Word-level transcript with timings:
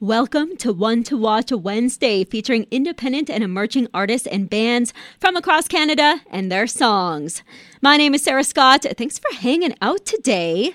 Welcome 0.00 0.58
to 0.58 0.74
One 0.74 1.04
to 1.04 1.16
Watch 1.16 1.50
Wednesday, 1.50 2.22
featuring 2.22 2.66
independent 2.70 3.30
and 3.30 3.42
emerging 3.42 3.88
artists 3.94 4.26
and 4.26 4.50
bands 4.50 4.92
from 5.18 5.36
across 5.36 5.68
Canada 5.68 6.20
and 6.30 6.52
their 6.52 6.66
songs. 6.66 7.42
My 7.80 7.96
name 7.96 8.12
is 8.14 8.22
Sarah 8.22 8.44
Scott. 8.44 8.84
Thanks 8.98 9.18
for 9.18 9.34
hanging 9.34 9.74
out 9.80 10.04
today. 10.04 10.74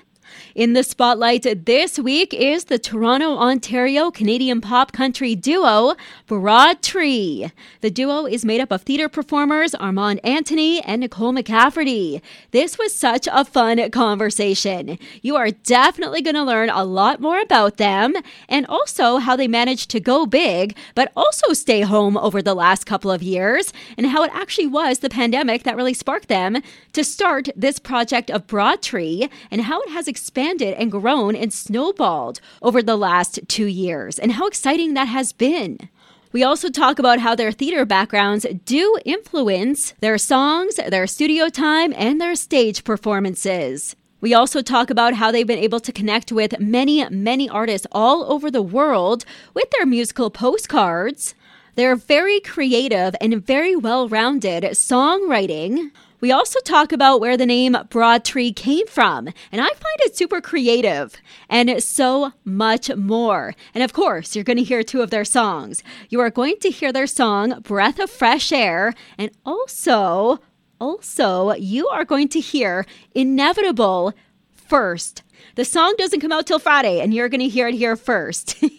In 0.54 0.72
the 0.72 0.82
spotlight 0.82 1.46
this 1.64 1.98
week 1.98 2.34
is 2.34 2.64
the 2.64 2.78
Toronto, 2.78 3.36
Ontario 3.36 4.10
Canadian 4.10 4.60
pop 4.60 4.92
country 4.92 5.34
duo 5.34 5.94
Broad 6.26 6.82
Tree. 6.82 7.50
The 7.80 7.90
duo 7.90 8.26
is 8.26 8.44
made 8.44 8.60
up 8.60 8.70
of 8.70 8.82
theater 8.82 9.08
performers 9.08 9.74
Armand 9.74 10.20
Anthony 10.24 10.80
and 10.82 11.00
Nicole 11.00 11.32
McCafferty. 11.32 12.20
This 12.50 12.78
was 12.78 12.94
such 12.94 13.28
a 13.32 13.44
fun 13.44 13.90
conversation. 13.90 14.98
You 15.22 15.36
are 15.36 15.50
definitely 15.50 16.22
going 16.22 16.34
to 16.34 16.42
learn 16.42 16.70
a 16.70 16.84
lot 16.84 17.20
more 17.20 17.40
about 17.40 17.76
them 17.76 18.14
and 18.48 18.66
also 18.66 19.18
how 19.18 19.36
they 19.36 19.48
managed 19.48 19.90
to 19.90 20.00
go 20.00 20.26
big, 20.26 20.76
but 20.94 21.12
also 21.16 21.52
stay 21.52 21.80
home 21.80 22.16
over 22.16 22.42
the 22.42 22.54
last 22.54 22.84
couple 22.84 23.10
of 23.10 23.22
years, 23.22 23.72
and 23.96 24.06
how 24.06 24.22
it 24.22 24.30
actually 24.34 24.66
was 24.66 24.98
the 24.98 25.08
pandemic 25.08 25.62
that 25.62 25.76
really 25.76 25.94
sparked 25.94 26.28
them 26.28 26.62
to 26.92 27.04
start 27.04 27.48
this 27.56 27.78
project 27.78 28.30
of 28.30 28.46
Broad 28.46 28.82
Tree 28.82 29.28
and 29.50 29.62
how 29.62 29.80
it 29.82 29.90
has 29.90 30.08
expanded 30.22 30.74
and 30.74 30.92
grown 30.92 31.34
and 31.34 31.52
snowballed 31.52 32.40
over 32.62 32.80
the 32.80 32.96
last 32.96 33.40
two 33.48 33.66
years, 33.66 34.20
and 34.20 34.30
how 34.32 34.46
exciting 34.46 34.94
that 34.94 35.08
has 35.08 35.32
been. 35.32 35.88
We 36.30 36.44
also 36.44 36.70
talk 36.70 37.00
about 37.00 37.18
how 37.18 37.34
their 37.34 37.50
theater 37.50 37.84
backgrounds 37.84 38.46
do 38.64 38.98
influence 39.04 39.94
their 40.00 40.18
songs, 40.18 40.76
their 40.76 41.08
studio 41.08 41.48
time, 41.48 41.92
and 41.96 42.20
their 42.20 42.36
stage 42.36 42.84
performances. 42.84 43.96
We 44.20 44.32
also 44.32 44.62
talk 44.62 44.90
about 44.90 45.14
how 45.14 45.32
they've 45.32 45.44
been 45.44 45.58
able 45.58 45.80
to 45.80 45.90
connect 45.90 46.30
with 46.30 46.60
many, 46.60 47.04
many 47.10 47.48
artists 47.48 47.88
all 47.90 48.32
over 48.32 48.48
the 48.48 48.62
world 48.62 49.24
with 49.54 49.68
their 49.72 49.84
musical 49.84 50.30
postcards. 50.30 51.34
They're 51.74 51.96
very 51.96 52.38
creative 52.38 53.16
and 53.20 53.44
very 53.44 53.74
well 53.74 54.08
rounded 54.08 54.62
songwriting. 54.62 55.90
We 56.22 56.30
also 56.30 56.60
talk 56.60 56.92
about 56.92 57.20
where 57.20 57.36
the 57.36 57.46
name 57.46 57.76
Broad 57.90 58.24
Tree 58.24 58.52
came 58.52 58.86
from, 58.86 59.26
and 59.50 59.60
I 59.60 59.66
find 59.66 59.98
it 60.02 60.16
super 60.16 60.40
creative 60.40 61.16
and 61.48 61.82
so 61.82 62.32
much 62.44 62.94
more. 62.94 63.56
And 63.74 63.82
of 63.82 63.92
course, 63.92 64.36
you're 64.36 64.44
going 64.44 64.58
to 64.58 64.62
hear 64.62 64.84
two 64.84 65.02
of 65.02 65.10
their 65.10 65.24
songs. 65.24 65.82
You 66.10 66.20
are 66.20 66.30
going 66.30 66.58
to 66.60 66.70
hear 66.70 66.92
their 66.92 67.08
song 67.08 67.58
Breath 67.62 67.98
of 67.98 68.08
Fresh 68.08 68.52
Air, 68.52 68.94
and 69.18 69.32
also, 69.44 70.38
also, 70.80 71.54
you 71.54 71.88
are 71.88 72.04
going 72.04 72.28
to 72.28 72.40
hear 72.40 72.86
Inevitable 73.16 74.14
first. 74.52 75.24
The 75.56 75.64
song 75.64 75.96
doesn't 75.98 76.20
come 76.20 76.30
out 76.30 76.46
till 76.46 76.60
Friday, 76.60 77.00
and 77.00 77.12
you're 77.12 77.28
going 77.28 77.40
to 77.40 77.48
hear 77.48 77.66
it 77.66 77.74
here 77.74 77.96
first. 77.96 78.62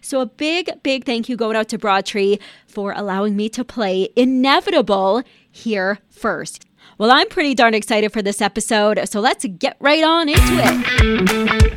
So, 0.00 0.20
a 0.20 0.26
big, 0.26 0.70
big 0.82 1.04
thank 1.04 1.28
you 1.28 1.36
going 1.36 1.56
out 1.56 1.68
to 1.68 1.78
Broadtree 1.78 2.38
for 2.66 2.92
allowing 2.92 3.36
me 3.36 3.48
to 3.50 3.64
play 3.64 4.08
Inevitable 4.16 5.22
here 5.50 5.98
first. 6.08 6.64
Well, 6.96 7.10
I'm 7.10 7.28
pretty 7.28 7.56
darn 7.56 7.74
excited 7.74 8.12
for 8.12 8.22
this 8.22 8.40
episode, 8.40 9.00
so 9.08 9.18
let's 9.18 9.44
get 9.58 9.76
right 9.80 10.04
on 10.04 10.28
into 10.28 10.40
it. 10.40 11.74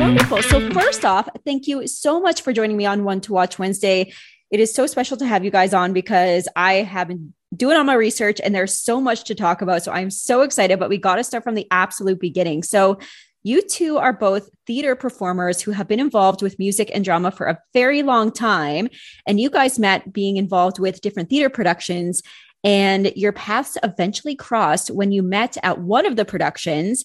Wonderful. 0.00 0.40
So, 0.42 0.70
first 0.70 1.04
off, 1.04 1.28
thank 1.44 1.66
you 1.66 1.86
so 1.86 2.18
much 2.18 2.40
for 2.40 2.54
joining 2.54 2.78
me 2.78 2.86
on 2.86 3.04
One 3.04 3.20
to 3.22 3.34
Watch 3.34 3.58
Wednesday. 3.58 4.10
It 4.50 4.58
is 4.58 4.72
so 4.72 4.86
special 4.86 5.18
to 5.18 5.26
have 5.26 5.44
you 5.44 5.50
guys 5.50 5.74
on 5.74 5.92
because 5.92 6.48
I 6.56 6.76
have 6.76 7.08
been 7.08 7.34
doing 7.54 7.76
all 7.76 7.84
my 7.84 7.92
research 7.92 8.40
and 8.42 8.54
there's 8.54 8.78
so 8.78 9.02
much 9.02 9.24
to 9.24 9.34
talk 9.34 9.60
about. 9.60 9.82
So, 9.82 9.92
I'm 9.92 10.10
so 10.10 10.40
excited, 10.40 10.78
but 10.78 10.88
we 10.88 10.96
got 10.96 11.16
to 11.16 11.24
start 11.24 11.44
from 11.44 11.54
the 11.54 11.66
absolute 11.70 12.20
beginning. 12.20 12.62
So, 12.62 12.98
you 13.42 13.60
two 13.62 13.98
are 13.98 14.14
both 14.14 14.48
theater 14.66 14.94
performers 14.94 15.60
who 15.60 15.72
have 15.72 15.88
been 15.88 16.00
involved 16.00 16.40
with 16.42 16.58
music 16.58 16.90
and 16.92 17.04
drama 17.04 17.30
for 17.30 17.46
a 17.46 17.58
very 17.74 18.02
long 18.02 18.32
time. 18.32 18.88
And 19.26 19.40
you 19.40 19.50
guys 19.50 19.78
met 19.78 20.12
being 20.12 20.36
involved 20.36 20.78
with 20.78 21.00
different 21.00 21.30
theater 21.30 21.48
productions. 21.48 22.22
And 22.62 23.12
your 23.16 23.32
paths 23.32 23.78
eventually 23.82 24.34
crossed 24.34 24.90
when 24.90 25.12
you 25.12 25.22
met 25.22 25.56
at 25.62 25.80
one 25.80 26.06
of 26.06 26.16
the 26.16 26.24
productions 26.24 27.04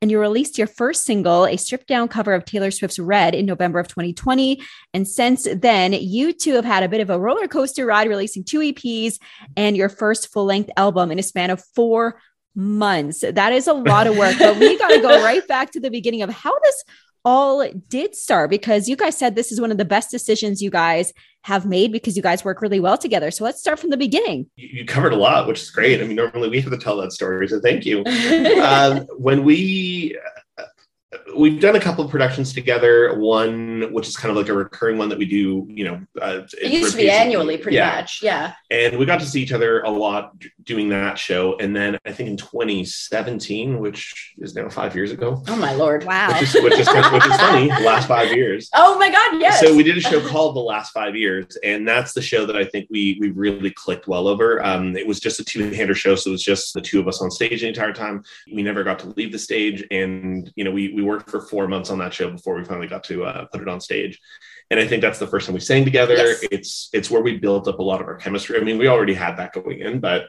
and 0.00 0.10
you 0.10 0.20
released 0.20 0.58
your 0.58 0.66
first 0.66 1.04
single, 1.04 1.46
a 1.46 1.56
stripped 1.56 1.86
down 1.86 2.08
cover 2.08 2.34
of 2.34 2.44
Taylor 2.44 2.70
Swift's 2.70 2.98
Red 2.98 3.34
in 3.34 3.46
November 3.46 3.78
of 3.78 3.88
2020. 3.88 4.62
And 4.92 5.08
since 5.08 5.48
then, 5.50 5.94
you 5.94 6.32
two 6.32 6.54
have 6.54 6.64
had 6.64 6.82
a 6.82 6.88
bit 6.88 7.00
of 7.00 7.08
a 7.08 7.18
roller 7.18 7.48
coaster 7.48 7.86
ride, 7.86 8.08
releasing 8.08 8.44
two 8.44 8.58
EPs 8.58 9.18
and 9.56 9.76
your 9.76 9.88
first 9.88 10.30
full 10.30 10.44
length 10.44 10.70
album 10.76 11.10
in 11.10 11.18
a 11.18 11.22
span 11.22 11.50
of 11.50 11.64
four 11.74 12.20
months. 12.54 13.24
That 13.26 13.52
is 13.52 13.66
a 13.66 13.72
lot 13.72 14.06
of 14.06 14.16
work, 14.16 14.36
but 14.38 14.58
we 14.58 14.78
got 14.78 14.88
to 14.88 15.00
go 15.00 15.22
right 15.24 15.46
back 15.48 15.72
to 15.72 15.80
the 15.80 15.90
beginning 15.90 16.22
of 16.22 16.30
how 16.30 16.52
this 16.60 16.84
all 17.24 17.66
did 17.88 18.14
start 18.14 18.50
because 18.50 18.88
you 18.88 18.96
guys 18.96 19.16
said 19.16 19.34
this 19.34 19.50
is 19.50 19.60
one 19.60 19.70
of 19.70 19.78
the 19.78 19.84
best 19.84 20.10
decisions 20.10 20.60
you 20.60 20.70
guys 20.70 21.12
have 21.44 21.66
made 21.66 21.92
because 21.92 22.16
you 22.16 22.22
guys 22.22 22.42
work 22.42 22.62
really 22.62 22.80
well 22.80 22.96
together. 22.96 23.30
So 23.30 23.44
let's 23.44 23.60
start 23.60 23.78
from 23.78 23.90
the 23.90 23.98
beginning. 23.98 24.46
You 24.56 24.86
covered 24.86 25.12
a 25.12 25.16
lot, 25.16 25.46
which 25.46 25.60
is 25.60 25.70
great. 25.70 26.00
I 26.00 26.04
mean, 26.04 26.16
normally 26.16 26.48
we 26.48 26.58
have 26.62 26.72
to 26.72 26.78
tell 26.78 26.96
that 26.96 27.12
story, 27.12 27.46
so 27.48 27.60
thank 27.60 27.84
you. 27.84 28.02
um, 28.62 29.00
when 29.18 29.44
we 29.44 30.18
we've 31.36 31.60
done 31.60 31.76
a 31.76 31.80
couple 31.80 32.04
of 32.04 32.10
productions 32.10 32.52
together. 32.52 33.18
One, 33.18 33.92
which 33.92 34.08
is 34.08 34.16
kind 34.16 34.30
of 34.30 34.36
like 34.36 34.48
a 34.48 34.52
recurring 34.52 34.98
one 34.98 35.08
that 35.08 35.18
we 35.18 35.26
do, 35.26 35.66
you 35.68 35.84
know, 35.84 36.00
uh, 36.20 36.42
it 36.60 36.72
used 36.72 36.92
to 36.92 36.96
be 36.96 37.10
annually, 37.10 37.58
pretty 37.58 37.76
yeah. 37.76 37.96
much, 37.96 38.22
yeah. 38.22 38.54
And 38.70 38.98
we 38.98 39.06
got 39.06 39.20
to 39.20 39.26
see 39.26 39.42
each 39.42 39.52
other 39.52 39.82
a 39.82 39.90
lot 39.90 40.32
doing 40.62 40.88
that 40.90 41.18
show. 41.18 41.56
And 41.58 41.74
then 41.74 41.98
I 42.04 42.12
think 42.12 42.28
in 42.28 42.36
2017, 42.36 43.78
which 43.78 44.34
is 44.38 44.54
now 44.54 44.68
five 44.68 44.94
years 44.94 45.12
ago. 45.12 45.42
Oh 45.48 45.56
my 45.56 45.72
lord! 45.74 46.04
Wow. 46.04 46.28
Which 46.32 46.42
is 46.42 46.54
which 46.54 46.78
is, 46.78 46.88
which 46.88 47.26
is 47.26 47.36
funny. 47.36 47.68
The 47.68 47.80
last 47.84 48.08
five 48.08 48.32
years. 48.32 48.68
Oh 48.74 48.98
my 48.98 49.10
god! 49.10 49.40
Yes. 49.40 49.60
So 49.60 49.74
we 49.74 49.82
did 49.82 49.96
a 49.96 50.00
show 50.00 50.26
called 50.26 50.56
The 50.56 50.60
Last 50.60 50.92
Five 50.92 51.16
Years, 51.16 51.56
and 51.62 51.86
that's 51.86 52.12
the 52.12 52.22
show 52.22 52.46
that 52.46 52.56
I 52.56 52.64
think 52.64 52.88
we 52.90 53.16
we 53.20 53.30
really 53.30 53.70
clicked 53.70 54.08
well 54.08 54.28
over. 54.28 54.64
Um, 54.64 54.96
it 54.96 55.06
was 55.06 55.20
just 55.20 55.40
a 55.40 55.44
two-hander 55.44 55.94
show, 55.94 56.14
so 56.14 56.30
it 56.30 56.32
was 56.32 56.42
just 56.42 56.74
the 56.74 56.80
two 56.80 57.00
of 57.00 57.08
us 57.08 57.20
on 57.20 57.30
stage 57.30 57.60
the 57.60 57.68
entire 57.68 57.92
time. 57.92 58.22
We 58.52 58.62
never 58.62 58.84
got 58.84 58.98
to 59.00 59.08
leave 59.10 59.32
the 59.32 59.38
stage, 59.38 59.84
and 59.90 60.52
you 60.56 60.64
know, 60.64 60.70
we 60.70 60.92
we 60.92 61.02
worked 61.04 61.30
for 61.30 61.40
four 61.40 61.68
months 61.68 61.90
on 61.90 61.98
that 61.98 62.14
show 62.14 62.30
before 62.30 62.54
we 62.56 62.64
finally 62.64 62.86
got 62.86 63.04
to 63.04 63.24
uh, 63.24 63.44
put 63.46 63.60
it 63.60 63.68
on 63.68 63.80
stage. 63.80 64.20
And 64.70 64.80
I 64.80 64.86
think 64.86 65.02
that's 65.02 65.18
the 65.18 65.26
first 65.26 65.46
time 65.46 65.54
we 65.54 65.60
sang 65.60 65.84
together. 65.84 66.14
Yes. 66.16 66.44
It's 66.50 66.90
it's 66.92 67.10
where 67.10 67.22
we 67.22 67.36
built 67.36 67.68
up 67.68 67.78
a 67.78 67.82
lot 67.82 68.00
of 68.00 68.06
our 68.06 68.16
chemistry. 68.16 68.58
I 68.58 68.64
mean, 68.64 68.78
we 68.78 68.88
already 68.88 69.14
had 69.14 69.36
that 69.36 69.52
going 69.52 69.80
in, 69.80 70.00
but 70.00 70.28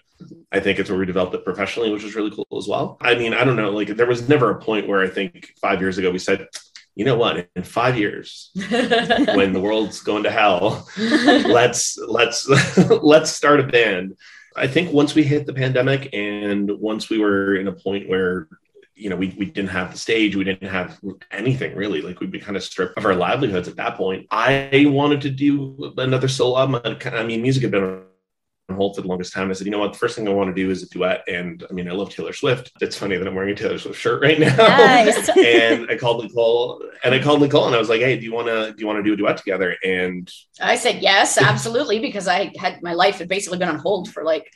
I 0.51 0.59
think 0.59 0.77
it's 0.77 0.89
where 0.89 0.99
we 0.99 1.05
developed 1.05 1.35
it 1.35 1.45
professionally, 1.45 1.91
which 1.91 2.03
was 2.03 2.15
really 2.15 2.31
cool 2.31 2.47
as 2.57 2.67
well. 2.67 2.97
I 3.01 3.15
mean, 3.15 3.33
I 3.33 3.43
don't 3.43 3.55
know, 3.55 3.71
like 3.71 3.87
there 3.89 4.05
was 4.05 4.27
never 4.27 4.51
a 4.51 4.59
point 4.59 4.87
where 4.87 5.01
I 5.01 5.07
think 5.07 5.53
five 5.61 5.79
years 5.79 5.97
ago 5.97 6.11
we 6.11 6.19
said, 6.19 6.47
you 6.95 7.05
know 7.05 7.17
what, 7.17 7.49
in 7.55 7.63
five 7.63 7.97
years, 7.97 8.51
when 8.69 9.53
the 9.53 9.59
world's 9.61 10.01
going 10.01 10.23
to 10.23 10.31
hell, 10.31 10.87
let's 10.97 11.97
let's 11.97 12.47
let's 13.01 13.31
start 13.31 13.59
a 13.59 13.63
band. 13.67 14.15
I 14.55 14.67
think 14.67 14.93
once 14.93 15.15
we 15.15 15.23
hit 15.23 15.45
the 15.45 15.53
pandemic 15.53 16.09
and 16.13 16.71
once 16.79 17.09
we 17.09 17.19
were 17.19 17.55
in 17.55 17.67
a 17.67 17.73
point 17.73 18.07
where 18.07 18.47
you 18.95 19.09
know, 19.09 19.15
we, 19.15 19.35
we 19.37 19.45
didn't 19.45 19.69
have 19.69 19.91
the 19.91 19.97
stage, 19.97 20.35
we 20.35 20.43
didn't 20.43 20.69
have 20.69 20.99
anything 21.31 21.75
really. 21.75 22.01
Like 22.01 22.19
we'd 22.19 22.31
be 22.31 22.39
kind 22.39 22.55
of 22.55 22.63
stripped 22.63 22.97
of 22.97 23.05
our 23.05 23.15
livelihoods 23.15 23.67
at 23.67 23.75
that 23.75 23.95
point. 23.95 24.27
I 24.31 24.85
wanted 24.87 25.21
to 25.21 25.29
do 25.29 25.93
another 25.97 26.27
solo 26.27 26.57
album. 26.57 26.97
I 27.05 27.23
mean, 27.23 27.41
music 27.41 27.63
had 27.63 27.71
been 27.71 27.83
on 27.83 28.75
hold 28.75 28.95
for 28.95 29.01
the 29.01 29.07
longest 29.07 29.33
time. 29.33 29.49
I 29.49 29.53
said, 29.53 29.67
you 29.67 29.71
know 29.71 29.79
what, 29.79 29.93
the 29.93 29.99
first 29.99 30.15
thing 30.15 30.27
I 30.27 30.31
want 30.31 30.55
to 30.55 30.61
do 30.61 30.71
is 30.71 30.81
a 30.81 30.89
duet. 30.89 31.23
And 31.27 31.63
I 31.69 31.73
mean, 31.73 31.89
I 31.89 31.91
love 31.91 32.09
Taylor 32.09 32.33
Swift. 32.33 32.71
It's 32.81 32.97
funny 32.97 33.17
that 33.17 33.27
I'm 33.27 33.35
wearing 33.35 33.51
a 33.51 33.55
Taylor 33.55 33.77
Swift 33.77 33.99
shirt 33.99 34.21
right 34.21 34.39
now. 34.39 34.55
Nice. 34.55 35.29
and 35.37 35.89
I 35.89 35.97
called 35.97 36.23
Nicole 36.23 36.83
and 37.03 37.13
I 37.13 37.21
called 37.21 37.41
Nicole 37.41 37.67
and 37.67 37.75
I 37.75 37.79
was 37.79 37.89
like, 37.89 38.01
hey, 38.01 38.17
do 38.17 38.23
you 38.23 38.33
want 38.33 38.47
to 38.47 38.73
do 38.73 38.79
you 38.79 38.87
want 38.87 38.97
to 38.99 39.03
do 39.03 39.13
a 39.13 39.17
duet 39.17 39.37
together? 39.37 39.75
And 39.83 40.31
I 40.61 40.77
said 40.77 41.01
yes, 41.01 41.37
absolutely, 41.37 41.99
because 41.99 42.27
I 42.27 42.51
had 42.57 42.81
my 42.81 42.93
life 42.93 43.19
had 43.19 43.27
basically 43.27 43.59
been 43.59 43.69
on 43.69 43.79
hold 43.79 44.09
for 44.09 44.23
like 44.23 44.49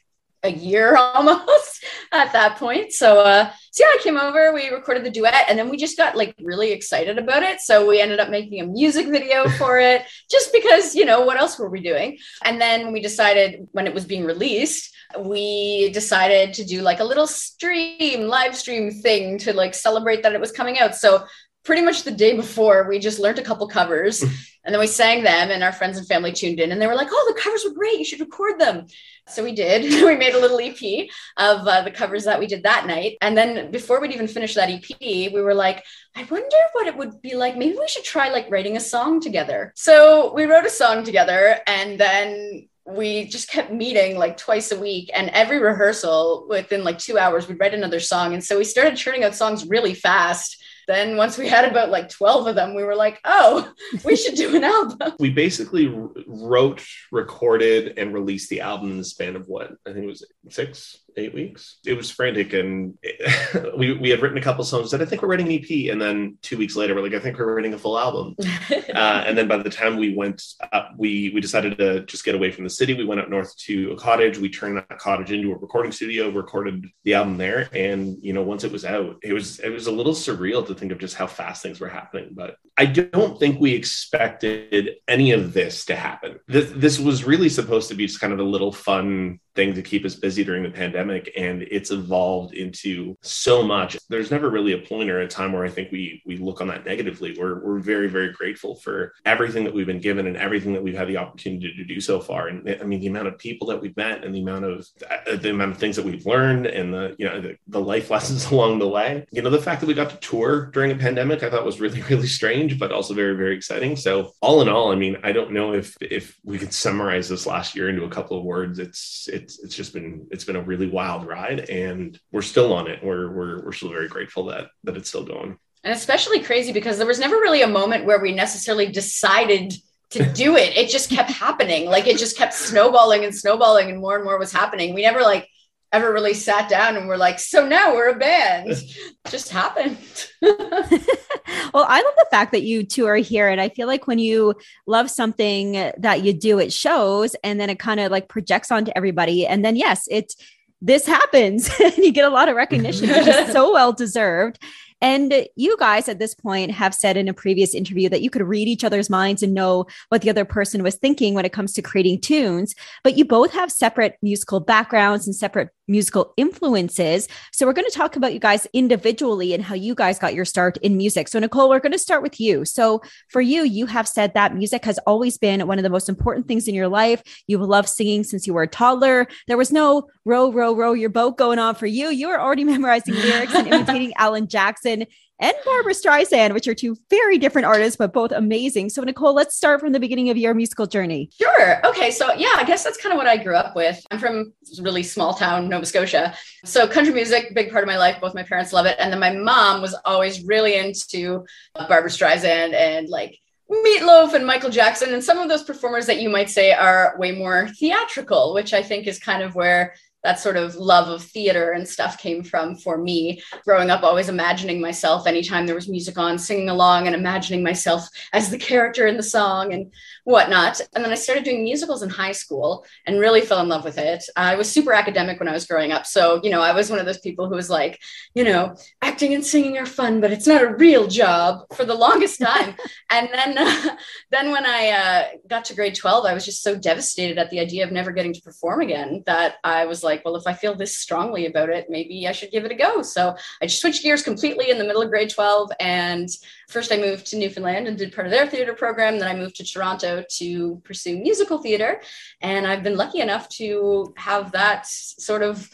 a 0.44 0.52
year 0.52 0.96
almost 1.16 1.84
at 2.12 2.32
that 2.34 2.58
point. 2.58 2.92
So 2.92 3.22
uh 3.22 3.52
so 3.72 3.84
yeah, 3.86 4.00
I 4.00 4.04
came 4.04 4.18
over, 4.18 4.52
we 4.54 4.70
recorded 4.70 5.06
the 5.06 5.12
duet, 5.12 5.46
and 5.48 5.58
then 5.58 5.70
we 5.70 5.78
just 5.78 5.96
got 5.96 6.18
like 6.18 6.36
really 6.42 6.72
excited 6.72 7.18
about 7.18 7.44
it. 7.44 7.62
So 7.62 7.88
we 7.88 8.02
ended 8.02 8.20
up 8.20 8.30
making 8.30 8.62
a 8.62 8.66
music 8.66 9.08
video 9.08 9.48
for 9.58 9.80
it, 9.80 10.04
just 10.30 10.52
because, 10.52 10.96
you 10.96 11.06
know, 11.06 11.22
what 11.22 11.40
else 11.40 11.58
were 11.58 11.70
we 11.70 11.80
doing? 11.80 12.18
And 12.44 12.60
then 12.60 12.92
we 12.92 13.00
decided 13.00 13.68
when 13.72 13.88
it 13.88 13.94
was 13.94 14.06
being 14.06 14.26
released, 14.26 14.94
we 15.20 15.92
decided 15.92 16.54
to 16.56 16.66
do 16.66 16.82
like 16.82 17.00
a 17.00 17.04
little 17.04 17.28
stream, 17.28 18.28
live 18.28 18.56
stream 18.56 18.92
thing 18.92 19.38
to 19.40 19.54
like 19.54 19.74
celebrate 19.74 20.24
that 20.24 20.34
it 20.34 20.42
was 20.42 20.52
coming 20.52 20.80
out. 20.80 20.96
So 20.96 21.26
pretty 21.64 21.82
much 21.82 22.04
the 22.04 22.12
day 22.12 22.36
before, 22.36 22.88
we 22.88 23.00
just 23.00 23.20
learned 23.20 23.40
a 23.40 23.44
couple 23.44 23.68
covers 23.68 24.22
and 24.66 24.74
then 24.74 24.80
we 24.80 24.88
sang 24.88 25.24
them, 25.24 25.52
and 25.52 25.64
our 25.64 25.72
friends 25.72 25.98
and 25.98 26.08
family 26.08 26.32
tuned 26.32 26.60
in 26.60 26.72
and 26.72 26.82
they 26.82 26.88
were 26.88 26.96
like, 26.96 27.08
Oh, 27.12 27.34
the 27.34 27.42
covers 27.42 27.64
were 27.64 27.74
great. 27.74 28.00
You 28.00 28.06
should 28.06 28.20
record 28.20 28.60
them. 28.60 28.88
So 29.28 29.44
we 29.44 29.54
did. 29.54 29.84
we 30.06 30.16
made 30.16 30.34
a 30.34 30.40
little 30.40 30.60
EP 30.60 31.08
of 31.38 31.68
uh, 31.68 31.82
the 31.82 31.92
covers 31.92 32.26
that 32.26 32.40
we 32.40 32.48
did 32.48 32.64
that 32.64 32.88
night. 32.88 33.18
And 33.22 33.38
then 33.38 33.72
before 33.72 34.02
we'd 34.02 34.12
even 34.12 34.28
finish 34.28 34.56
that 34.56 34.70
EP, 34.70 35.00
we 35.00 35.42
were 35.42 35.54
like, 35.54 35.86
I 36.16 36.24
wonder 36.24 36.58
what 36.74 36.88
it 36.88 36.98
would 36.98 37.22
be 37.22 37.36
like. 37.36 37.56
Maybe 37.56 37.78
we 37.78 37.88
should 37.88 38.04
try 38.04 38.30
like 38.30 38.50
writing 38.50 38.76
a 38.76 38.82
song 38.82 39.22
together. 39.22 39.72
So 39.76 40.34
we 40.34 40.46
wrote 40.46 40.66
a 40.66 40.70
song 40.70 41.04
together 41.04 41.60
and 41.68 42.00
then 42.00 42.68
we 42.86 43.26
just 43.26 43.50
kept 43.50 43.72
meeting 43.72 44.18
like 44.18 44.36
twice 44.36 44.72
a 44.72 44.80
week 44.80 45.12
and 45.14 45.30
every 45.30 45.60
rehearsal 45.60 46.48
within 46.50 46.84
like 46.84 46.98
two 46.98 47.20
hours 47.20 47.48
we'd 47.48 47.60
write 47.60 47.74
another 47.74 48.00
song 48.00 48.34
and 48.34 48.44
so 48.44 48.58
we 48.58 48.64
started 48.64 48.98
churning 48.98 49.24
out 49.24 49.36
songs 49.36 49.68
really 49.68 49.94
fast 49.94 50.60
then 50.90 51.18
once 51.18 51.38
we 51.38 51.48
had 51.48 51.70
about 51.70 51.92
like 51.92 52.10
12 52.10 52.48
of 52.48 52.56
them, 52.56 52.74
we 52.74 52.84
were 52.84 52.96
like, 52.96 53.20
oh, 53.24 53.72
we 54.04 54.16
should 54.16 54.34
do 54.34 54.56
an 54.56 54.64
album. 54.64 55.14
We 55.20 55.30
basically 55.30 55.94
wrote, 56.26 56.84
recorded, 57.12 58.00
and 58.00 58.14
released 58.14 58.50
the 58.50 58.62
album 58.62 58.92
in 58.92 58.98
the 58.98 59.04
span 59.04 59.36
of 59.36 59.48
what? 59.48 59.72
I 59.86 59.92
think 59.94 60.06
it 60.06 60.08
was 60.08 60.26
six, 60.50 60.98
eight 61.20 61.34
weeks. 61.34 61.80
It 61.86 61.94
was 61.94 62.10
frantic, 62.10 62.54
and 62.54 62.98
it, 63.02 63.74
we 63.78 63.94
we 63.94 64.10
had 64.10 64.22
written 64.22 64.38
a 64.38 64.42
couple 64.42 64.64
songs. 64.64 64.90
Said 64.92 65.02
I 65.02 65.06
think 65.06 65.22
we're 65.22 65.30
writing 65.30 65.48
an 65.48 65.54
EP, 65.54 65.92
and 65.92 66.02
then 66.02 66.38
two 66.42 66.58
weeks 66.58 66.76
later, 66.76 66.96
we're 66.96 67.02
like, 67.02 67.14
I 67.14 67.20
think 67.20 67.38
we're 67.38 67.54
writing 67.54 67.74
a 67.74 67.78
full 67.78 67.98
album. 67.98 68.36
uh, 68.72 69.24
and 69.26 69.38
then 69.38 69.48
by 69.48 69.58
the 69.58 69.70
time 69.70 69.98
we 69.98 70.16
went 70.16 70.44
up, 70.72 70.94
we 70.98 71.32
we 71.34 71.42
decided 71.42 71.78
to 71.78 72.02
just 72.06 72.26
get 72.26 72.36
away 72.36 72.52
from 72.52 72.64
the 72.64 72.70
city. 72.70 72.94
We 72.94 73.06
went 73.06 73.22
up 73.22 73.30
north 73.30 73.56
to 73.58 73.92
a 73.92 73.98
cottage. 73.98 74.38
We 74.38 74.50
turned 74.50 74.78
that 74.78 75.00
cottage 75.00 75.32
into 75.32 75.52
a 75.52 75.58
recording 75.58 75.92
studio. 75.92 76.30
Recorded 76.30 76.86
the 77.04 77.16
album 77.16 77.38
there, 77.38 77.70
and 77.74 78.18
you 78.22 78.34
know, 78.34 78.44
once 78.44 78.64
it 78.64 78.72
was 78.72 78.86
out, 78.86 79.18
it 79.24 79.34
was 79.34 79.60
it 79.60 79.70
was 79.70 79.88
a 79.88 79.92
little 79.92 80.14
surreal 80.14 80.66
to 80.68 80.76
think 80.76 80.92
of 80.92 81.00
just 81.00 81.16
how 81.16 81.28
fast 81.28 81.64
things 81.64 81.80
were 81.80 81.90
happening. 81.90 82.30
But 82.32 82.56
I 82.80 82.86
don't 82.86 83.38
think 83.38 83.60
we 83.60 83.74
expected 83.74 84.96
any 85.06 85.32
of 85.32 85.52
this 85.52 85.84
to 85.86 85.96
happen. 85.96 86.40
This, 86.48 86.72
this 86.74 86.98
was 86.98 87.26
really 87.26 87.50
supposed 87.50 87.90
to 87.90 87.96
be 87.96 88.08
just 88.08 88.22
kind 88.22 88.32
of 88.32 88.40
a 88.40 88.44
little 88.44 88.72
fun 88.72 89.42
thing 89.54 89.74
to 89.74 89.82
keep 89.82 90.06
us 90.06 90.16
busy 90.16 90.46
during 90.46 90.64
the 90.64 90.70
pandemic 90.70 91.09
and 91.12 91.64
it's 91.64 91.92
evolved 91.92 92.54
into 92.54 93.18
so 93.22 93.64
much. 93.64 93.98
There's 94.10 94.32
never 94.32 94.50
really 94.50 94.74
a 94.74 94.78
point 94.78 95.10
or 95.10 95.20
a 95.22 95.28
time 95.28 95.52
where 95.54 95.66
i 95.66 95.70
think 95.70 95.92
we 95.92 96.22
we 96.26 96.38
look 96.38 96.62
on 96.62 96.68
that 96.68 96.86
negatively. 96.86 97.36
We're, 97.38 97.60
we're 97.64 97.80
very 97.80 98.08
very 98.08 98.32
grateful 98.32 98.76
for 98.76 99.14
everything 99.26 99.64
that 99.64 99.74
we've 99.74 99.86
been 99.86 100.00
given 100.00 100.28
and 100.28 100.38
everything 100.38 100.74
that 100.74 100.84
we've 100.84 100.98
had 100.98 101.08
the 101.08 101.18
opportunity 101.18 101.74
to 101.76 101.84
do 101.84 102.00
so 102.00 102.20
far. 102.20 102.48
And 102.48 102.78
i 102.82 102.84
mean 102.84 103.00
the 103.00 103.08
amount 103.08 103.28
of 103.28 103.38
people 103.38 103.68
that 103.68 103.82
we've 103.82 103.96
met 103.98 104.24
and 104.24 104.34
the 104.34 104.42
amount 104.42 104.66
of 104.66 104.88
uh, 105.10 105.36
the 105.36 105.52
amount 105.52 105.72
of 105.72 105.78
things 105.78 105.96
that 105.96 106.06
we've 106.06 106.26
learned 106.26 106.66
and 106.66 106.94
the 106.94 107.16
you 107.18 107.26
know 107.26 107.42
the, 107.42 107.56
the 107.68 107.82
life 107.82 108.10
lessons 108.16 108.52
along 108.52 108.80
the 108.80 108.88
way. 108.88 109.26
You 109.32 109.42
know 109.42 109.50
the 109.50 109.62
fact 109.62 109.82
that 109.82 109.88
we 109.88 109.94
got 109.94 110.10
to 110.10 110.18
tour 110.18 110.68
during 110.68 110.92
a 110.92 110.96
pandemic 110.96 111.44
i 111.44 111.50
thought 111.50 111.66
was 111.66 111.80
really 111.80 112.02
really 112.10 112.28
strange 112.28 112.80
but 112.80 112.92
also 112.92 113.14
very 113.14 113.36
very 113.36 113.56
exciting. 113.56 113.96
So 113.96 114.34
all 114.42 114.62
in 114.62 114.70
all 114.70 114.92
i 114.92 114.96
mean 114.96 115.18
i 115.24 115.32
don't 115.32 115.52
know 115.52 115.74
if 115.74 115.96
if 116.02 116.38
we 116.44 116.58
could 116.58 116.74
summarize 116.74 117.30
this 117.30 117.46
last 117.46 117.76
year 117.76 117.90
into 117.90 118.04
a 118.04 118.10
couple 118.10 118.38
of 118.38 118.44
words. 118.44 118.80
It's 118.80 119.30
it's 119.32 119.60
it's 119.60 119.76
just 119.76 119.94
been 119.94 120.28
it's 120.32 120.44
been 120.44 120.56
a 120.56 120.62
really 120.62 120.88
wild 120.90 121.28
ride, 121.28 121.70
and 121.70 122.20
we're 122.32 122.42
still 122.42 122.74
on 122.74 122.88
it. 122.88 123.04
We're 123.04 123.30
we're 123.32 123.66
we're 123.66 123.72
still 123.72 123.90
very 123.90 124.08
grateful 124.08 124.46
that 124.46 124.70
that 124.84 124.98
it's 124.98 125.10
still 125.10 125.24
going. 125.24 125.58
And 125.84 125.94
especially 125.94 126.42
crazy 126.42 126.74
because 126.74 126.98
there 126.98 127.08
was 127.08 127.20
never 127.20 127.36
really 127.36 127.62
a 127.62 127.68
moment 127.68 128.06
where 128.06 128.20
we 128.20 128.34
necessarily 128.34 128.92
decided 128.92 129.74
to 130.12 130.26
do 130.34 130.56
it. 130.56 130.76
It 130.76 130.90
just 130.90 131.10
kept 131.10 131.32
happening. 131.32 131.86
Like 131.86 132.08
it 132.08 132.18
just 132.18 132.38
kept 132.38 132.54
snowballing 132.54 133.24
and 133.24 133.36
snowballing, 133.36 133.90
and 133.90 134.00
more 134.00 134.16
and 134.16 134.26
more 134.26 134.38
was 134.38 134.52
happening. 134.52 134.94
We 134.94 135.04
never 135.04 135.22
like 135.22 135.48
ever 135.92 136.14
really 136.14 136.34
sat 136.34 136.70
down 136.70 136.96
and 136.96 137.08
we're 137.08 137.18
like, 137.18 137.40
so 137.40 137.68
now 137.68 137.94
we're 137.94 138.10
a 138.10 138.16
band. 138.16 138.76
just 139.30 139.50
happened. 139.50 139.98
well, 140.42 141.86
I 141.88 142.02
love 142.02 142.14
the 142.18 142.28
fact 142.30 142.52
that 142.52 142.64
you 142.64 142.84
two 142.84 143.08
are 143.08 143.16
here. 143.16 143.48
And 143.48 143.60
I 143.60 143.70
feel 143.70 143.88
like 143.88 144.06
when 144.06 144.20
you 144.20 144.54
love 144.86 145.10
something 145.10 145.74
that 145.98 146.24
you 146.24 146.34
do, 146.34 146.60
it 146.60 146.72
shows 146.72 147.36
and 147.44 147.60
then 147.60 147.70
it 147.70 147.80
kind 147.80 148.00
of 148.00 148.12
like 148.12 148.28
projects 148.28 148.72
onto 148.72 148.92
everybody. 148.96 149.48
And 149.48 149.66
then, 149.66 149.76
yes, 149.76 150.08
it 150.10 150.34
this 150.82 151.06
happens 151.06 151.70
and 151.84 151.98
you 151.98 152.12
get 152.12 152.26
a 152.26 152.34
lot 152.34 152.50
of 152.50 152.56
recognition, 152.56 153.10
which 153.10 153.28
is 153.28 153.52
so 153.52 153.72
well 153.72 153.94
deserved. 153.94 154.60
And 155.02 155.48
you 155.56 155.78
guys 155.78 156.10
at 156.10 156.20
this 156.20 156.36
point 156.36 156.72
have 156.72 156.94
said 156.94 157.16
in 157.16 157.30
a 157.30 157.34
previous 157.34 157.74
interview 157.74 158.10
that 158.10 158.22
you 158.22 158.30
could 158.30 158.42
read 158.42 158.68
each 158.68 158.84
other's 158.84 159.10
minds 159.10 159.42
and 159.42 159.54
know 159.54 159.86
what 160.10 160.22
the 160.22 160.30
other 160.30 160.44
person 160.44 160.84
was 160.84 160.96
thinking 160.96 161.34
when 161.34 161.46
it 161.46 161.54
comes 161.54 161.72
to 161.74 161.82
creating 161.82 162.20
tunes, 162.20 162.76
but 163.02 163.18
you 163.18 163.24
both 163.24 163.54
have 163.54 163.72
separate 163.72 164.18
musical 164.22 164.60
backgrounds 164.60 165.26
and 165.26 165.36
separate 165.36 165.70
musical 165.90 166.34
influences. 166.38 167.28
So 167.52 167.66
we're 167.66 167.74
going 167.74 167.90
to 167.90 167.98
talk 167.98 168.16
about 168.16 168.34
you 168.34 168.40
guys 168.40 168.68
individually 168.74 169.54
and 169.54 169.64
how 169.64 169.76
you 169.76 169.96
guys 169.96 170.20
got 170.20 170.34
your 170.34 170.46
start 170.46 170.78
in 170.78 170.96
music. 170.96 171.28
So 171.28 171.40
Nicole, 171.40 171.68
we're 171.68 171.80
going 171.80 171.92
to 171.92 172.00
start 172.00 172.22
with 172.22 172.40
you. 172.40 172.64
So 172.64 173.02
for 173.28 173.42
you, 173.42 173.64
you 173.64 173.88
have 173.88 174.08
said 174.08 174.34
that 174.36 174.56
music 174.56 174.86
has 174.86 175.00
always 175.00 175.38
been 175.38 175.68
one 175.68 175.80
of 175.80 175.84
the 175.84 175.90
most 175.90 176.08
important 176.08 176.48
things 176.48 176.68
in 176.68 176.76
your 176.76 176.88
life. 176.88 177.24
You've 177.48 177.62
loved 177.62 177.90
singing 177.90 178.24
since 178.24 178.48
you 178.48 178.54
were 178.54 178.64
a 178.64 178.68
toddler. 178.68 179.28
There 179.48 179.58
was 179.58 179.72
no 179.72 180.08
row, 180.26 180.52
row, 180.52 180.76
row 180.76 180.94
your 180.94 181.10
boat 181.10 181.38
going 181.38 181.60
on 181.60 181.76
for 181.76 181.88
you. 181.88 182.10
You 182.10 182.30
were 182.30 182.40
already 182.40 182.64
memorizing 182.70 183.16
lyrics 183.16 183.56
and 183.56 183.68
imitating 183.68 184.14
Alan 184.18 184.48
Jackson 184.48 185.06
and 185.40 185.54
Barbra 185.66 185.94
Streisand, 185.94 186.54
which 186.54 186.68
are 186.68 186.76
two 186.76 186.98
very 187.10 187.38
different 187.38 187.66
artists, 187.66 187.96
but 187.96 188.14
both 188.14 188.32
amazing. 188.32 188.90
So, 188.90 189.02
Nicole, 189.04 189.34
let's 189.34 189.56
start 189.56 189.80
from 189.80 189.94
the 189.94 190.00
beginning 190.00 190.30
of 190.30 190.38
your 190.38 190.54
musical 190.54 190.86
journey. 190.86 191.30
Sure. 191.40 191.86
Okay. 191.86 192.12
So, 192.12 192.34
yeah, 192.34 192.54
I 192.56 192.64
guess 192.66 192.84
that's 192.84 192.98
kind 192.98 193.14
of 193.14 193.18
what 193.18 193.28
I 193.28 193.38
grew 193.38 193.56
up 193.56 193.76
with. 193.76 194.06
I'm 194.12 194.20
from 194.20 194.54
really 194.82 195.04
small 195.04 195.34
town, 195.34 195.70
Nova 195.70 195.86
Scotia. 195.86 196.36
So, 196.66 196.88
country 196.88 197.14
music, 197.14 197.54
big 197.56 197.72
part 197.72 197.84
of 197.84 197.88
my 197.88 197.98
life. 197.98 198.20
Both 198.20 198.36
my 198.36 198.44
parents 198.44 198.74
love 198.74 198.86
it. 198.86 198.98
And 199.00 199.12
then 199.12 199.20
my 199.20 199.34
mom 199.34 199.82
was 199.82 199.96
always 200.06 200.44
really 200.44 200.78
into 200.78 201.46
Barbra 201.74 202.10
Streisand 202.10 202.74
and 202.74 203.08
like 203.08 203.40
Meatloaf 203.72 204.34
and 204.34 204.48
Michael 204.48 204.72
Jackson, 204.72 205.14
and 205.14 205.24
some 205.24 205.38
of 205.38 205.48
those 205.48 205.62
performers 205.62 206.08
that 206.08 206.20
you 206.20 206.28
might 206.28 206.50
say 206.50 206.72
are 206.72 207.16
way 207.20 207.32
more 207.32 207.68
theatrical, 207.80 208.56
which 208.56 208.74
I 208.74 208.82
think 208.82 209.06
is 209.06 209.20
kind 209.20 209.44
of 209.44 209.54
where 209.54 209.94
that 210.24 210.40
sort 210.40 210.58
of 210.58 210.76
love 210.76 211.08
of 211.08 211.24
theater 211.24 211.72
and 211.72 211.88
stuff 211.88 212.18
came 212.18 212.44
from 212.44 212.76
for 212.76 212.98
me. 212.98 213.42
Growing 213.66 213.90
up 213.90 214.04
always 214.04 214.30
imagining 214.30 214.82
myself 214.82 215.28
anytime 215.28 215.66
there 215.66 215.76
was 215.76 215.88
music 215.88 216.18
on 216.18 216.38
singing 216.38 216.70
along 216.70 217.08
and 217.08 217.16
imagining 217.16 217.64
myself 217.64 218.08
as 218.34 218.50
the 218.50 218.58
character 218.58 219.08
in 219.08 219.18
the 219.18 219.24
song. 219.24 219.74
And 219.74 219.94
whatnot 220.30 220.80
and 220.94 221.04
then 221.04 221.12
i 221.12 221.16
started 221.16 221.44
doing 221.44 221.64
musicals 221.64 222.04
in 222.04 222.10
high 222.10 222.32
school 222.32 222.86
and 223.08 223.20
really 223.20 223.42
fell 223.42 223.62
in 223.62 223.68
love 223.68 223.84
with 223.84 223.98
it 223.98 224.24
i 224.36 224.56
was 224.56 224.72
super 224.72 224.94
academic 224.94 225.40
when 225.40 225.50
i 225.50 225.54
was 225.54 225.66
growing 225.66 225.92
up 225.92 226.06
so 226.06 226.40
you 226.44 226.52
know 226.52 226.62
i 226.62 226.72
was 226.72 226.92
one 226.92 227.00
of 227.00 227.06
those 227.06 227.20
people 227.20 227.50
who 227.50 227.56
was 227.56 227.70
like 227.70 228.00
you 228.36 228.44
know 228.44 228.76
acting 229.02 229.34
and 229.34 229.46
singing 229.46 229.78
are 229.78 229.86
fun 229.88 230.22
but 230.22 230.32
it's 230.32 230.46
not 230.46 230.62
a 230.62 230.76
real 230.76 231.08
job 231.08 231.62
for 231.74 231.86
the 231.86 231.96
longest 231.96 232.40
time 232.50 232.76
and 233.10 233.30
then 233.34 233.58
uh, 233.58 233.96
then 234.30 234.52
when 234.52 234.66
i 234.66 234.90
uh, 234.90 235.24
got 235.48 235.66
to 235.66 235.74
grade 235.74 235.96
12 235.96 236.26
i 236.26 236.34
was 236.34 236.46
just 236.46 236.62
so 236.62 236.78
devastated 236.78 237.40
at 237.40 237.50
the 237.50 237.60
idea 237.60 237.84
of 237.84 237.92
never 237.92 238.12
getting 238.12 238.34
to 238.34 238.42
perform 238.42 238.82
again 238.82 239.24
that 239.26 239.56
i 239.64 239.86
was 239.86 240.04
like 240.04 240.20
like, 240.20 240.26
well, 240.26 240.36
if 240.36 240.48
I 240.48 240.54
feel 240.54 240.76
this 240.76 240.98
strongly 240.98 241.46
about 241.46 241.70
it, 241.70 241.88
maybe 241.90 242.28
I 242.28 242.32
should 242.32 242.52
give 242.52 242.66
it 242.66 242.72
a 242.72 242.76
go. 242.76 243.02
So 243.02 243.36
I 243.62 243.66
just 243.66 243.82
switched 243.82 244.04
gears 244.04 244.24
completely 244.24 244.70
in 244.70 244.78
the 244.78 244.84
middle 244.84 245.02
of 245.02 245.10
grade 245.10 245.30
12. 245.30 245.72
And 245.80 246.30
first 246.68 246.92
I 246.92 246.98
moved 246.98 247.28
to 247.28 247.38
Newfoundland 247.38 247.88
and 247.88 247.98
did 247.98 248.14
part 248.14 248.28
of 248.28 248.32
their 248.32 248.48
theater 248.48 248.74
program. 248.74 249.20
Then 249.20 249.28
I 249.28 249.36
moved 249.36 249.56
to 249.58 249.64
Toronto 249.64 250.19
to 250.28 250.82
pursue 250.84 251.18
musical 251.18 251.60
theater. 251.60 252.02
And 252.42 252.68
I've 252.68 252.84
been 252.84 252.98
lucky 252.98 253.20
enough 253.20 253.50
to 253.50 254.14
have 254.18 254.52
that 254.52 254.86
sort 254.88 255.42
of 255.42 255.70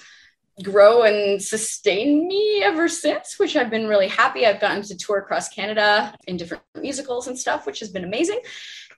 grow 0.63 1.03
and 1.03 1.41
sustain 1.41 2.27
me 2.27 2.61
ever 2.63 2.87
since, 2.87 3.37
which 3.37 3.55
I've 3.55 3.69
been 3.69 3.87
really 3.87 4.07
happy. 4.07 4.45
I've 4.45 4.61
gotten 4.61 4.83
to 4.83 4.95
tour 4.95 5.17
across 5.17 5.49
Canada 5.49 6.15
in 6.27 6.37
different 6.37 6.63
musicals 6.79 7.27
and 7.27 7.37
stuff, 7.37 7.65
which 7.65 7.79
has 7.81 7.89
been 7.89 8.05
amazing 8.05 8.39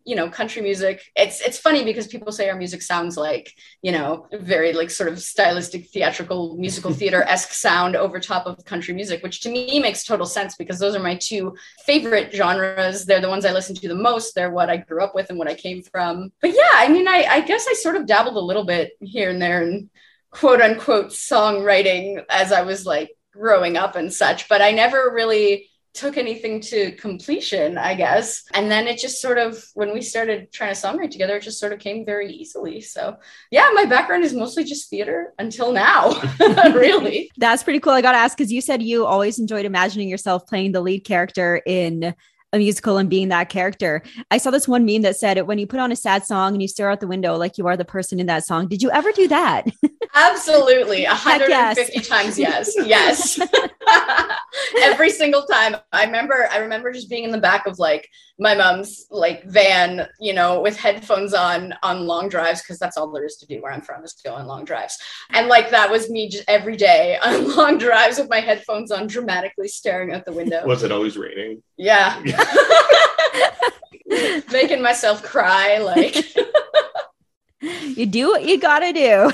you 0.07 0.15
know 0.15 0.29
country 0.29 0.61
music. 0.61 1.03
It's 1.15 1.41
it's 1.41 1.59
funny 1.59 1.83
because 1.83 2.07
people 2.07 2.31
say 2.31 2.49
our 2.49 2.55
music 2.55 2.81
sounds 2.81 3.17
like 3.17 3.53
you 3.81 3.91
know 3.91 4.27
very 4.31 4.71
like 4.71 4.89
sort 4.89 5.09
of 5.09 5.19
stylistic 5.19 5.89
theatrical 5.89 6.55
musical 6.57 6.93
theater-esque 6.99 7.51
sound 7.51 7.97
over 7.97 8.19
top 8.19 8.45
of 8.47 8.63
country 8.63 8.93
music 8.93 9.21
which 9.21 9.41
to 9.41 9.49
me 9.49 9.79
makes 9.81 10.05
total 10.05 10.25
sense 10.25 10.55
because 10.55 10.79
those 10.79 10.95
are 10.95 11.03
my 11.03 11.15
two 11.15 11.53
favorite 11.85 12.33
genres. 12.33 13.05
They're 13.05 13.21
the 13.21 13.29
ones 13.29 13.45
i 13.45 13.51
listen 13.51 13.75
to 13.75 13.87
the 13.89 13.95
most. 13.95 14.33
They're 14.33 14.49
what 14.49 14.69
i 14.69 14.77
grew 14.77 15.03
up 15.03 15.13
with 15.13 15.29
and 15.29 15.37
what 15.37 15.49
i 15.49 15.53
came 15.53 15.83
from. 15.83 16.31
But 16.41 16.55
yeah 16.55 16.75
i 16.75 16.87
mean 16.87 17.07
i, 17.07 17.25
I 17.29 17.41
guess 17.41 17.67
i 17.69 17.73
sort 17.73 17.97
of 17.97 18.07
dabbled 18.07 18.37
a 18.37 18.39
little 18.39 18.63
bit 18.63 18.91
here 19.01 19.29
and 19.29 19.41
there 19.41 19.61
in 19.61 19.89
quote 20.31 20.61
unquote 20.61 21.07
songwriting 21.07 22.23
as 22.29 22.51
i 22.51 22.61
was 22.61 22.85
like 22.85 23.11
growing 23.33 23.75
up 23.77 23.95
and 23.95 24.11
such 24.11 24.49
but 24.49 24.61
i 24.61 24.71
never 24.71 25.11
really 25.13 25.69
took 25.97 26.15
anything 26.15 26.61
to 26.61 26.91
completion, 26.93 27.77
I 27.77 27.95
guess. 27.95 28.43
And 28.53 28.69
then 28.69 28.87
it 28.87 28.99
just 28.99 29.19
sort 29.19 29.37
of, 29.39 29.63
when 29.73 29.93
we 29.93 30.01
started 30.01 30.51
trying 30.53 30.73
to 30.73 30.79
songwrite 30.79 31.09
together, 31.09 31.35
it 31.35 31.43
just 31.43 31.59
sort 31.59 31.73
of 31.73 31.79
came 31.79 32.05
very 32.05 32.31
easily. 32.31 32.81
So, 32.81 33.17
yeah, 33.49 33.71
my 33.73 33.85
background 33.85 34.23
is 34.23 34.33
mostly 34.33 34.63
just 34.63 34.89
theater 34.89 35.33
until 35.39 35.71
now, 35.71 36.21
really. 36.73 37.31
That's 37.37 37.63
pretty 37.63 37.79
cool. 37.79 37.93
I 37.93 38.01
got 38.01 38.11
to 38.11 38.19
ask 38.19 38.37
because 38.37 38.51
you 38.51 38.61
said 38.61 38.83
you 38.83 39.05
always 39.05 39.39
enjoyed 39.39 39.65
imagining 39.65 40.07
yourself 40.07 40.45
playing 40.45 40.71
the 40.71 40.81
lead 40.81 41.03
character 41.03 41.61
in 41.65 42.13
a 42.53 42.57
musical 42.57 42.97
and 42.97 43.09
being 43.09 43.27
that 43.29 43.49
character. 43.49 44.01
I 44.31 44.37
saw 44.37 44.51
this 44.51 44.67
one 44.67 44.85
meme 44.85 45.01
that 45.01 45.17
said 45.17 45.39
when 45.47 45.59
you 45.59 45.67
put 45.67 45.79
on 45.79 45.91
a 45.91 45.95
sad 45.95 46.25
song 46.25 46.53
and 46.53 46.61
you 46.61 46.67
stare 46.67 46.89
out 46.89 47.01
the 47.01 47.07
window 47.07 47.35
like 47.35 47.57
you 47.57 47.67
are 47.67 47.75
the 47.75 47.85
person 47.85 48.19
in 48.19 48.27
that 48.27 48.45
song. 48.45 48.67
Did 48.67 48.81
you 48.81 48.89
ever 48.91 49.11
do 49.11 49.27
that? 49.27 49.65
Absolutely. 50.15 51.03
150 51.05 51.93
yes. 51.93 52.07
times 52.07 52.39
yes. 52.39 52.73
Yes. 52.85 53.39
Every 54.81 55.09
single 55.09 55.43
time. 55.43 55.75
I 55.91 56.05
remember 56.05 56.47
I 56.51 56.57
remember 56.57 56.91
just 56.91 57.09
being 57.09 57.23
in 57.23 57.31
the 57.31 57.37
back 57.37 57.67
of 57.67 57.79
like 57.79 58.09
my 58.39 58.55
mom's 58.55 59.07
like 59.09 59.43
van, 59.45 60.07
you 60.19 60.33
know, 60.33 60.61
with 60.61 60.77
headphones 60.77 61.33
on 61.33 61.73
on 61.83 62.05
long 62.05 62.29
drives 62.29 62.61
because 62.61 62.79
that's 62.79 62.97
all 62.97 63.11
there 63.11 63.25
is 63.25 63.37
to 63.37 63.45
do 63.45 63.61
where 63.61 63.71
I'm 63.71 63.81
from 63.81 64.03
is 64.03 64.13
go 64.23 64.33
on 64.33 64.47
long 64.47 64.63
drives. 64.63 64.97
And 65.31 65.47
like 65.47 65.69
that 65.71 65.89
was 65.91 66.09
me 66.09 66.29
just 66.29 66.43
every 66.47 66.77
day 66.77 67.17
on 67.23 67.55
long 67.55 67.77
drives 67.77 68.17
with 68.17 68.29
my 68.29 68.39
headphones 68.39 68.91
on 68.91 69.07
dramatically 69.07 69.67
staring 69.67 70.13
out 70.13 70.25
the 70.25 70.33
window. 70.33 70.65
Was 70.65 70.83
it 70.83 70.91
always 70.91 71.17
raining? 71.17 71.61
Yeah. 71.77 72.21
Making 74.51 74.81
myself 74.81 75.23
cry 75.23 75.79
like 75.79 76.25
you 77.95 78.05
do 78.05 78.29
what 78.29 78.45
you 78.45 78.59
got 78.59 78.79
to 78.79 78.93
do. 78.93 79.31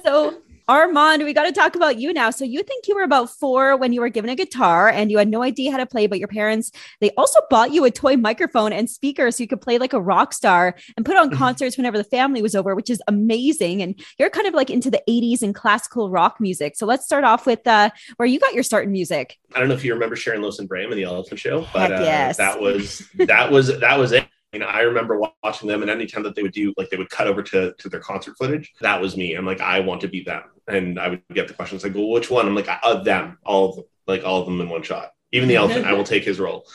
so 0.04 0.34
Armand, 0.68 1.24
we 1.24 1.32
got 1.32 1.44
to 1.44 1.52
talk 1.52 1.76
about 1.76 1.98
you 1.98 2.12
now. 2.12 2.28
So 2.28 2.44
you 2.44 2.62
think 2.62 2.86
you 2.86 2.94
were 2.94 3.02
about 3.02 3.30
four 3.30 3.74
when 3.76 3.94
you 3.94 4.02
were 4.02 4.10
given 4.10 4.28
a 4.28 4.36
guitar 4.36 4.90
and 4.90 5.10
you 5.10 5.16
had 5.16 5.28
no 5.28 5.42
idea 5.42 5.72
how 5.72 5.78
to 5.78 5.86
play, 5.86 6.06
but 6.06 6.18
your 6.18 6.28
parents, 6.28 6.70
they 7.00 7.10
also 7.12 7.40
bought 7.48 7.72
you 7.72 7.86
a 7.86 7.90
toy 7.90 8.16
microphone 8.16 8.74
and 8.74 8.88
speaker 8.88 9.30
so 9.30 9.42
you 9.42 9.48
could 9.48 9.62
play 9.62 9.78
like 9.78 9.94
a 9.94 10.00
rock 10.00 10.34
star 10.34 10.74
and 10.96 11.06
put 11.06 11.16
on 11.16 11.30
concerts 11.30 11.78
whenever 11.78 11.96
the 11.96 12.04
family 12.04 12.42
was 12.42 12.54
over, 12.54 12.74
which 12.74 12.90
is 12.90 13.02
amazing. 13.08 13.80
And 13.80 13.98
you're 14.18 14.28
kind 14.28 14.46
of 14.46 14.52
like 14.52 14.68
into 14.68 14.90
the 14.90 15.02
80s 15.08 15.40
and 15.40 15.54
classical 15.54 16.10
rock 16.10 16.38
music. 16.38 16.76
So 16.76 16.84
let's 16.84 17.06
start 17.06 17.24
off 17.24 17.46
with 17.46 17.66
uh, 17.66 17.88
where 18.16 18.26
you 18.26 18.38
got 18.38 18.52
your 18.52 18.62
start 18.62 18.84
in 18.84 18.92
music. 18.92 19.38
I 19.54 19.60
don't 19.60 19.68
know 19.68 19.74
if 19.74 19.84
you 19.84 19.94
remember 19.94 20.16
Sharon 20.16 20.42
Lois 20.42 20.58
and 20.58 20.68
Bram 20.68 20.92
in 20.92 20.98
the 20.98 21.04
Elephant 21.04 21.40
Show, 21.40 21.66
but 21.72 21.90
yes. 21.90 22.38
uh, 22.38 22.44
that 22.44 22.60
was 22.60 23.08
that 23.14 23.50
was 23.50 23.78
that 23.80 23.98
was 23.98 24.12
it. 24.12 24.28
You 24.52 24.60
I 24.64 24.80
remember 24.80 25.20
watching 25.42 25.68
them, 25.68 25.82
and 25.82 25.90
anytime 25.90 26.22
that 26.22 26.34
they 26.34 26.42
would 26.42 26.52
do, 26.52 26.72
like, 26.78 26.88
they 26.88 26.96
would 26.96 27.10
cut 27.10 27.26
over 27.26 27.42
to 27.42 27.74
to 27.76 27.88
their 27.88 28.00
concert 28.00 28.34
footage. 28.38 28.72
That 28.80 29.00
was 29.00 29.16
me. 29.16 29.34
I'm 29.34 29.44
like, 29.44 29.60
I 29.60 29.80
want 29.80 30.00
to 30.02 30.08
be 30.08 30.22
them, 30.22 30.44
and 30.66 30.98
I 30.98 31.08
would 31.08 31.22
get 31.34 31.48
the 31.48 31.54
questions 31.54 31.84
like, 31.84 31.94
"Well, 31.94 32.08
which 32.08 32.30
one?" 32.30 32.46
I'm 32.46 32.54
like, 32.54 32.68
"Of 32.82 33.04
them, 33.04 33.38
all 33.44 33.68
of 33.68 33.76
them, 33.76 33.84
like 34.06 34.24
all 34.24 34.40
of 34.40 34.46
them 34.46 34.60
in 34.60 34.68
one 34.68 34.82
shot." 34.82 35.10
Even 35.30 35.50
the 35.50 35.56
elephant, 35.56 35.84
I 35.84 35.92
will 35.92 36.04
take 36.04 36.24
his 36.24 36.40
role. 36.40 36.66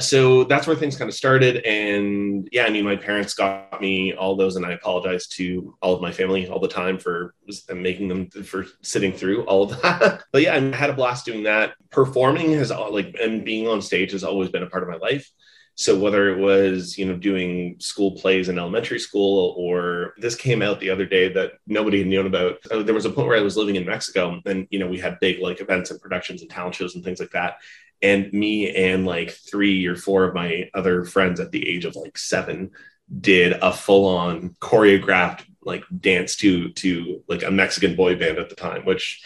So 0.00 0.44
that's 0.44 0.66
where 0.66 0.74
things 0.74 0.96
kind 0.96 1.10
of 1.10 1.14
started. 1.14 1.58
And 1.66 2.48
yeah, 2.50 2.64
I 2.64 2.70
mean, 2.70 2.86
my 2.86 2.96
parents 2.96 3.34
got 3.34 3.82
me 3.82 4.14
all 4.14 4.34
those, 4.34 4.56
and 4.56 4.64
I 4.64 4.72
apologize 4.72 5.26
to 5.36 5.76
all 5.82 5.94
of 5.94 6.00
my 6.00 6.10
family 6.10 6.48
all 6.48 6.58
the 6.58 6.68
time 6.68 6.98
for 6.98 7.34
uh, 7.68 7.74
making 7.74 8.08
them 8.08 8.30
for 8.30 8.64
sitting 8.80 9.12
through 9.12 9.44
all 9.44 9.64
of 9.64 9.82
that. 9.82 10.22
but 10.32 10.40
yeah, 10.40 10.54
I 10.54 10.74
had 10.74 10.88
a 10.88 10.94
blast 10.94 11.26
doing 11.26 11.42
that. 11.42 11.74
Performing 11.90 12.52
has 12.52 12.70
like 12.70 13.14
and 13.20 13.44
being 13.44 13.68
on 13.68 13.82
stage 13.82 14.12
has 14.12 14.24
always 14.24 14.48
been 14.48 14.62
a 14.62 14.70
part 14.70 14.82
of 14.82 14.88
my 14.88 14.96
life. 14.96 15.30
So 15.78 15.96
whether 15.96 16.28
it 16.28 16.40
was, 16.40 16.98
you 16.98 17.06
know, 17.06 17.16
doing 17.16 17.76
school 17.78 18.10
plays 18.10 18.48
in 18.48 18.58
elementary 18.58 18.98
school 18.98 19.54
or 19.56 20.12
this 20.18 20.34
came 20.34 20.60
out 20.60 20.80
the 20.80 20.90
other 20.90 21.06
day 21.06 21.32
that 21.34 21.52
nobody 21.68 22.00
had 22.00 22.08
known 22.08 22.26
about. 22.26 22.58
There 22.68 22.92
was 22.92 23.04
a 23.04 23.10
point 23.10 23.28
where 23.28 23.38
I 23.38 23.42
was 23.42 23.56
living 23.56 23.76
in 23.76 23.86
Mexico 23.86 24.40
and, 24.44 24.66
you 24.70 24.80
know, 24.80 24.88
we 24.88 24.98
had 24.98 25.20
big 25.20 25.38
like 25.38 25.60
events 25.60 25.92
and 25.92 26.00
productions 26.00 26.42
and 26.42 26.50
talent 26.50 26.74
shows 26.74 26.96
and 26.96 27.04
things 27.04 27.20
like 27.20 27.30
that. 27.30 27.58
And 28.02 28.32
me 28.32 28.74
and 28.74 29.06
like 29.06 29.30
three 29.30 29.86
or 29.86 29.94
four 29.94 30.24
of 30.24 30.34
my 30.34 30.68
other 30.74 31.04
friends 31.04 31.38
at 31.38 31.52
the 31.52 31.68
age 31.68 31.84
of 31.84 31.94
like 31.94 32.18
seven 32.18 32.72
did 33.20 33.52
a 33.52 33.72
full 33.72 34.04
on 34.04 34.56
choreographed 34.60 35.44
like 35.62 35.84
dance 36.00 36.34
to 36.36 36.70
to 36.70 37.22
like 37.28 37.44
a 37.44 37.52
Mexican 37.52 37.94
boy 37.94 38.18
band 38.18 38.38
at 38.38 38.48
the 38.48 38.56
time, 38.56 38.84
which 38.84 39.22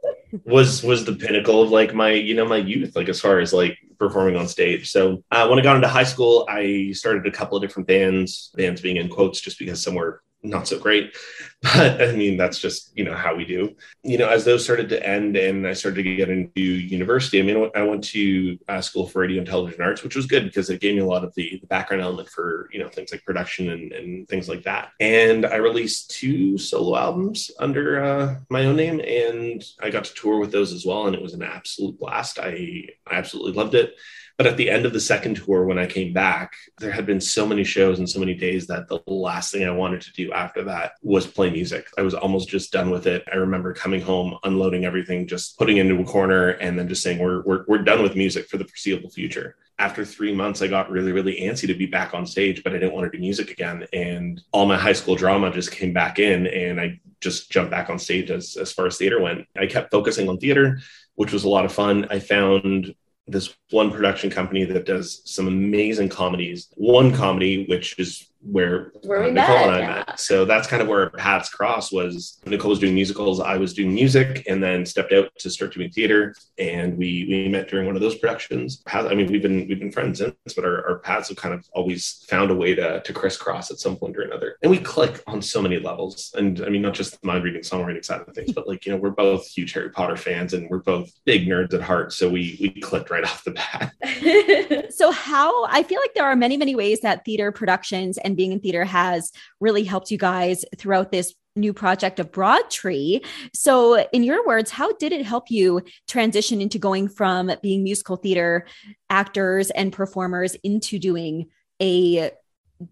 was 0.44 0.84
was 0.84 1.04
the 1.04 1.16
pinnacle 1.16 1.62
of 1.62 1.70
like 1.70 1.94
my 1.94 2.12
you 2.12 2.34
know 2.34 2.46
my 2.46 2.58
youth 2.58 2.94
like 2.94 3.08
as 3.08 3.20
far 3.20 3.40
as 3.40 3.52
like 3.52 3.76
performing 3.98 4.36
on 4.36 4.48
stage. 4.48 4.90
So 4.90 5.22
uh, 5.30 5.46
when 5.48 5.58
i 5.58 5.62
got 5.62 5.76
into 5.76 5.88
high 5.88 6.04
school 6.04 6.46
i 6.48 6.92
started 6.92 7.26
a 7.26 7.30
couple 7.30 7.56
of 7.56 7.62
different 7.62 7.86
bands 7.86 8.50
bands 8.54 8.80
being 8.80 8.96
in 8.96 9.08
quotes 9.08 9.40
just 9.40 9.58
because 9.58 9.82
some 9.82 9.94
were 9.94 10.22
not 10.46 10.68
so 10.68 10.78
great 10.78 11.16
but 11.62 12.00
i 12.02 12.12
mean 12.12 12.36
that's 12.36 12.58
just 12.58 12.96
you 12.96 13.04
know 13.04 13.14
how 13.14 13.34
we 13.34 13.44
do. 13.44 13.74
You 14.02 14.18
know 14.18 14.28
as 14.28 14.44
those 14.44 14.62
started 14.62 14.88
to 14.90 15.06
end 15.06 15.36
and 15.36 15.66
i 15.66 15.72
started 15.72 16.02
to 16.02 16.16
get 16.16 16.28
into 16.28 16.60
university 16.60 17.40
i 17.40 17.42
mean 17.42 17.70
i 17.74 17.82
went 17.82 18.04
to 18.04 18.58
uh, 18.68 18.80
school 18.80 19.06
for 19.06 19.22
radio 19.22 19.38
and 19.38 19.46
television 19.46 19.82
arts 19.82 20.02
which 20.02 20.16
was 20.16 20.26
good 20.26 20.44
because 20.44 20.70
it 20.70 20.80
gave 20.80 20.94
me 20.94 21.00
a 21.00 21.06
lot 21.06 21.24
of 21.24 21.34
the, 21.34 21.58
the 21.60 21.66
background 21.66 22.02
element 22.02 22.28
for 22.28 22.68
you 22.72 22.78
know 22.78 22.88
things 22.88 23.10
like 23.10 23.24
production 23.24 23.70
and, 23.70 23.92
and 23.92 24.28
things 24.28 24.48
like 24.48 24.62
that. 24.64 24.90
And 25.00 25.46
i 25.46 25.56
released 25.56 26.10
two 26.10 26.58
solo 26.58 26.96
albums 26.96 27.50
under 27.58 28.04
uh, 28.04 28.36
my 28.48 28.64
own 28.66 28.76
name 28.76 29.00
and 29.00 29.64
i 29.80 29.90
got 29.90 30.04
to 30.04 30.14
tour 30.14 30.38
with 30.38 30.52
those 30.52 30.72
as 30.72 30.84
well 30.84 31.06
and 31.06 31.16
it 31.16 31.22
was 31.22 31.34
an 31.34 31.42
absolute 31.42 31.98
blast. 31.98 32.38
I, 32.38 32.86
I 33.06 33.14
absolutely 33.14 33.52
loved 33.52 33.74
it 33.74 33.94
but 34.36 34.46
at 34.46 34.56
the 34.56 34.70
end 34.70 34.86
of 34.86 34.92
the 34.92 35.00
second 35.00 35.36
tour, 35.36 35.64
when 35.64 35.78
I 35.78 35.86
came 35.86 36.12
back, 36.12 36.54
there 36.78 36.92
had 36.92 37.06
been 37.06 37.20
so 37.20 37.46
many 37.46 37.64
shows 37.64 37.98
and 37.98 38.08
so 38.08 38.20
many 38.20 38.34
days 38.34 38.66
that 38.66 38.88
the 38.88 39.00
last 39.06 39.52
thing 39.52 39.64
I 39.64 39.70
wanted 39.70 40.02
to 40.02 40.12
do 40.12 40.32
after 40.32 40.64
that 40.64 40.92
was 41.02 41.26
play 41.26 41.50
music. 41.50 41.88
I 41.96 42.02
was 42.02 42.14
almost 42.14 42.48
just 42.48 42.72
done 42.72 42.90
with 42.90 43.06
it. 43.06 43.24
I 43.32 43.36
remember 43.36 43.72
coming 43.72 44.00
home, 44.00 44.38
unloading 44.44 44.84
everything, 44.84 45.26
just 45.26 45.58
putting 45.58 45.78
into 45.78 46.00
a 46.00 46.04
corner, 46.04 46.50
and 46.50 46.78
then 46.78 46.88
just 46.88 47.02
saying, 47.02 47.18
we're, 47.18 47.42
we're, 47.42 47.64
we're 47.66 47.82
done 47.82 48.02
with 48.02 48.16
music 48.16 48.48
for 48.48 48.58
the 48.58 48.64
foreseeable 48.64 49.10
future 49.10 49.56
after 49.78 50.04
three 50.04 50.34
months, 50.34 50.62
I 50.62 50.68
got 50.68 50.90
really, 50.90 51.12
really 51.12 51.40
antsy 51.40 51.66
to 51.66 51.74
be 51.74 51.86
back 51.86 52.14
on 52.14 52.26
stage, 52.26 52.62
but 52.62 52.72
I 52.72 52.78
didn't 52.78 52.94
want 52.94 53.10
to 53.10 53.16
do 53.16 53.20
music 53.20 53.50
again. 53.50 53.86
And 53.92 54.40
all 54.52 54.66
my 54.66 54.78
high 54.78 54.94
school 54.94 55.16
drama 55.16 55.52
just 55.52 55.70
came 55.70 55.92
back 55.92 56.18
in, 56.18 56.46
and 56.46 56.80
I 56.80 57.00
just 57.20 57.50
jumped 57.50 57.70
back 57.70 57.90
on 57.90 57.98
stage 57.98 58.30
as, 58.30 58.56
as 58.56 58.72
far 58.72 58.86
as 58.86 58.96
theater 58.96 59.20
went. 59.20 59.46
I 59.56 59.66
kept 59.66 59.90
focusing 59.90 60.28
on 60.28 60.38
theater, 60.38 60.80
which 61.16 61.32
was 61.32 61.44
a 61.44 61.48
lot 61.48 61.66
of 61.66 61.72
fun. 61.72 62.06
I 62.10 62.20
found 62.20 62.94
this 63.26 63.54
one 63.70 63.90
production 63.90 64.30
company 64.30 64.64
that 64.64 64.86
does 64.86 65.22
some 65.24 65.48
amazing 65.48 66.08
comedies. 66.08 66.68
One 66.76 67.12
comedy, 67.12 67.66
which 67.66 67.98
is 67.98 68.30
where, 68.50 68.92
where 69.02 69.22
uh, 69.22 69.26
we 69.26 69.32
Nicole 69.32 69.56
met, 69.56 69.66
and 69.66 69.74
I 69.74 69.78
yeah. 69.80 70.04
met. 70.06 70.20
So 70.20 70.44
that's 70.44 70.68
kind 70.68 70.82
of 70.82 70.88
where 70.88 71.10
paths 71.10 71.48
cross 71.48 71.92
was 71.92 72.40
Nicole 72.46 72.70
was 72.70 72.78
doing 72.78 72.94
musicals, 72.94 73.40
I 73.40 73.56
was 73.56 73.74
doing 73.74 73.94
music, 73.94 74.44
and 74.48 74.62
then 74.62 74.86
stepped 74.86 75.12
out 75.12 75.30
to 75.38 75.50
start 75.50 75.74
doing 75.74 75.90
theater. 75.90 76.34
And 76.58 76.96
we 76.96 77.26
we 77.28 77.48
met 77.48 77.68
during 77.68 77.86
one 77.86 77.96
of 77.96 78.02
those 78.02 78.16
productions. 78.16 78.82
I 78.86 79.14
mean, 79.14 79.30
we've 79.30 79.42
been 79.42 79.66
we've 79.68 79.78
been 79.78 79.92
friends 79.92 80.18
since, 80.18 80.54
but 80.54 80.64
our, 80.64 80.88
our 80.88 80.98
paths 80.98 81.28
have 81.28 81.36
kind 81.36 81.54
of 81.54 81.66
always 81.72 82.24
found 82.28 82.50
a 82.50 82.54
way 82.54 82.74
to 82.74 83.00
to 83.00 83.12
crisscross 83.12 83.70
at 83.70 83.78
some 83.78 83.96
point 83.96 84.16
or 84.16 84.22
another. 84.22 84.56
And 84.62 84.70
we 84.70 84.78
click 84.78 85.22
on 85.26 85.42
so 85.42 85.60
many 85.60 85.78
levels. 85.78 86.32
And 86.36 86.62
I 86.62 86.68
mean, 86.68 86.82
not 86.82 86.94
just 86.94 87.20
the 87.20 87.26
mind 87.26 87.44
reading, 87.44 87.62
songwriting 87.62 88.04
side 88.04 88.20
of 88.20 88.34
things, 88.34 88.52
but 88.52 88.68
like 88.68 88.86
you 88.86 88.92
know, 88.92 88.98
we're 88.98 89.10
both 89.10 89.46
huge 89.46 89.72
Harry 89.72 89.90
Potter 89.90 90.16
fans, 90.16 90.54
and 90.54 90.68
we're 90.70 90.78
both 90.78 91.10
big 91.24 91.46
nerds 91.46 91.74
at 91.74 91.82
heart. 91.82 92.12
So 92.12 92.28
we 92.28 92.58
we 92.60 92.80
clicked 92.80 93.10
right 93.10 93.24
off 93.24 93.44
the 93.44 93.52
bat. 93.52 94.92
so 94.92 95.10
how 95.10 95.64
I 95.66 95.82
feel 95.82 96.00
like 96.00 96.14
there 96.14 96.24
are 96.24 96.36
many, 96.36 96.56
many 96.56 96.74
ways 96.74 97.00
that 97.00 97.24
theater 97.24 97.50
productions 97.52 98.18
and 98.18 98.35
being 98.36 98.52
in 98.52 98.60
theater 98.60 98.84
has 98.84 99.32
really 99.60 99.84
helped 99.84 100.10
you 100.10 100.18
guys 100.18 100.64
throughout 100.78 101.10
this 101.10 101.34
new 101.56 101.72
project 101.72 102.20
of 102.20 102.30
Broad 102.30 102.70
Tree. 102.70 103.22
So, 103.54 104.06
in 104.12 104.22
your 104.22 104.46
words, 104.46 104.70
how 104.70 104.92
did 104.92 105.12
it 105.12 105.24
help 105.24 105.50
you 105.50 105.82
transition 106.06 106.60
into 106.60 106.78
going 106.78 107.08
from 107.08 107.50
being 107.62 107.82
musical 107.82 108.16
theater 108.16 108.66
actors 109.08 109.70
and 109.70 109.92
performers 109.92 110.54
into 110.62 110.98
doing 110.98 111.48
a 111.80 112.30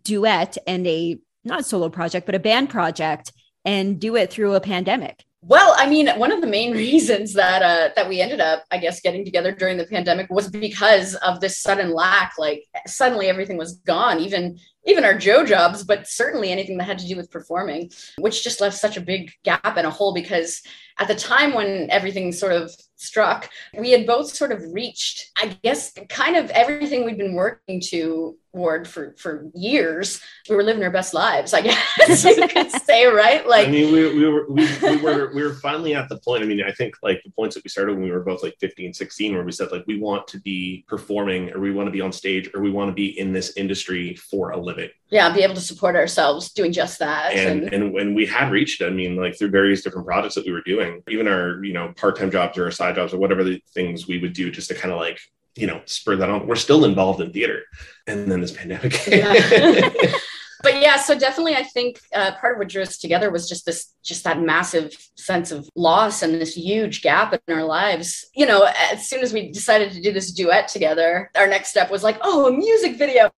duet 0.02 0.56
and 0.66 0.86
a 0.86 1.18
not 1.44 1.66
solo 1.66 1.90
project, 1.90 2.26
but 2.26 2.34
a 2.34 2.40
band 2.40 2.70
project 2.70 3.32
and 3.64 4.00
do 4.00 4.16
it 4.16 4.30
through 4.30 4.54
a 4.54 4.60
pandemic? 4.60 5.24
Well, 5.46 5.74
I 5.76 5.86
mean, 5.86 6.08
one 6.16 6.32
of 6.32 6.40
the 6.40 6.46
main 6.46 6.72
reasons 6.72 7.34
that 7.34 7.60
uh, 7.60 7.90
that 7.96 8.08
we 8.08 8.22
ended 8.22 8.40
up, 8.40 8.64
I 8.70 8.78
guess, 8.78 9.00
getting 9.00 9.26
together 9.26 9.52
during 9.52 9.76
the 9.76 9.86
pandemic 9.86 10.30
was 10.30 10.48
because 10.48 11.16
of 11.16 11.40
this 11.40 11.60
sudden 11.60 11.92
lack. 11.92 12.32
Like 12.38 12.64
suddenly 12.86 13.28
everything 13.28 13.58
was 13.58 13.74
gone, 13.78 14.20
even 14.20 14.58
even 14.86 15.04
our 15.04 15.16
Joe 15.16 15.44
jobs, 15.44 15.84
but 15.84 16.08
certainly 16.08 16.50
anything 16.50 16.78
that 16.78 16.84
had 16.84 16.98
to 16.98 17.06
do 17.06 17.16
with 17.16 17.30
performing, 17.30 17.90
which 18.18 18.42
just 18.42 18.62
left 18.62 18.76
such 18.76 18.96
a 18.96 19.02
big 19.02 19.32
gap 19.44 19.76
and 19.76 19.86
a 19.86 19.90
hole 19.90 20.14
because 20.14 20.62
at 20.98 21.08
the 21.08 21.14
time 21.14 21.52
when 21.52 21.90
everything 21.90 22.32
sort 22.32 22.52
of 22.52 22.74
struck, 22.96 23.50
we 23.76 23.90
had 23.90 24.06
both 24.06 24.30
sort 24.34 24.52
of 24.52 24.62
reached, 24.72 25.30
I 25.36 25.58
guess, 25.62 25.92
kind 26.08 26.36
of 26.36 26.50
everything 26.50 27.04
we'd 27.04 27.18
been 27.18 27.34
working 27.34 27.80
toward 28.54 28.86
for 28.86 29.14
for 29.18 29.50
years. 29.54 30.20
We 30.48 30.56
were 30.56 30.62
living 30.62 30.82
our 30.82 30.90
best 30.90 31.12
lives, 31.12 31.52
I 31.52 31.62
guess 31.62 32.24
you 32.24 32.48
could 32.48 32.70
say, 32.70 33.06
right? 33.06 33.46
Like, 33.46 33.68
I 33.68 33.70
mean, 33.70 33.92
we, 33.92 34.14
we 34.14 34.28
were 34.28 34.46
we, 34.48 34.68
we 34.82 34.96
were 34.96 35.32
we 35.34 35.42
were 35.42 35.54
finally 35.54 35.94
at 35.94 36.08
the 36.08 36.18
point. 36.18 36.42
I 36.42 36.46
mean, 36.46 36.62
I 36.62 36.72
think 36.72 36.94
like 37.02 37.22
the 37.24 37.30
points 37.30 37.54
that 37.54 37.64
we 37.64 37.68
started 37.68 37.94
when 37.94 38.04
we 38.04 38.10
were 38.10 38.24
both 38.24 38.42
like 38.42 38.54
15, 38.60 38.94
16, 38.94 39.34
where 39.34 39.44
we 39.44 39.52
said 39.52 39.72
like 39.72 39.84
we 39.86 39.98
want 39.98 40.26
to 40.28 40.40
be 40.40 40.84
performing 40.88 41.52
or 41.52 41.60
we 41.60 41.72
want 41.72 41.86
to 41.88 41.92
be 41.92 42.00
on 42.00 42.12
stage 42.12 42.50
or 42.54 42.60
we 42.60 42.70
want 42.70 42.88
to 42.88 42.94
be 42.94 43.18
in 43.18 43.32
this 43.32 43.56
industry 43.56 44.14
for 44.14 44.50
a 44.50 44.56
living 44.56 44.90
yeah, 45.14 45.32
be 45.32 45.42
able 45.42 45.54
to 45.54 45.60
support 45.60 45.94
ourselves 45.94 46.50
doing 46.50 46.72
just 46.72 46.98
that. 46.98 47.34
And, 47.34 47.62
and 47.62 47.72
and 47.72 47.92
when 47.94 48.14
we 48.14 48.26
had 48.26 48.50
reached 48.50 48.82
I 48.82 48.90
mean, 48.90 49.14
like 49.14 49.38
through 49.38 49.50
various 49.50 49.82
different 49.82 50.08
projects 50.08 50.34
that 50.34 50.44
we 50.44 50.50
were 50.50 50.62
doing, 50.62 51.02
even 51.08 51.28
our, 51.28 51.64
you 51.64 51.72
know, 51.72 51.92
part-time 51.96 52.32
jobs 52.32 52.58
or 52.58 52.64
our 52.64 52.72
side 52.72 52.96
jobs 52.96 53.14
or 53.14 53.18
whatever 53.18 53.44
the 53.44 53.62
things 53.74 54.08
we 54.08 54.18
would 54.18 54.32
do 54.32 54.50
just 54.50 54.68
to 54.68 54.74
kind 54.74 54.92
of 54.92 54.98
like, 54.98 55.20
you 55.56 55.66
know, 55.66 55.82
spur 55.86 56.16
that 56.16 56.30
on. 56.30 56.46
We're 56.46 56.56
still 56.56 56.84
involved 56.84 57.20
in 57.20 57.32
theater. 57.32 57.62
And 58.06 58.30
then 58.30 58.40
this 58.40 58.52
pandemic. 58.52 59.06
Yeah. 59.06 59.32
but 60.62 60.80
yeah, 60.80 60.96
so 60.96 61.18
definitely 61.18 61.54
I 61.54 61.62
think 61.62 62.00
uh, 62.14 62.32
part 62.40 62.54
of 62.54 62.58
what 62.58 62.68
drew 62.68 62.82
us 62.82 62.98
together 62.98 63.30
was 63.30 63.48
just 63.48 63.64
this, 63.66 63.92
just 64.02 64.24
that 64.24 64.40
massive 64.40 64.92
sense 65.16 65.52
of 65.52 65.68
loss 65.76 66.22
and 66.22 66.34
this 66.34 66.54
huge 66.56 67.02
gap 67.02 67.32
in 67.32 67.54
our 67.54 67.64
lives. 67.64 68.26
You 68.34 68.46
know, 68.46 68.68
as 68.92 69.08
soon 69.08 69.20
as 69.20 69.32
we 69.32 69.52
decided 69.52 69.92
to 69.92 70.02
do 70.02 70.12
this 70.12 70.32
duet 70.32 70.68
together, 70.68 71.30
our 71.34 71.46
next 71.46 71.70
step 71.70 71.90
was 71.90 72.02
like, 72.02 72.18
oh, 72.22 72.48
a 72.48 72.52
music 72.52 72.96
video 72.96 73.30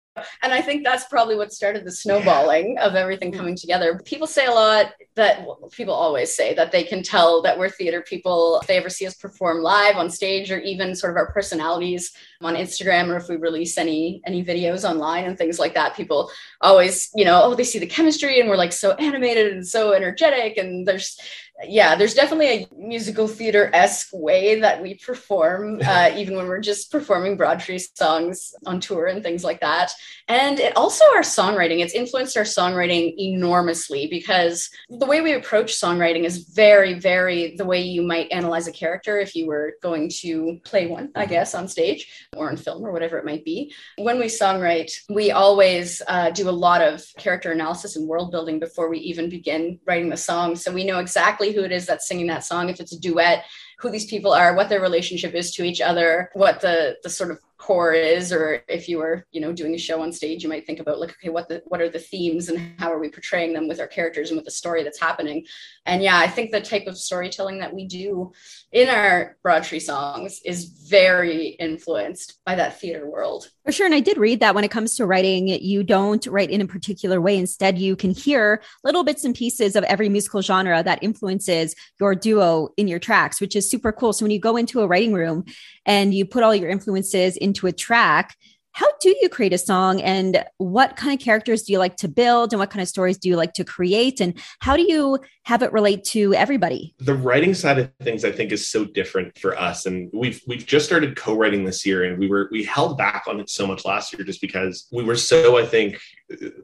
and 0.43 0.53
I 0.53 0.61
think 0.61 0.85
that's 0.85 1.07
probably 1.07 1.37
what 1.37 1.53
started 1.53 1.85
the 1.85 1.91
snowballing 1.91 2.79
of 2.79 2.95
everything 2.95 3.33
mm. 3.33 3.37
coming 3.37 3.57
together. 3.57 4.01
People 4.05 4.27
say 4.27 4.47
a 4.47 4.51
lot 4.51 4.93
that 5.17 5.41
well, 5.41 5.71
people 5.73 5.95
always 5.95 6.35
say 6.35 6.55
that 6.55 6.71
they 6.71 6.85
can 6.85 7.03
tell 7.03 7.43
that 7.43 7.59
we're 7.59 7.69
theater 7.69 8.01
people 8.01 8.61
if 8.61 8.69
they 8.69 8.77
ever 8.77 8.89
see 8.89 9.07
us 9.07 9.15
perform 9.15 9.63
live 9.63 9.97
on 9.97 10.09
stage 10.09 10.53
or 10.53 10.59
even 10.59 10.95
sort 10.95 11.13
of 11.13 11.17
our 11.17 11.33
personalities 11.33 12.13
on 12.43 12.55
Instagram 12.55 13.09
or 13.09 13.17
if 13.17 13.29
we 13.29 13.37
release 13.37 13.77
any 13.77 14.23
any 14.27 14.45
videos 14.45 14.89
online 14.89 15.25
and 15.25 15.37
things 15.37 15.59
like 15.59 15.75
that. 15.75 15.97
People 15.97 16.31
always, 16.61 17.11
you 17.15 17.25
know, 17.25 17.43
oh, 17.43 17.55
they 17.55 17.65
see 17.65 17.79
the 17.79 17.87
chemistry 17.87 18.41
and 18.41 18.49
we're 18.49 18.57
like 18.57 18.73
so 18.73 18.93
animated 18.93 19.53
and 19.53 19.67
so 19.67 19.93
energetic 19.93 20.57
and 20.59 20.87
there's 20.87 21.19
yeah, 21.63 21.95
there's 21.95 22.15
definitely 22.15 22.49
a 22.49 22.69
musical 22.77 23.29
theater 23.29 23.71
esque 23.73 24.09
way 24.13 24.61
that 24.61 24.83
we 24.83 24.95
perform, 24.95 25.81
uh, 25.87 26.11
even 26.17 26.37
when 26.37 26.47
we're 26.47 26.61
just 26.61 26.91
performing 26.91 27.37
Broad 27.37 27.61
Tree 27.61 27.79
songs 27.79 28.55
on 28.67 28.81
tour 28.81 29.07
and 29.07 29.23
things 29.23 29.45
like 29.45 29.61
that. 29.61 29.93
And 30.27 30.59
it 30.59 30.77
also 30.77 31.05
our 31.15 31.21
songwriting, 31.21 31.81
it's 31.81 31.95
influenced 31.95 32.37
our 32.37 32.45
songwriting 32.45 33.15
enormously 33.19 34.09
because 34.09 34.69
the 34.89 35.07
way 35.07 35.21
we 35.21 35.35
approach 35.35 35.73
songwriting 35.73 36.25
is 36.25 36.49
very, 36.55 36.95
very 36.95 37.55
the 37.57 37.65
way 37.65 37.81
you 37.81 38.03
might 38.03 38.33
analyze 38.33 38.67
a 38.67 38.73
character 38.73 39.19
if 39.19 39.37
you 39.37 39.47
were 39.47 39.75
going 39.83 40.09
to 40.21 40.61
play 40.65 40.87
one, 40.87 41.11
I 41.15 41.27
guess, 41.27 41.55
on 41.55 41.69
stage 41.69 42.29
or 42.37 42.51
in 42.51 42.57
film 42.57 42.85
or 42.85 42.93
whatever 42.93 43.19
it 43.19 43.25
might 43.25 43.45
be. 43.45 43.73
When 43.99 44.19
we 44.19 44.27
songwrite, 44.27 44.93
we 45.09 45.31
always 45.31 46.03
uh, 46.09 46.31
do 46.31 46.49
a 46.49 46.51
lot 46.51 46.83
of 46.83 47.05
character 47.19 47.53
analysis 47.53 47.97
and 47.97 48.09
world 48.09 48.31
building 48.31 48.59
before 48.59 48.89
we 48.89 48.99
even 48.99 49.29
begin 49.29 49.79
writing 49.87 50.09
the 50.09 50.17
song. 50.17 50.57
So 50.57 50.73
we 50.73 50.85
know 50.85 50.99
exactly 50.99 51.44
who 51.53 51.63
it 51.63 51.73
is 51.73 51.87
that's 51.87 52.09
singing 52.09 52.27
that 52.29 52.45
song. 52.45 52.69
If 52.69 52.81
it's 52.81 52.93
a 52.93 53.01
duet, 53.01 53.45
who 53.79 53.91
these 53.91 54.07
people 54.07 54.33
are, 54.33 54.55
what 54.55 54.69
their 54.69 54.81
relationship 54.81 55.35
is 55.35 55.53
to 55.55 55.65
each 55.65 55.81
other, 55.81 56.31
what 56.35 56.61
the 56.61 56.97
the 57.03 57.11
sort 57.11 57.31
of 57.31 57.41
core 57.57 57.93
is 57.93 58.33
or 58.33 58.63
if 58.69 58.89
you 58.89 58.99
were 58.99 59.25
you 59.31 59.41
know 59.41 59.53
doing 59.53 59.75
a 59.75 59.79
show 59.79 60.03
on 60.03 60.13
stage 60.13 60.43
you 60.43 60.49
might 60.49 60.67
think 60.67 60.81
about 60.81 60.99
like 60.99 61.11
okay 61.11 61.29
what 61.29 61.49
the 61.49 61.63
what 61.67 61.81
are 61.81 61.89
the 61.89 61.99
themes 61.99 62.49
and 62.49 62.75
how 62.79 62.93
are 62.93 62.99
we 62.99 63.09
portraying 63.09 63.53
them 63.53 63.69
with 63.69 63.81
our 63.81 63.87
characters 63.87 64.31
and 64.31 64.37
with 64.37 64.45
the 64.45 64.51
story 64.51 64.83
that's 64.83 65.01
happening? 65.01 65.47
And 65.87 66.03
yeah 66.03 66.19
i 66.19 66.27
think 66.27 66.51
the 66.51 66.61
type 66.61 66.87
of 66.87 66.99
storytelling 66.99 67.59
that 67.59 67.73
we 67.73 67.87
do 67.87 68.33
in 68.73 68.89
our 68.89 69.37
broad 69.43 69.63
tree 69.65 69.81
songs 69.81 70.41
is 70.45 70.65
very 70.65 71.49
influenced 71.61 72.41
by 72.45 72.57
that 72.57 72.81
theater 72.81 73.09
world. 73.09 73.51
For 73.65 73.73
sure 73.73 73.87
and 73.87 73.95
i 73.95 74.01
did 74.01 74.19
read 74.19 74.41
that 74.41 74.55
when 74.55 74.65
it 74.65 74.71
comes 74.71 74.97
to 74.97 75.07
writing 75.07 75.49
you 75.49 75.85
don't 75.85 76.27
write 76.27 76.51
in 76.51 76.61
a 76.61 76.67
particular 76.67 77.21
way. 77.21 77.39
Instead 77.39 77.79
you 77.79 77.95
can 77.95 78.11
hear 78.11 78.63
little 78.83 79.05
bits 79.05 79.25
and 79.25 79.35
pieces 79.35 79.77
of 79.77 79.85
every 79.85 80.09
musical 80.09 80.43
genre 80.43 80.83
that 80.83 81.03
influences 81.03 81.75
your 82.01 82.15
duo 82.15 82.71
in 82.77 82.89
your 82.89 82.99
tracks 82.99 83.41
which 83.41 83.55
is 83.55 83.71
super 83.71 83.93
cool. 83.93 84.13
So 84.13 84.25
when 84.25 84.33
you 84.33 84.41
go 84.41 84.57
into 84.57 84.81
a 84.81 84.87
writing 84.87 85.13
room 85.13 85.45
and 85.87 86.15
you 86.15 86.25
put 86.25 86.43
all 86.43 86.55
your 86.55 86.71
influences 86.71 87.37
into 87.37 87.67
a 87.67 87.73
track 87.73 88.37
how 88.75 88.89
do 89.01 89.15
you 89.23 89.29
create 89.29 89.53
a 89.53 89.59
song? 89.59 90.01
And 90.01 90.45
what 90.59 90.97
kind 90.97 91.15
of 91.15 91.25
characters 91.25 91.63
do 91.63 91.73
you 91.73 91.79
like 91.79 91.97
to 91.99 92.09
build? 92.09 92.53
And 92.53 92.59
what 92.59 92.71
kind 92.71 92.83
of 92.83 92.89
stories 92.89 93.17
do 93.17 93.29
you 93.29 93.37
like 93.37 93.53
to 93.55 93.65
create? 93.65 94.21
And 94.21 94.37
how 94.59 94.77
do 94.77 94.83
you 94.83 95.21
have 95.45 95.63
it 95.63 95.73
relate 95.73 96.03
to 96.07 96.35
everybody? 96.35 96.93
The 96.99 97.15
writing 97.15 97.55
side 97.55 97.79
of 97.79 97.93
things 98.03 98.25
i 98.25 98.33
think 98.33 98.51
is 98.51 98.67
so 98.67 98.85
different 98.85 99.39
for 99.39 99.57
us. 99.57 99.87
And 99.87 100.11
we've 100.13 100.43
we've 100.49 100.67
just 100.67 100.87
started 100.87 101.15
co-writing 101.15 101.65
this 101.65 101.87
year 101.87 102.03
and 102.03 102.19
we 102.19 102.27
were 102.27 102.49
we 102.51 102.65
held 102.65 102.99
back 102.99 103.25
on 103.29 103.39
it 103.39 103.49
so 103.49 103.65
much 103.65 103.85
last 103.85 104.13
year 104.13 104.25
just 104.25 104.41
because 104.41 104.89
we 104.91 105.05
were 105.05 105.17
so 105.17 105.57
i 105.57 105.65
think 105.65 106.01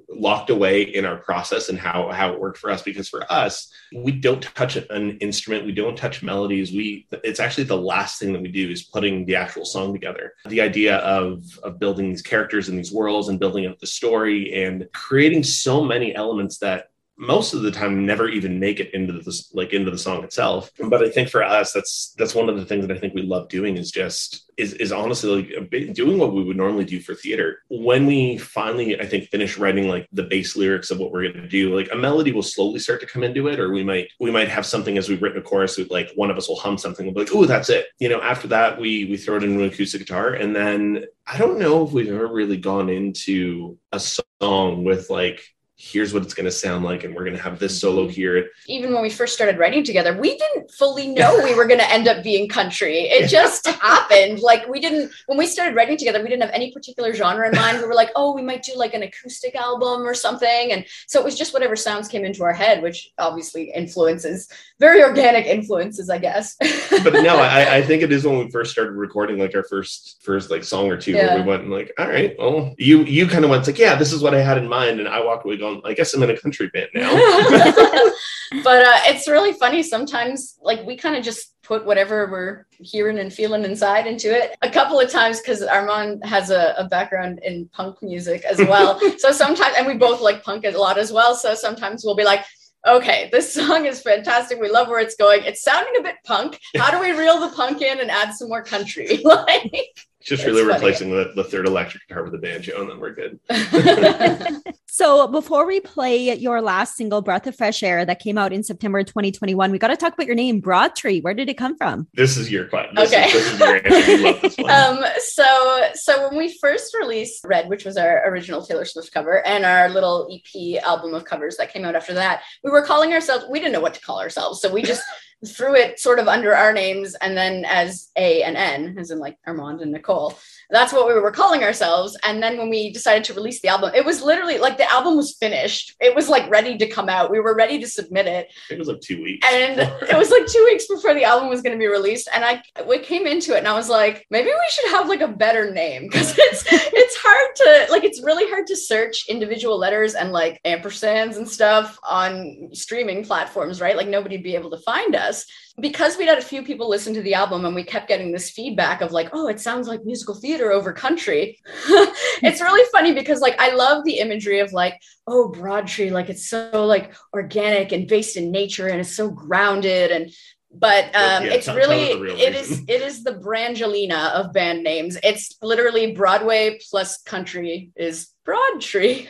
locked 0.09 0.51
away 0.51 0.83
in 0.83 1.05
our 1.05 1.17
process 1.17 1.69
and 1.69 1.79
how 1.79 2.11
how 2.11 2.33
it 2.33 2.41
worked 2.41 2.59
for 2.59 2.71
us. 2.71 2.83
Because 2.83 3.09
for 3.09 3.31
us 3.31 3.73
we 3.95 4.13
don't 4.13 4.43
touch 4.43 4.77
an 4.77 5.19
instrument. 5.19 5.67
We 5.67 5.73
don't 5.73 5.97
touch 5.97 6.23
melodies. 6.23 6.73
We 6.73 7.07
it's 7.25 7.41
actually 7.41 7.65
the 7.65 7.77
last 7.77 8.21
thing 8.21 8.33
that 8.33 8.43
we 8.43 8.49
do 8.49 8.71
is 8.71 8.83
putting 8.83 9.25
the 9.25 9.37
actual 9.37 9.65
song 9.65 9.93
together. 9.93 10.35
The 10.47 10.61
idea 10.61 10.99
of 10.99 11.45
of 11.63 11.79
building 11.79 12.11
these 12.11 12.23
characters 12.23 12.69
in 12.69 12.77
these 12.77 12.93
worlds 12.93 13.29
and 13.29 13.41
building 13.41 13.67
up 13.67 13.79
the 13.79 13.87
story 13.87 14.65
and 14.65 14.89
creating 14.93 15.45
so 15.45 15.85
many 15.85 16.15
elements 16.15 16.59
that 16.59 16.91
most 17.21 17.53
of 17.53 17.61
the 17.61 17.71
time 17.71 18.07
never 18.07 18.29
even 18.29 18.59
make 18.59 18.81
it 18.81 18.95
into 18.95 19.13
the 19.13 19.45
like 19.53 19.75
into 19.75 19.91
the 19.91 19.99
song 19.99 20.25
itself. 20.25 20.71
But 20.89 21.05
i 21.05 21.11
think 21.11 21.29
for 21.29 21.43
us 21.43 21.73
that's 21.73 22.15
that's 22.17 22.35
one 22.35 22.49
of 22.49 22.57
the 22.57 22.65
things 22.65 22.87
that 22.87 22.97
i 22.97 22.99
think 22.99 23.15
we 23.15 23.23
love 23.23 23.49
doing 23.49 23.77
is 23.77 23.91
just 23.91 24.51
is 24.57 24.73
is 24.75 24.91
honestly 24.91 25.31
like 25.31 25.95
doing 25.95 26.19
what 26.19 26.33
we 26.33 26.43
would 26.43 26.57
normally 26.57 26.85
do 26.85 27.01
for 27.01 27.15
theater. 27.15 27.63
When 27.69 28.07
we 28.07 28.39
finally 28.39 28.99
i 29.01 29.07
think 29.07 29.29
finish 29.29 29.59
writing 29.59 29.87
like 29.87 30.09
the 30.13 30.23
base 30.23 30.57
lyrics 30.57 30.91
of 30.91 30.99
what 30.99 31.13
we're 31.13 31.31
going 31.31 31.43
to 31.43 31.49
do 31.49 31.75
like 31.75 31.91
a 31.93 31.97
melody 31.97 32.33
will 32.33 32.43
slowly 32.43 32.79
start 32.79 33.01
to 33.01 33.07
come 33.07 33.23
into 33.23 33.49
it 33.49 33.61
or 33.61 33.71
we 33.71 33.85
might 33.85 34.09
we 34.19 34.31
might 34.31 34.49
have 34.49 34.65
something 34.65 34.97
as 34.97 35.09
we've 35.09 35.23
written 35.23 35.39
a 35.39 35.43
chorus 35.43 35.79
like 35.91 36.11
one 36.15 36.31
of 36.31 36.39
us 36.39 36.49
will 36.49 36.57
hum 36.57 36.79
something 36.79 37.05
we'll 37.05 37.15
be 37.15 37.21
like 37.21 37.35
oh 37.35 37.45
that's 37.45 37.69
it. 37.69 37.87
You 37.99 38.09
know 38.09 38.23
after 38.23 38.49
that 38.49 38.81
we 38.81 39.05
we 39.05 39.19
throw 39.19 39.37
it 39.37 39.45
into 39.45 39.63
an 39.63 39.69
acoustic 39.69 40.01
guitar 40.01 40.33
and 40.33 40.57
then 40.57 41.05
i 41.27 41.37
don't 41.37 41.59
know 41.59 41.85
if 41.85 41.93
we've 41.93 42.09
ever 42.09 42.29
really 42.29 42.57
gone 42.57 42.89
into 42.89 43.77
a 43.93 44.01
song 44.01 44.85
with 44.85 45.11
like 45.11 45.43
here's 45.81 46.13
what 46.13 46.23
it's 46.23 46.35
going 46.35 46.45
to 46.45 46.51
sound 46.51 46.85
like 46.85 47.05
and 47.05 47.15
we're 47.15 47.25
going 47.25 47.35
to 47.35 47.43
have 47.43 47.59
this 47.59 47.81
solo 47.81 48.03
mm-hmm. 48.03 48.13
here. 48.13 48.51
Even 48.67 48.93
when 48.93 49.01
we 49.01 49.09
first 49.09 49.33
started 49.33 49.59
writing 49.59 49.83
together 49.83 50.17
we 50.17 50.37
didn't 50.37 50.71
fully 50.71 51.09
know 51.09 51.41
we 51.43 51.55
were 51.55 51.67
going 51.67 51.81
to 51.81 51.91
end 51.91 52.07
up 52.07 52.23
being 52.23 52.49
country. 52.51 53.05
It 53.05 53.31
just 53.31 53.67
happened. 53.67 54.41
Like 54.41 54.69
we 54.69 54.79
didn't 54.79 55.11
when 55.27 55.39
we 55.39 55.47
started 55.47 55.75
writing 55.75 55.97
together 55.97 56.23
we 56.23 56.29
didn't 56.29 56.43
have 56.43 56.53
any 56.53 56.71
particular 56.71 57.15
genre 57.15 57.49
in 57.49 57.57
mind. 57.57 57.79
We 57.79 57.87
were 57.87 57.95
like 57.95 58.11
oh 58.15 58.35
we 58.35 58.43
might 58.43 58.63
do 58.63 58.77
like 58.77 58.93
an 58.93 59.03
acoustic 59.03 59.55
album 59.55 60.07
or 60.07 60.13
something. 60.13 60.73
And 60.73 60.85
so 61.07 61.19
it 61.19 61.25
was 61.25 61.39
just 61.39 61.55
whatever 61.55 61.77
sounds 61.77 62.09
came 62.09 62.27
into 62.27 62.45
our 62.45 62.53
head 62.53 62.83
which 62.83 63.13
obviously 63.17 63.73
influences 63.73 64.51
very 64.79 65.03
organic 65.03 65.47
influences 65.47 66.11
i 66.11 66.19
guess. 66.19 66.57
But 67.03 67.15
no 67.23 67.37
I, 67.37 67.77
I 67.77 67.83
think 67.83 68.03
it 68.03 68.13
is 68.13 68.27
when 68.27 68.39
we 68.39 68.51
first 68.51 68.71
started 68.71 68.93
recording 68.93 69.39
like 69.39 69.55
our 69.55 69.65
first 69.65 70.19
first 70.21 70.51
like 70.51 70.63
song 70.63 70.91
or 70.91 70.99
two 70.99 71.13
yeah. 71.13 71.29
where 71.29 71.43
we 71.43 71.49
went 71.49 71.63
and 71.63 71.73
like 71.73 71.91
all 71.99 72.07
right 72.07 72.37
well 72.39 72.75
you 72.77 73.05
you 73.05 73.27
kind 73.27 73.45
of 73.45 73.51
went 73.51 73.67
like 73.67 73.79
yeah 73.79 73.95
this 73.95 74.13
is 74.13 74.23
what 74.23 74.35
i 74.35 74.41
had 74.41 74.59
in 74.59 74.69
mind 74.69 75.01
and 75.01 75.09
i 75.09 75.25
walked 75.25 75.47
away 75.47 75.57
going 75.57 75.70
I 75.85 75.95
guess 75.95 76.15
I'm 76.15 76.23
in 76.23 76.31
a 76.31 76.39
country 76.39 76.69
band 76.69 76.89
now. 76.95 77.11
but 78.65 78.85
uh, 78.85 79.01
it's 79.07 79.29
really 79.29 79.53
funny. 79.53 79.83
Sometimes, 79.83 80.59
like, 80.61 80.85
we 80.87 80.97
kind 80.97 81.17
of 81.17 81.25
just 81.25 81.55
put 81.63 81.87
whatever 81.87 82.29
we're 82.31 82.67
hearing 82.81 83.19
and 83.19 83.33
feeling 83.33 83.65
inside 83.65 84.07
into 84.07 84.29
it. 84.29 84.57
A 84.63 84.71
couple 84.71 84.99
of 84.99 85.11
times, 85.11 85.41
because 85.41 85.63
Armand 85.63 86.25
has 86.25 86.51
a, 86.51 86.75
a, 86.77 86.89
background 86.89 87.41
in 87.45 87.69
punk 87.69 88.03
music 88.03 88.45
as 88.45 88.59
well. 88.59 88.99
so 89.19 89.31
sometimes, 89.31 89.77
and 89.79 89.87
we 89.87 89.95
both 89.95 90.21
like 90.21 90.43
punk 90.43 90.65
a 90.65 90.71
lot 90.71 90.99
as 90.99 91.13
well. 91.13 91.37
So 91.37 91.55
sometimes 91.55 92.03
we'll 92.05 92.17
be 92.17 92.25
like, 92.25 92.45
okay, 92.87 93.29
this 93.31 93.55
song 93.55 93.87
is 93.87 94.03
fantastic. 94.03 94.61
We 94.61 94.69
love 94.69 94.89
where 94.89 95.01
it's 95.01 95.15
going. 95.15 95.45
It's 95.45 95.63
sounding 95.63 95.95
a 95.99 96.03
bit 96.03 96.17
punk. 96.25 96.59
How 96.77 96.91
do 96.91 96.99
we 96.99 97.13
reel 97.13 97.39
the 97.39 97.55
punk 97.55 97.83
in 97.83 98.01
and 98.01 98.11
add 98.11 98.33
some 98.35 98.49
more 98.49 98.65
country? 98.65 99.21
like, 99.25 99.97
just 100.23 100.45
really 100.45 100.65
replacing 100.65 101.11
the, 101.11 101.33
the 101.35 101.45
third 101.45 101.67
electric 101.67 102.07
guitar 102.07 102.23
with 102.25 102.35
a 102.35 102.39
banjo, 102.39 102.81
and 102.81 102.91
then 102.91 103.01
we're 103.01 103.15
good. 103.15 103.41
so, 104.87 105.27
before 105.27 105.67
we 105.67 105.81
play 105.81 106.35
your 106.35 106.61
last 106.61 106.97
single, 106.97 107.23
Breath 107.23 107.47
of 107.47 107.57
Fresh 107.57 107.83
Air, 107.83 108.05
that 108.05 108.21
came 108.21 108.37
out 108.37 108.53
in 108.53 108.63
September 108.63 109.03
2021, 109.03 109.71
we 109.71 109.79
got 109.79 109.89
to 109.89 109.97
talk 109.97 110.13
about 110.13 110.27
your 110.27 110.37
name, 110.37 110.61
Broad 110.61 110.95
Tree. 110.95 111.21
Where 111.21 111.35
did 111.35 111.49
it 111.49 111.55
come 111.55 111.77
from? 111.77 112.07
This 112.15 112.37
is 112.37 112.51
your 112.51 112.67
question. 112.67 112.95
This 112.95 113.13
okay. 113.13 113.27
Is, 113.27 113.33
this 113.33 113.53
is 113.53 114.59
your 114.59 114.69
answer. 114.69 114.69
um, 114.69 115.05
so, 115.19 115.89
so 115.95 116.29
when 116.29 116.37
we 116.37 116.57
first 116.61 116.95
released 116.95 117.45
Red, 117.45 117.69
which 117.69 117.85
was 117.85 117.97
our 117.97 118.29
original 118.29 118.65
Taylor 118.65 118.85
Swift 118.85 119.13
cover, 119.13 119.47
and 119.47 119.65
our 119.65 119.89
little 119.89 120.29
EP 120.31 120.83
album 120.83 121.15
of 121.15 121.25
covers 121.25 121.57
that 121.57 121.73
came 121.73 121.85
out 121.85 121.97
after 121.97 122.15
that, 122.15 122.43
we 122.63 122.71
were 122.71 122.83
calling 122.83 123.13
ourselves, 123.13 123.47
we 123.51 123.59
didn't 123.59 123.73
know 123.73 123.81
what 123.81 123.95
to 123.95 124.01
call 124.01 124.21
ourselves. 124.21 124.61
So, 124.61 124.71
we 124.71 124.83
just 124.83 125.03
threw 125.47 125.75
it 125.75 125.99
sort 125.99 126.19
of 126.19 126.29
under 126.29 126.55
our 126.55 126.73
names 126.73 127.15
and 127.15 127.37
then 127.37 127.65
as 127.65 128.11
A 128.17 128.43
and 128.43 128.57
N, 128.57 128.97
as 128.99 129.11
in 129.11 129.19
like 129.19 129.39
Armand 129.47 129.81
and 129.81 129.93
Nicole. 129.93 130.39
That's 130.71 130.93
what 130.93 131.07
we 131.07 131.15
were 131.15 131.31
calling 131.31 131.63
ourselves. 131.63 132.17
And 132.23 132.43
then 132.43 132.59
when 132.59 132.69
we 132.69 132.93
decided 132.93 133.25
to 133.25 133.35
release 133.35 133.61
the 133.61 133.69
album, 133.69 133.93
it 133.95 134.05
was 134.05 134.23
literally 134.23 134.59
like 134.59 134.77
the 134.77 134.91
album 134.91 135.17
was 135.17 135.37
finished. 135.37 135.97
It 136.01 136.15
was 136.15 136.29
like 136.29 136.51
ready 136.51 136.77
to 136.79 136.87
come 136.87 137.09
out. 137.09 137.31
We 137.31 137.41
were 137.41 137.55
ready 137.55 137.79
to 137.81 137.89
submit 137.89 138.27
it. 138.27 138.53
It 138.71 138.79
was 138.79 138.89
like 138.89 139.01
two 139.01 139.23
weeks. 139.23 139.47
And 139.51 139.81
it 139.81 140.17
was 140.17 140.31
like 140.31 140.47
two 140.47 140.65
weeks 140.65 140.87
before 140.87 141.15
the 141.15 141.25
album 141.25 141.49
was 141.49 141.63
going 141.63 141.73
to 141.73 141.79
be 141.79 141.89
released. 141.89 142.29
And 142.35 142.45
I 142.45 142.63
we 142.87 142.99
came 142.99 143.27
into 143.27 143.55
it 143.55 143.59
and 143.59 143.69
I 143.69 143.75
was 143.75 143.89
like, 143.89 144.27
maybe 144.31 144.49
we 144.49 144.67
should 144.71 144.91
have 144.91 145.09
like 145.09 145.23
a 145.23 145.29
better 145.29 145.73
name 145.73 146.09
because 146.11 146.35
it's 146.39 146.65
it's 146.71 147.17
hard 147.17 147.57
to 147.57 147.93
like 147.93 148.05
it's 148.05 148.23
really 148.23 148.49
hard 148.51 148.67
to 148.67 148.77
search 148.77 149.29
individual 149.29 149.79
letters 149.79 150.15
and 150.15 150.33
like 150.33 150.61
ampersands 150.65 151.37
and 151.37 151.49
stuff 151.49 151.99
on 152.09 152.69
streaming 152.73 153.25
platforms, 153.25 153.81
right? 153.81 153.97
Like 153.97 154.09
nobody'd 154.09 154.43
be 154.43 154.55
able 154.55 154.71
to 154.71 154.79
find 154.79 155.17
us 155.17 155.31
us 155.31 155.47
because 155.79 156.17
we'd 156.17 156.29
had 156.29 156.39
a 156.39 156.43
few 156.43 156.63
people 156.63 156.89
listen 156.89 157.15
to 157.15 157.23
the 157.23 157.35
album 157.35 157.65
and 157.65 157.75
we 157.75 157.85
kept 157.85 158.09
getting 158.09 158.33
this 158.33 158.51
feedback 158.51 159.01
of 159.01 159.13
like 159.13 159.31
oh 159.33 159.49
it 159.49 159.61
sounds 159.61 159.87
like 159.87 160.05
musical 160.05 160.35
theater 160.35 160.73
over 160.73 160.93
country. 160.93 161.59
It's 162.43 162.63
really 162.63 162.89
funny 162.91 163.13
because 163.13 163.41
like 163.41 163.61
i 163.61 163.75
love 163.75 164.03
the 164.05 164.19
imagery 164.19 164.61
of 164.61 164.73
like 164.73 164.99
oh 165.27 165.49
broad 165.49 165.87
tree 165.87 166.11
like 166.11 166.31
it's 166.31 166.49
so 166.49 166.87
like 166.87 167.15
organic 167.35 167.93
and 167.93 168.09
based 168.09 168.39
in 168.39 168.51
nature 168.51 168.87
and 168.89 168.99
it's 168.99 169.15
so 169.15 169.31
grounded 169.31 170.11
and 170.11 170.33
but 170.73 171.07
um, 171.07 171.45
yeah, 171.45 171.53
it's 171.53 171.69
really 171.69 172.13
it 172.13 172.55
is 172.55 172.83
it 172.87 173.03
is 173.03 173.25
the 173.25 173.33
brangelina 173.33 174.31
of 174.33 174.53
band 174.53 174.85
names. 174.85 175.19
It's 175.23 175.57
literally 175.63 176.13
broadway 176.13 176.79
plus 176.89 177.21
country 177.23 177.91
is 177.97 178.29
broad 178.45 178.81
tree. 178.81 179.29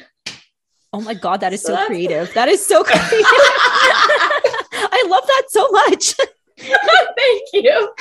Oh 0.92 1.00
my 1.00 1.14
god 1.14 1.40
that 1.40 1.52
is 1.52 1.62
so, 1.62 1.74
so 1.74 1.86
creative. 1.86 2.32
That 2.34 2.48
is 2.48 2.64
so 2.64 2.84
creative 2.84 3.10
I 5.00 5.06
love 5.08 5.26
that 5.26 5.42
so 5.48 5.68
much. 5.70 6.14
Thank 6.58 7.42
you. 7.52 7.94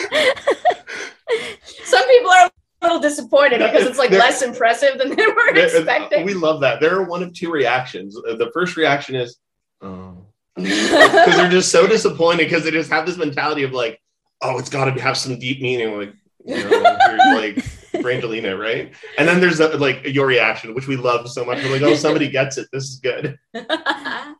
Some 1.85 2.07
people 2.07 2.31
are 2.31 2.45
a 2.45 2.85
little 2.85 2.99
disappointed 2.99 3.59
because 3.59 3.85
it's 3.85 3.97
like 3.97 4.11
less 4.11 4.41
impressive 4.41 4.97
than 4.97 5.15
they 5.15 5.25
were 5.25 5.55
expecting. 5.55 6.25
We 6.25 6.33
love 6.33 6.61
that. 6.61 6.81
There 6.81 6.95
are 6.95 7.03
one 7.03 7.23
of 7.23 7.33
two 7.33 7.51
reactions. 7.51 8.17
Uh, 8.17 8.35
the 8.35 8.51
first 8.53 8.75
reaction 8.75 9.15
is, 9.15 9.37
oh, 9.81 10.17
because 10.55 11.37
they're 11.37 11.49
just 11.49 11.71
so 11.71 11.87
disappointed 11.87 12.45
because 12.45 12.63
they 12.63 12.71
just 12.71 12.89
have 12.89 13.05
this 13.05 13.17
mentality 13.17 13.63
of 13.63 13.71
like, 13.71 14.01
oh, 14.41 14.57
it's 14.59 14.69
got 14.69 14.85
to 14.85 15.01
have 15.01 15.17
some 15.17 15.39
deep 15.39 15.61
meaning. 15.61 15.97
Like, 15.97 16.13
you 16.45 16.69
know, 16.69 16.79
like 17.33 17.63
Brangelina, 17.99 18.59
right? 18.59 18.93
And 19.17 19.27
then 19.27 19.39
there's 19.39 19.59
a, 19.59 19.69
like 19.77 20.05
your 20.05 20.27
reaction, 20.27 20.73
which 20.73 20.87
we 20.87 20.95
love 20.95 21.29
so 21.29 21.45
much. 21.45 21.63
We're 21.63 21.73
like, 21.73 21.81
oh, 21.81 21.95
somebody 21.95 22.29
gets 22.31 22.57
it. 22.57 22.67
This 22.71 22.85
is 22.85 22.99
good. 22.99 23.37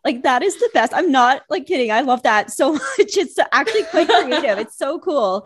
like 0.05 0.23
that 0.23 0.41
is 0.41 0.55
the 0.57 0.69
best. 0.73 0.93
I'm 0.93 1.11
not 1.11 1.43
like 1.49 1.65
kidding. 1.65 1.91
I 1.91 2.01
love 2.01 2.23
that 2.23 2.51
so 2.51 2.73
much. 2.97 3.17
It's 3.17 3.37
actually 3.51 3.83
quite 3.83 4.07
creative. 4.07 4.59
It's 4.59 4.77
so 4.77 4.99
cool. 4.99 5.45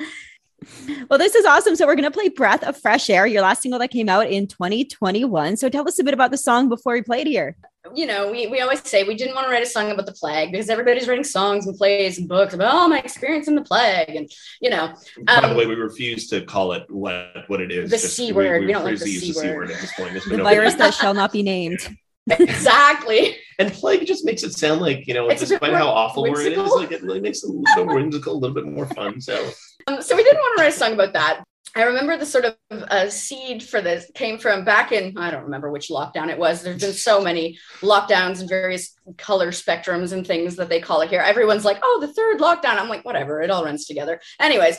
Well, 1.09 1.19
this 1.19 1.35
is 1.35 1.45
awesome. 1.45 1.75
So 1.75 1.85
we're 1.85 1.95
going 1.95 2.03
to 2.03 2.11
play 2.11 2.29
Breath 2.29 2.63
of 2.63 2.77
Fresh 2.77 3.09
Air, 3.09 3.25
your 3.27 3.41
last 3.41 3.61
single 3.61 3.79
that 3.79 3.89
came 3.89 4.09
out 4.09 4.29
in 4.29 4.47
2021. 4.47 5.57
So 5.57 5.69
tell 5.69 5.87
us 5.87 5.99
a 5.99 6.03
bit 6.03 6.13
about 6.13 6.31
the 6.31 6.37
song 6.37 6.69
before 6.69 6.93
we 6.93 7.01
play 7.01 7.21
it 7.21 7.27
here. 7.27 7.55
You 7.93 8.05
know, 8.05 8.31
we, 8.31 8.47
we 8.47 8.61
always 8.61 8.81
say 8.87 9.03
we 9.03 9.15
didn't 9.15 9.35
want 9.35 9.47
to 9.47 9.51
write 9.51 9.63
a 9.63 9.65
song 9.65 9.91
about 9.91 10.05
the 10.05 10.13
plague 10.13 10.51
because 10.51 10.69
everybody's 10.69 11.07
writing 11.07 11.23
songs 11.23 11.67
and 11.67 11.77
plays 11.77 12.17
and 12.17 12.29
books 12.29 12.53
about, 12.53 12.73
oh, 12.73 12.87
my 12.87 12.99
experience 12.99 13.47
in 13.47 13.55
the 13.55 13.61
plague. 13.61 14.15
And, 14.15 14.31
you 14.61 14.69
know. 14.69 14.85
Um, 14.85 15.25
By 15.25 15.41
the 15.41 15.49
um, 15.49 15.57
way, 15.57 15.65
we 15.65 15.75
refuse 15.75 16.29
to 16.29 16.45
call 16.45 16.71
it 16.71 16.89
what, 16.89 17.43
what 17.47 17.59
it 17.59 17.71
is. 17.71 17.89
The 17.89 17.97
Just, 17.97 18.15
C 18.15 18.31
word. 18.31 18.53
We, 18.53 18.59
we, 18.59 18.65
we 18.67 18.73
don't 18.73 18.85
like 18.85 18.99
the 18.99 19.05
C 19.05 19.33
word. 19.35 19.55
word. 19.55 19.71
at 19.71 19.81
this 19.81 19.93
point. 19.93 20.13
the 20.13 20.43
virus 20.43 20.75
that 20.75 20.93
shall 20.93 21.13
not 21.13 21.31
be 21.33 21.43
named. 21.43 21.97
exactly. 22.29 23.37
And 23.59 23.71
plague 23.71 24.05
just 24.05 24.25
makes 24.25 24.43
it 24.43 24.53
sound 24.53 24.81
like 24.81 25.07
you 25.07 25.13
know, 25.13 25.29
it's 25.29 25.41
despite 25.47 25.73
how 25.73 25.87
awful 25.87 26.23
whimsical. 26.23 26.63
it 26.63 26.65
is, 26.65 26.73
like 26.73 26.91
it 26.91 27.03
really 27.03 27.21
makes 27.21 27.43
it 27.43 27.49
a 27.49 27.53
little 27.53 27.93
whimsical, 27.93 28.33
a 28.33 28.37
little 28.37 28.55
bit 28.55 28.65
more 28.65 28.87
fun. 28.87 29.19
So, 29.21 29.51
um, 29.87 30.01
so 30.01 30.15
we 30.15 30.23
didn't 30.23 30.39
want 30.39 30.57
to 30.57 30.63
write 30.63 30.73
a 30.73 30.77
song 30.77 30.93
about 30.93 31.13
that. 31.13 31.43
I 31.75 31.83
remember 31.83 32.17
the 32.17 32.25
sort 32.25 32.45
of 32.45 32.55
uh, 32.69 33.09
seed 33.09 33.63
for 33.63 33.81
this 33.81 34.09
came 34.13 34.37
from 34.37 34.63
back 34.63 34.91
in, 34.91 35.17
I 35.17 35.31
don't 35.31 35.45
remember 35.45 35.71
which 35.71 35.89
lockdown 35.89 36.29
it 36.29 36.37
was. 36.37 36.61
There's 36.61 36.81
been 36.81 36.93
so 36.93 37.19
many 37.19 37.57
lockdowns 37.81 38.41
and 38.41 38.49
various 38.49 38.95
color 39.17 39.49
spectrums 39.49 40.13
and 40.13 40.25
things 40.25 40.55
that 40.57 40.69
they 40.69 40.79
call 40.79 41.01
it 41.01 41.09
here. 41.09 41.21
Everyone's 41.21 41.65
like, 41.65 41.79
oh, 41.81 41.97
the 41.99 42.13
third 42.13 42.39
lockdown. 42.39 42.77
I'm 42.77 42.89
like, 42.89 43.03
whatever, 43.03 43.41
it 43.41 43.49
all 43.49 43.65
runs 43.65 43.85
together. 43.85 44.21
Anyways, 44.39 44.77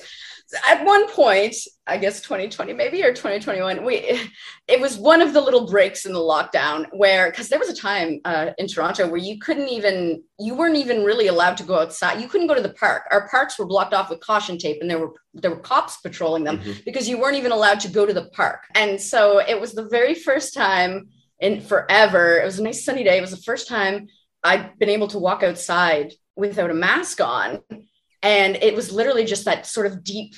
at 0.68 0.84
one 0.84 1.08
point, 1.10 1.54
I 1.86 1.98
guess 1.98 2.20
2020 2.20 2.72
maybe 2.72 3.02
or 3.02 3.10
2021, 3.10 3.84
we 3.84 4.20
it 4.68 4.80
was 4.80 4.96
one 4.96 5.20
of 5.20 5.32
the 5.32 5.40
little 5.40 5.66
breaks 5.66 6.06
in 6.06 6.12
the 6.12 6.18
lockdown 6.18 6.86
where 6.92 7.30
because 7.30 7.48
there 7.48 7.58
was 7.58 7.68
a 7.68 7.76
time 7.76 8.20
uh, 8.24 8.50
in 8.58 8.66
Toronto 8.66 9.06
where 9.06 9.18
you 9.18 9.38
couldn't 9.38 9.68
even 9.68 10.22
you 10.38 10.54
weren't 10.54 10.76
even 10.76 11.04
really 11.04 11.26
allowed 11.26 11.56
to 11.58 11.64
go 11.64 11.78
outside. 11.78 12.20
You 12.20 12.28
couldn't 12.28 12.46
go 12.46 12.54
to 12.54 12.62
the 12.62 12.74
park. 12.74 13.04
Our 13.10 13.28
parks 13.28 13.58
were 13.58 13.66
blocked 13.66 13.94
off 13.94 14.10
with 14.10 14.20
caution 14.20 14.58
tape, 14.58 14.78
and 14.80 14.90
there 14.90 14.98
were 14.98 15.12
there 15.34 15.50
were 15.50 15.60
cops 15.60 15.98
patrolling 15.98 16.44
them 16.44 16.58
mm-hmm. 16.58 16.80
because 16.84 17.08
you 17.08 17.18
weren't 17.18 17.36
even 17.36 17.52
allowed 17.52 17.80
to 17.80 17.88
go 17.88 18.06
to 18.06 18.12
the 18.12 18.26
park. 18.30 18.62
And 18.74 19.00
so 19.00 19.40
it 19.40 19.60
was 19.60 19.72
the 19.72 19.88
very 19.88 20.14
first 20.14 20.54
time 20.54 21.08
in 21.40 21.60
forever. 21.60 22.38
It 22.38 22.44
was 22.44 22.58
a 22.58 22.62
nice 22.62 22.84
sunny 22.84 23.04
day. 23.04 23.18
It 23.18 23.22
was 23.22 23.30
the 23.30 23.36
first 23.38 23.68
time 23.68 24.08
I'd 24.42 24.78
been 24.78 24.90
able 24.90 25.08
to 25.08 25.18
walk 25.18 25.42
outside 25.42 26.12
without 26.36 26.70
a 26.70 26.74
mask 26.74 27.20
on 27.20 27.60
and 28.24 28.56
it 28.56 28.74
was 28.74 28.90
literally 28.90 29.24
just 29.24 29.44
that 29.44 29.66
sort 29.66 29.86
of 29.86 30.02
deep 30.02 30.34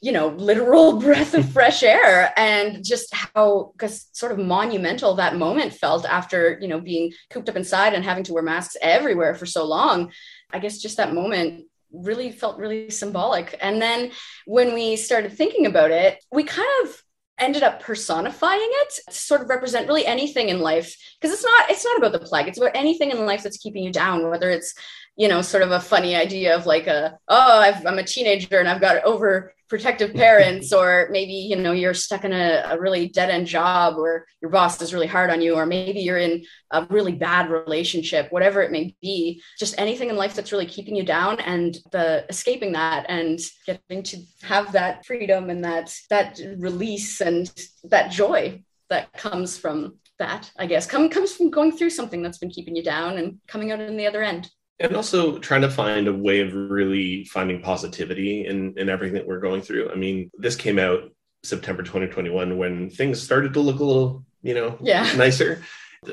you 0.00 0.12
know 0.12 0.28
literal 0.28 1.00
breath 1.00 1.34
of 1.34 1.50
fresh 1.50 1.82
air 1.82 2.32
and 2.36 2.84
just 2.84 3.12
how 3.12 3.72
because 3.72 4.06
sort 4.12 4.30
of 4.30 4.38
monumental 4.38 5.14
that 5.14 5.36
moment 5.36 5.72
felt 5.72 6.04
after 6.04 6.58
you 6.60 6.68
know 6.68 6.80
being 6.80 7.12
cooped 7.30 7.48
up 7.48 7.56
inside 7.56 7.94
and 7.94 8.04
having 8.04 8.22
to 8.22 8.34
wear 8.34 8.42
masks 8.42 8.76
everywhere 8.80 9.34
for 9.34 9.46
so 9.46 9.64
long. 9.64 10.12
I 10.52 10.60
guess 10.60 10.78
just 10.78 10.98
that 10.98 11.14
moment 11.14 11.64
really 11.90 12.30
felt 12.30 12.58
really 12.58 12.90
symbolic. 12.90 13.56
And 13.60 13.80
then 13.80 14.10
when 14.46 14.74
we 14.74 14.96
started 14.96 15.32
thinking 15.32 15.66
about 15.66 15.90
it 15.90 16.22
we 16.30 16.44
kind 16.44 16.68
of 16.84 17.02
ended 17.38 17.64
up 17.64 17.80
personifying 17.80 18.60
it 18.62 19.00
to 19.08 19.12
sort 19.12 19.40
of 19.40 19.48
represent 19.48 19.88
really 19.88 20.06
anything 20.06 20.50
in 20.50 20.60
life 20.60 20.96
because 21.20 21.34
it's 21.34 21.44
not 21.44 21.70
it's 21.70 21.84
not 21.84 21.96
about 21.96 22.12
the 22.12 22.26
plague. 22.26 22.46
It's 22.46 22.58
about 22.58 22.76
anything 22.76 23.10
in 23.10 23.24
life 23.24 23.42
that's 23.42 23.56
keeping 23.56 23.84
you 23.84 23.90
down 23.90 24.28
whether 24.28 24.50
it's 24.50 24.74
you 25.16 25.28
know, 25.28 25.42
sort 25.42 25.62
of 25.62 25.70
a 25.70 25.80
funny 25.80 26.16
idea 26.16 26.56
of 26.56 26.66
like 26.66 26.86
a, 26.86 27.16
oh, 27.28 27.60
i 27.60 27.68
am 27.68 27.98
a 27.98 28.02
teenager 28.02 28.58
and 28.58 28.68
I've 28.68 28.80
got 28.80 29.04
overprotective 29.04 30.14
parents, 30.16 30.72
or 30.72 31.08
maybe, 31.10 31.32
you 31.32 31.56
know, 31.56 31.72
you're 31.72 31.94
stuck 31.94 32.24
in 32.24 32.32
a, 32.32 32.64
a 32.70 32.80
really 32.80 33.08
dead 33.08 33.30
end 33.30 33.46
job 33.46 33.96
or 33.96 34.26
your 34.42 34.50
boss 34.50 34.80
is 34.82 34.92
really 34.92 35.06
hard 35.06 35.30
on 35.30 35.40
you, 35.40 35.54
or 35.54 35.66
maybe 35.66 36.00
you're 36.00 36.18
in 36.18 36.44
a 36.72 36.84
really 36.90 37.12
bad 37.12 37.48
relationship, 37.48 38.32
whatever 38.32 38.60
it 38.60 38.72
may 38.72 38.94
be, 39.00 39.40
just 39.58 39.78
anything 39.78 40.10
in 40.10 40.16
life 40.16 40.34
that's 40.34 40.50
really 40.50 40.66
keeping 40.66 40.96
you 40.96 41.04
down 41.04 41.38
and 41.40 41.78
the 41.92 42.26
escaping 42.28 42.72
that 42.72 43.06
and 43.08 43.38
getting 43.66 44.02
to 44.02 44.18
have 44.42 44.72
that 44.72 45.06
freedom 45.06 45.48
and 45.48 45.64
that, 45.64 45.94
that 46.10 46.40
release 46.58 47.20
and 47.20 47.52
that 47.84 48.10
joy 48.10 48.60
that 48.90 49.12
comes 49.12 49.56
from 49.56 49.96
that, 50.18 50.50
I 50.56 50.66
guess, 50.66 50.86
come, 50.86 51.08
comes 51.08 51.34
from 51.34 51.50
going 51.50 51.72
through 51.72 51.90
something 51.90 52.22
that's 52.22 52.38
been 52.38 52.50
keeping 52.50 52.76
you 52.76 52.82
down 52.82 53.18
and 53.18 53.38
coming 53.46 53.70
out 53.72 53.80
on 53.80 53.96
the 53.96 54.06
other 54.06 54.22
end 54.22 54.50
and 54.80 54.96
also 54.96 55.38
trying 55.38 55.62
to 55.62 55.70
find 55.70 56.08
a 56.08 56.12
way 56.12 56.40
of 56.40 56.54
really 56.54 57.24
finding 57.24 57.62
positivity 57.62 58.46
in 58.46 58.74
in 58.76 58.88
everything 58.88 59.14
that 59.14 59.26
we're 59.26 59.40
going 59.40 59.62
through. 59.62 59.90
I 59.90 59.94
mean 59.94 60.30
this 60.38 60.56
came 60.56 60.78
out 60.78 61.10
september 61.42 61.82
2021 61.82 62.56
when 62.56 62.88
things 62.88 63.20
started 63.20 63.52
to 63.52 63.60
look 63.60 63.80
a 63.80 63.84
little 63.84 64.24
you 64.42 64.54
know 64.54 64.78
yeah. 64.80 65.10
nicer. 65.16 65.62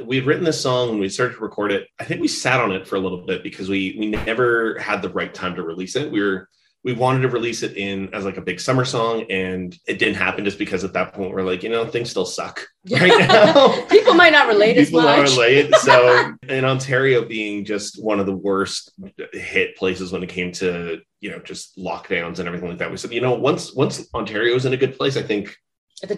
We 0.06 0.16
had 0.16 0.26
written 0.26 0.46
this 0.46 0.62
song 0.62 0.92
and 0.92 1.00
we 1.00 1.10
started 1.10 1.36
to 1.36 1.42
record 1.42 1.74
it. 1.74 1.88
I 2.00 2.06
think 2.06 2.22
we 2.22 2.30
sat 2.30 2.62
on 2.62 2.72
it 2.72 2.88
for 2.88 2.96
a 2.96 3.00
little 3.00 3.26
bit 3.26 3.44
because 3.44 3.68
we 3.68 3.96
we 4.00 4.08
never 4.08 4.80
had 4.80 5.02
the 5.02 5.10
right 5.10 5.34
time 5.34 5.56
to 5.56 5.64
release 5.64 5.96
it. 5.96 6.12
We 6.12 6.22
were 6.22 6.48
we 6.84 6.94
wanted 6.94 7.22
to 7.22 7.30
release 7.30 7.64
it 7.64 7.78
in 7.78 8.14
as 8.14 8.26
like 8.26 8.38
a 8.38 8.42
big 8.42 8.60
summer 8.60 8.84
song 8.86 9.26
and 9.30 9.78
it 9.88 10.00
didn't 10.00 10.16
happen 10.16 10.44
just 10.44 10.58
because 10.58 10.84
at 10.84 10.94
that 10.94 11.14
point 11.14 11.32
we're 11.32 11.44
like 11.44 11.64
you 11.64 11.70
know 11.70 11.86
things 11.86 12.10
still 12.10 12.26
suck 12.26 12.66
right 12.90 13.20
now. 13.20 13.86
People 13.90 14.16
might 14.16 14.32
not 14.32 14.48
relate 14.48 14.78
people 14.78 15.02
as 15.02 15.06
much. 15.06 15.30
not 15.30 15.38
relate. 15.38 15.74
So 15.82 16.34
in 16.48 16.66
ontario 16.66 17.26
being 17.26 17.66
just 17.66 18.04
one 18.04 18.20
of 18.20 18.26
the 18.26 18.36
worst 18.36 18.92
hit 19.34 19.76
places 19.76 20.12
when 20.12 20.24
it 20.24 20.30
came 20.30 20.52
to 20.54 21.02
you 21.20 21.32
know 21.32 21.40
just 21.40 21.78
lockdowns 21.78 22.40
and 22.40 22.48
everything 22.48 22.70
like 22.70 22.80
that 22.80 22.92
we 22.92 22.98
said 22.98 23.14
you 23.14 23.22
know 23.22 23.36
once 23.36 23.74
once 23.74 24.08
ontario 24.14 24.56
is 24.56 24.66
in 24.66 24.74
a 24.74 24.78
good 24.78 24.98
place 24.98 25.18
i 25.18 25.22
think 25.22 25.56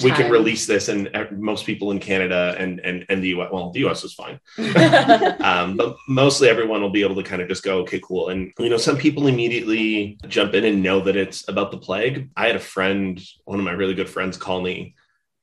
we 0.02 0.12
can 0.12 0.32
release 0.32 0.66
this 0.66 0.88
and 0.88 1.10
most 1.32 1.66
people 1.66 1.92
in 1.92 2.00
canada 2.00 2.56
and 2.58 2.80
and 2.82 3.06
and 3.10 3.24
the 3.24 3.30
us 3.30 3.50
well 3.52 3.72
the 3.72 3.82
us 3.82 4.04
is 4.04 4.14
fine 4.14 4.40
um, 5.42 5.76
but 5.76 5.96
mostly 6.08 6.48
everyone 6.48 6.82
will 6.82 6.90
be 6.90 7.04
able 7.04 7.16
to 7.16 7.24
kind 7.24 7.42
of 7.42 7.48
just 7.48 7.64
go 7.64 7.80
okay 7.80 8.00
cool 8.04 8.30
and 8.30 8.52
you 8.60 8.70
know 8.70 8.78
some 8.78 8.98
people 8.98 9.28
immediately 9.28 10.18
jump 10.28 10.54
in 10.54 10.64
and 10.64 10.82
know 10.82 11.00
that 11.02 11.16
it's 11.16 11.48
about 11.50 11.72
the 11.72 11.78
plague 11.78 12.30
i 12.38 12.48
had 12.48 12.56
a 12.56 12.60
friend 12.60 13.22
one 13.46 13.60
of 13.60 13.66
my 13.66 13.72
really 13.72 13.94
good 13.94 14.10
friends 14.10 14.38
call 14.38 14.62
me 14.62 14.96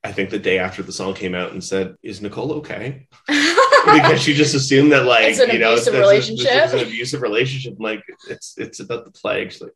I 0.03 0.13
think 0.13 0.31
the 0.31 0.39
day 0.39 0.59
after 0.59 0.83
the 0.83 0.93
song 0.93 1.13
came 1.13 1.35
out 1.35 1.53
and 1.53 1.63
said, 1.63 1.95
"Is 2.03 2.23
Nicole 2.23 2.53
okay?" 2.55 3.07
because 3.29 4.23
she 4.23 4.33
just 4.33 4.55
assumed 4.55 4.93
that 4.93 5.05
like 5.05 5.37
you 5.37 5.59
know 5.59 5.75
it's, 5.75 5.91
relationship. 5.91 6.47
It's, 6.51 6.73
it's 6.73 6.83
an 6.83 6.89
abusive 6.89 7.21
relationship. 7.21 7.75
Like 7.79 8.03
it's 8.29 8.57
it's 8.57 8.81
about 8.81 9.05
the 9.05 9.11
plague. 9.11 9.53
She's 9.53 9.61
like, 9.61 9.75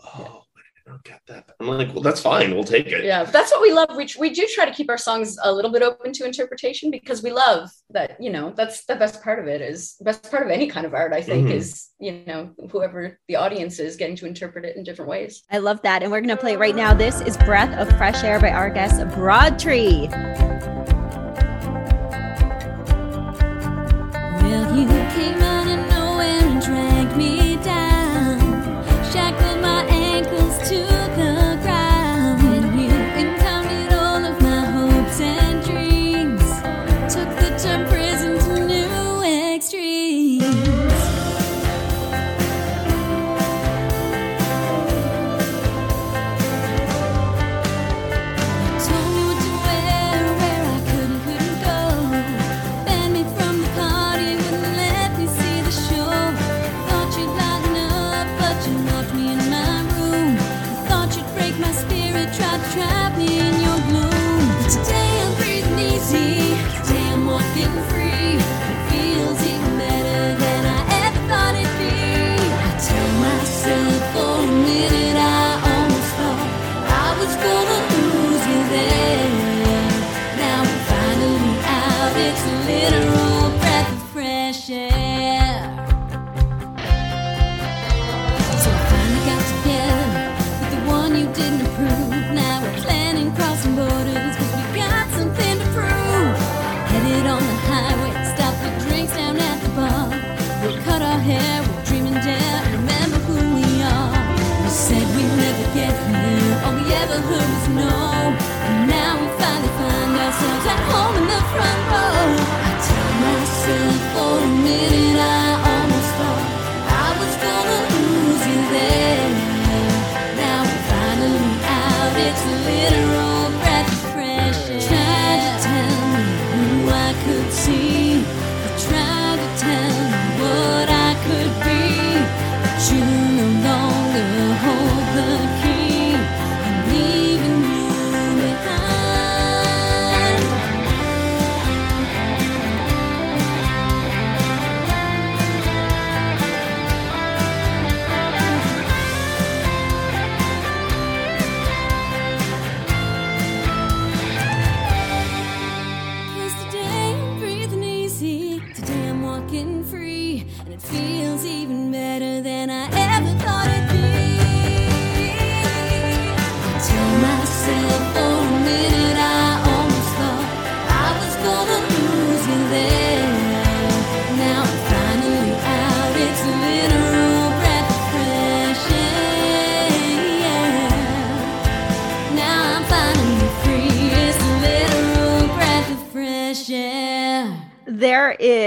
"Oh, 0.00 0.43
I 0.86 0.90
don't 0.90 1.04
get 1.04 1.22
that. 1.28 1.48
I'm 1.60 1.66
like, 1.66 1.94
well, 1.94 2.02
that's 2.02 2.20
fine. 2.20 2.54
We'll 2.54 2.62
take 2.62 2.88
it. 2.88 3.04
Yeah, 3.04 3.24
that's 3.24 3.50
what 3.50 3.62
we 3.62 3.72
love. 3.72 3.96
We, 3.96 4.06
we 4.18 4.30
do 4.30 4.46
try 4.54 4.66
to 4.66 4.70
keep 4.70 4.90
our 4.90 4.98
songs 4.98 5.38
a 5.42 5.50
little 5.50 5.70
bit 5.70 5.82
open 5.82 6.12
to 6.12 6.26
interpretation 6.26 6.90
because 6.90 7.22
we 7.22 7.32
love 7.32 7.70
that, 7.90 8.20
you 8.20 8.30
know, 8.30 8.52
that's 8.54 8.84
the 8.84 8.96
best 8.96 9.22
part 9.22 9.38
of 9.38 9.46
it 9.46 9.62
is 9.62 9.96
best 10.02 10.30
part 10.30 10.44
of 10.44 10.50
any 10.50 10.66
kind 10.66 10.84
of 10.84 10.92
art, 10.92 11.14
I 11.14 11.22
think, 11.22 11.46
mm-hmm. 11.46 11.56
is, 11.56 11.88
you 11.98 12.22
know, 12.26 12.50
whoever 12.70 13.18
the 13.28 13.36
audience 13.36 13.78
is 13.78 13.96
getting 13.96 14.16
to 14.16 14.26
interpret 14.26 14.66
it 14.66 14.76
in 14.76 14.84
different 14.84 15.10
ways. 15.10 15.42
I 15.50 15.58
love 15.58 15.80
that. 15.82 16.02
And 16.02 16.12
we're 16.12 16.20
going 16.20 16.28
to 16.28 16.36
play 16.36 16.52
it 16.52 16.58
right 16.58 16.76
now. 16.76 16.92
This 16.92 17.22
is 17.22 17.38
Breath 17.38 17.74
of 17.78 17.88
Fresh 17.96 18.22
Air 18.22 18.38
by 18.38 18.50
our 18.50 18.68
guest, 18.68 19.00
Broad 19.16 19.58
Tree. 19.58 20.08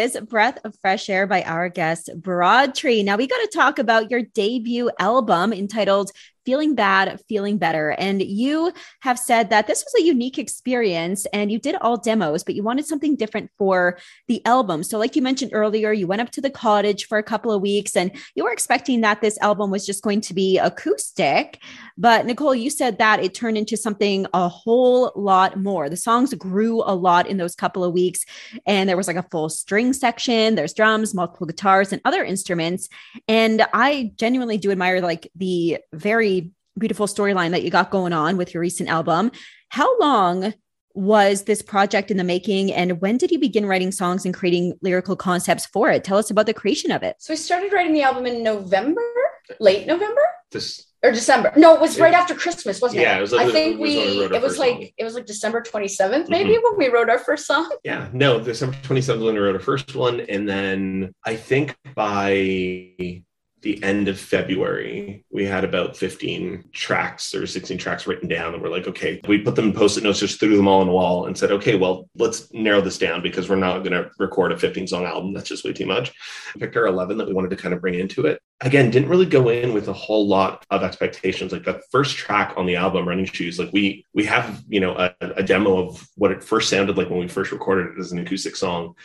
Is 0.07 0.17
Breath 0.21 0.57
of 0.63 0.73
Fresh 0.79 1.09
Air 1.09 1.27
by 1.27 1.43
our 1.43 1.67
guest, 1.67 2.09
Broad 2.15 2.73
Tree. 2.73 3.03
Now, 3.03 3.17
we 3.17 3.27
got 3.27 3.39
to 3.39 3.51
talk 3.53 3.77
about 3.77 4.09
your 4.09 4.21
debut 4.21 4.89
album 4.99 5.51
entitled 5.51 6.11
Feeling 6.47 6.75
Bad, 6.75 7.19
Feeling 7.27 7.57
Better. 7.57 7.89
And 7.89 8.21
you 8.21 8.71
have 9.01 9.19
said 9.19 9.49
that 9.49 9.67
this 9.67 9.83
was 9.83 10.01
a 10.01 10.05
unique 10.05 10.39
experience 10.39 11.25
and 11.33 11.51
you 11.51 11.59
did 11.59 11.75
all 11.81 11.97
demos, 11.97 12.45
but 12.45 12.55
you 12.55 12.63
wanted 12.63 12.85
something 12.85 13.17
different 13.17 13.51
for 13.57 13.99
the 14.29 14.41
album. 14.45 14.83
So, 14.83 14.97
like 14.97 15.17
you 15.17 15.21
mentioned 15.21 15.51
earlier, 15.53 15.91
you 15.91 16.07
went 16.07 16.21
up 16.21 16.29
to 16.31 16.41
the 16.41 16.49
cottage 16.49 17.05
for 17.07 17.17
a 17.17 17.23
couple 17.23 17.51
of 17.51 17.61
weeks 17.61 17.97
and 17.97 18.11
you 18.33 18.45
were 18.45 18.53
expecting 18.53 19.01
that 19.01 19.19
this 19.19 19.37
album 19.39 19.71
was 19.71 19.85
just 19.85 20.03
going 20.03 20.21
to 20.21 20.33
be 20.33 20.57
acoustic. 20.57 21.59
But, 21.97 22.25
Nicole, 22.25 22.55
you 22.55 22.69
said 22.69 22.97
that 22.99 23.21
it 23.21 23.33
turned 23.33 23.57
into 23.57 23.75
something 23.75 24.25
a 24.33 24.47
whole 24.47 25.11
lot 25.17 25.59
more. 25.59 25.89
The 25.89 25.97
songs 25.97 26.33
grew 26.35 26.81
a 26.85 26.95
lot 26.95 27.27
in 27.27 27.35
those 27.35 27.55
couple 27.55 27.83
of 27.83 27.91
weeks 27.91 28.23
and 28.65 28.87
there 28.87 28.95
was 28.95 29.07
like 29.07 29.17
a 29.17 29.23
full 29.23 29.49
string 29.49 29.91
section 29.93 30.55
there's 30.55 30.73
drums 30.73 31.13
multiple 31.13 31.47
guitars 31.47 31.91
and 31.91 32.01
other 32.05 32.23
instruments 32.23 32.89
and 33.27 33.65
i 33.73 34.11
genuinely 34.17 34.57
do 34.57 34.71
admire 34.71 35.01
like 35.01 35.29
the 35.35 35.77
very 35.93 36.36
beautiful 36.77 37.07
storyline 37.07 37.51
that 37.51 37.63
you 37.63 37.69
got 37.69 37.89
going 37.91 38.13
on 38.13 38.37
with 38.37 38.53
your 38.53 38.61
recent 38.61 38.89
album 38.89 39.31
how 39.69 39.97
long 39.99 40.53
was 40.93 41.43
this 41.43 41.61
project 41.61 42.09
in 42.09 42.17
the 42.17 42.23
making 42.23 42.73
and 42.73 43.01
when 43.01 43.17
did 43.17 43.29
you 43.31 43.37
begin 43.39 43.65
writing 43.65 43.91
songs 43.91 44.25
and 44.25 44.33
creating 44.33 44.73
lyrical 44.81 45.15
concepts 45.15 45.65
for 45.67 45.91
it 45.91 46.03
tell 46.03 46.17
us 46.17 46.31
about 46.31 46.45
the 46.47 46.53
creation 46.53 46.91
of 46.91 47.03
it 47.03 47.15
So 47.19 47.33
we 47.33 47.37
started 47.37 47.71
writing 47.71 47.93
the 47.93 48.01
album 48.03 48.25
in 48.25 48.41
November, 48.43 49.01
late 49.59 49.85
November 49.85 50.21
This 50.51 50.85
or 51.03 51.11
December. 51.11 51.53
No, 51.55 51.75
it 51.75 51.79
was 51.79 51.95
It- 51.95 52.01
right 52.01 52.13
after 52.15 52.33
Christmas, 52.33 52.81
wasn't 52.81 53.01
Yeah, 53.01 53.15
it? 53.15 53.17
it 53.19 53.21
was 53.21 53.31
like- 53.31 53.45
I 53.45 53.49
it 53.49 53.51
think 53.53 53.79
was 53.79 53.87
we. 53.89 53.97
when 53.97 54.29
we 54.31 54.35
it 54.37 54.41
was 54.41 54.57
like 54.57 54.69
song. 54.71 54.81
Mm-hmm. 54.81 54.95
it 54.97 55.03
was 55.03 55.13
like 55.13 55.25
December 55.27 55.61
twenty 55.61 55.87
seventh, 55.87 56.27
maybe 56.29 56.53
when 56.57 56.75
we 56.75 56.87
wrote 56.89 57.09
our 57.11 57.19
first 57.19 57.45
song. 57.45 57.69
Yeah, 57.83 58.07
no, 58.13 58.39
December 58.39 58.75
27th 58.81 59.23
when 59.23 59.35
we 59.35 59.39
wrote 59.39 59.53
our 59.55 59.61
first 59.61 59.95
one. 59.95 60.21
And 60.21 60.49
then 60.49 61.13
I 61.23 61.35
think 61.35 61.75
by 61.93 63.21
the 63.61 63.81
end 63.83 64.07
of 64.07 64.19
February, 64.19 65.25
we 65.31 65.43
had 65.43 65.63
about 65.63 65.97
15 65.97 66.65
tracks 66.73 67.33
or 67.33 67.47
16 67.47 67.77
tracks 67.77 68.05
written 68.05 68.29
down. 68.29 68.53
And 68.53 68.61
we're 68.61 68.69
like, 68.69 68.87
okay, 68.87 69.19
we 69.27 69.39
put 69.39 69.55
them 69.55 69.65
in 69.65 69.73
post 69.73 69.97
it 69.97 70.03
notes, 70.03 70.19
just 70.19 70.39
threw 70.39 70.55
them 70.55 70.67
all 70.67 70.81
on 70.81 70.87
the 70.87 70.93
wall 70.93 71.25
and 71.25 71.35
said, 71.35 71.51
okay, 71.51 71.75
well, 71.75 72.07
let's 72.15 72.53
narrow 72.53 72.81
this 72.81 72.99
down 72.99 73.23
because 73.23 73.49
we're 73.49 73.55
not 73.55 73.79
going 73.79 73.91
to 73.93 74.11
record 74.19 74.51
a 74.51 74.57
15 74.57 74.87
song 74.87 75.05
album. 75.05 75.33
That's 75.33 75.49
just 75.49 75.65
way 75.65 75.73
too 75.73 75.87
much. 75.87 76.13
We 76.53 76.61
picked 76.61 76.77
our 76.77 76.85
11 76.85 77.17
that 77.17 77.27
we 77.27 77.33
wanted 77.33 77.49
to 77.49 77.55
kind 77.55 77.73
of 77.73 77.81
bring 77.81 77.95
into 77.95 78.27
it. 78.27 78.39
Again, 78.61 78.91
didn't 78.91 79.09
really 79.09 79.25
go 79.25 79.49
in 79.49 79.73
with 79.73 79.87
a 79.87 79.93
whole 79.93 80.27
lot 80.27 80.63
of 80.69 80.83
expectations. 80.83 81.51
Like 81.51 81.65
the 81.65 81.81
first 81.91 82.15
track 82.15 82.53
on 82.57 82.67
the 82.67 82.75
album, 82.75 83.07
Running 83.07 83.25
Shoes, 83.25 83.59
like 83.59 83.71
we 83.73 84.05
we 84.13 84.25
have, 84.25 84.63
you 84.67 84.79
know, 84.79 84.95
a, 84.95 85.13
a 85.19 85.43
demo 85.43 85.77
of 85.77 86.07
what 86.15 86.31
it 86.31 86.43
first 86.43 86.69
sounded 86.69 86.97
like 86.97 87.09
when 87.09 87.19
we 87.19 87.27
first 87.27 87.51
recorded 87.51 87.93
it 87.93 87.99
as 87.99 88.11
an 88.11 88.19
acoustic 88.19 88.55
song. 88.55 88.95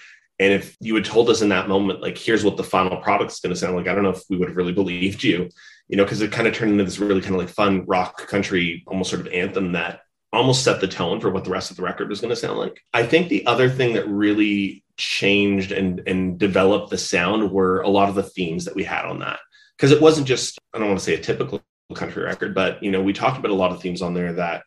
And 0.42 0.52
if 0.52 0.76
you 0.80 0.96
had 0.96 1.04
told 1.04 1.30
us 1.30 1.40
in 1.40 1.50
that 1.50 1.68
moment, 1.68 2.00
like, 2.00 2.18
here's 2.18 2.44
what 2.44 2.56
the 2.56 2.64
final 2.64 2.96
product 2.96 3.30
is 3.30 3.38
going 3.38 3.54
to 3.54 3.58
sound 3.58 3.76
like, 3.76 3.86
I 3.86 3.94
don't 3.94 4.02
know 4.02 4.10
if 4.10 4.24
we 4.28 4.36
would 4.36 4.48
have 4.48 4.56
really 4.56 4.72
believed 4.72 5.22
you, 5.22 5.48
you 5.86 5.96
know, 5.96 6.02
because 6.02 6.20
it 6.20 6.32
kind 6.32 6.48
of 6.48 6.54
turned 6.54 6.72
into 6.72 6.82
this 6.82 6.98
really 6.98 7.20
kind 7.20 7.36
of 7.36 7.40
like 7.42 7.48
fun 7.48 7.84
rock 7.86 8.26
country, 8.26 8.82
almost 8.88 9.10
sort 9.10 9.24
of 9.24 9.32
anthem 9.32 9.70
that 9.72 10.00
almost 10.32 10.64
set 10.64 10.80
the 10.80 10.88
tone 10.88 11.20
for 11.20 11.30
what 11.30 11.44
the 11.44 11.50
rest 11.50 11.70
of 11.70 11.76
the 11.76 11.84
record 11.84 12.08
was 12.08 12.20
going 12.20 12.30
to 12.30 12.36
sound 12.36 12.58
like. 12.58 12.80
I 12.92 13.04
think 13.04 13.28
the 13.28 13.46
other 13.46 13.70
thing 13.70 13.94
that 13.94 14.08
really 14.08 14.82
changed 14.96 15.70
and 15.70 16.02
and 16.08 16.38
developed 16.38 16.90
the 16.90 16.98
sound 16.98 17.52
were 17.52 17.80
a 17.80 17.88
lot 17.88 18.08
of 18.08 18.16
the 18.16 18.24
themes 18.24 18.64
that 18.64 18.74
we 18.74 18.82
had 18.82 19.04
on 19.04 19.20
that. 19.20 19.38
Because 19.76 19.92
it 19.92 20.02
wasn't 20.02 20.26
just, 20.26 20.58
I 20.74 20.80
don't 20.80 20.88
want 20.88 20.98
to 20.98 21.04
say 21.04 21.14
a 21.14 21.20
typical 21.20 21.62
country 21.94 22.24
record, 22.24 22.52
but 22.52 22.82
you 22.82 22.90
know, 22.90 23.00
we 23.00 23.12
talked 23.12 23.38
about 23.38 23.52
a 23.52 23.54
lot 23.54 23.70
of 23.70 23.80
themes 23.80 24.02
on 24.02 24.14
there 24.14 24.32
that 24.32 24.64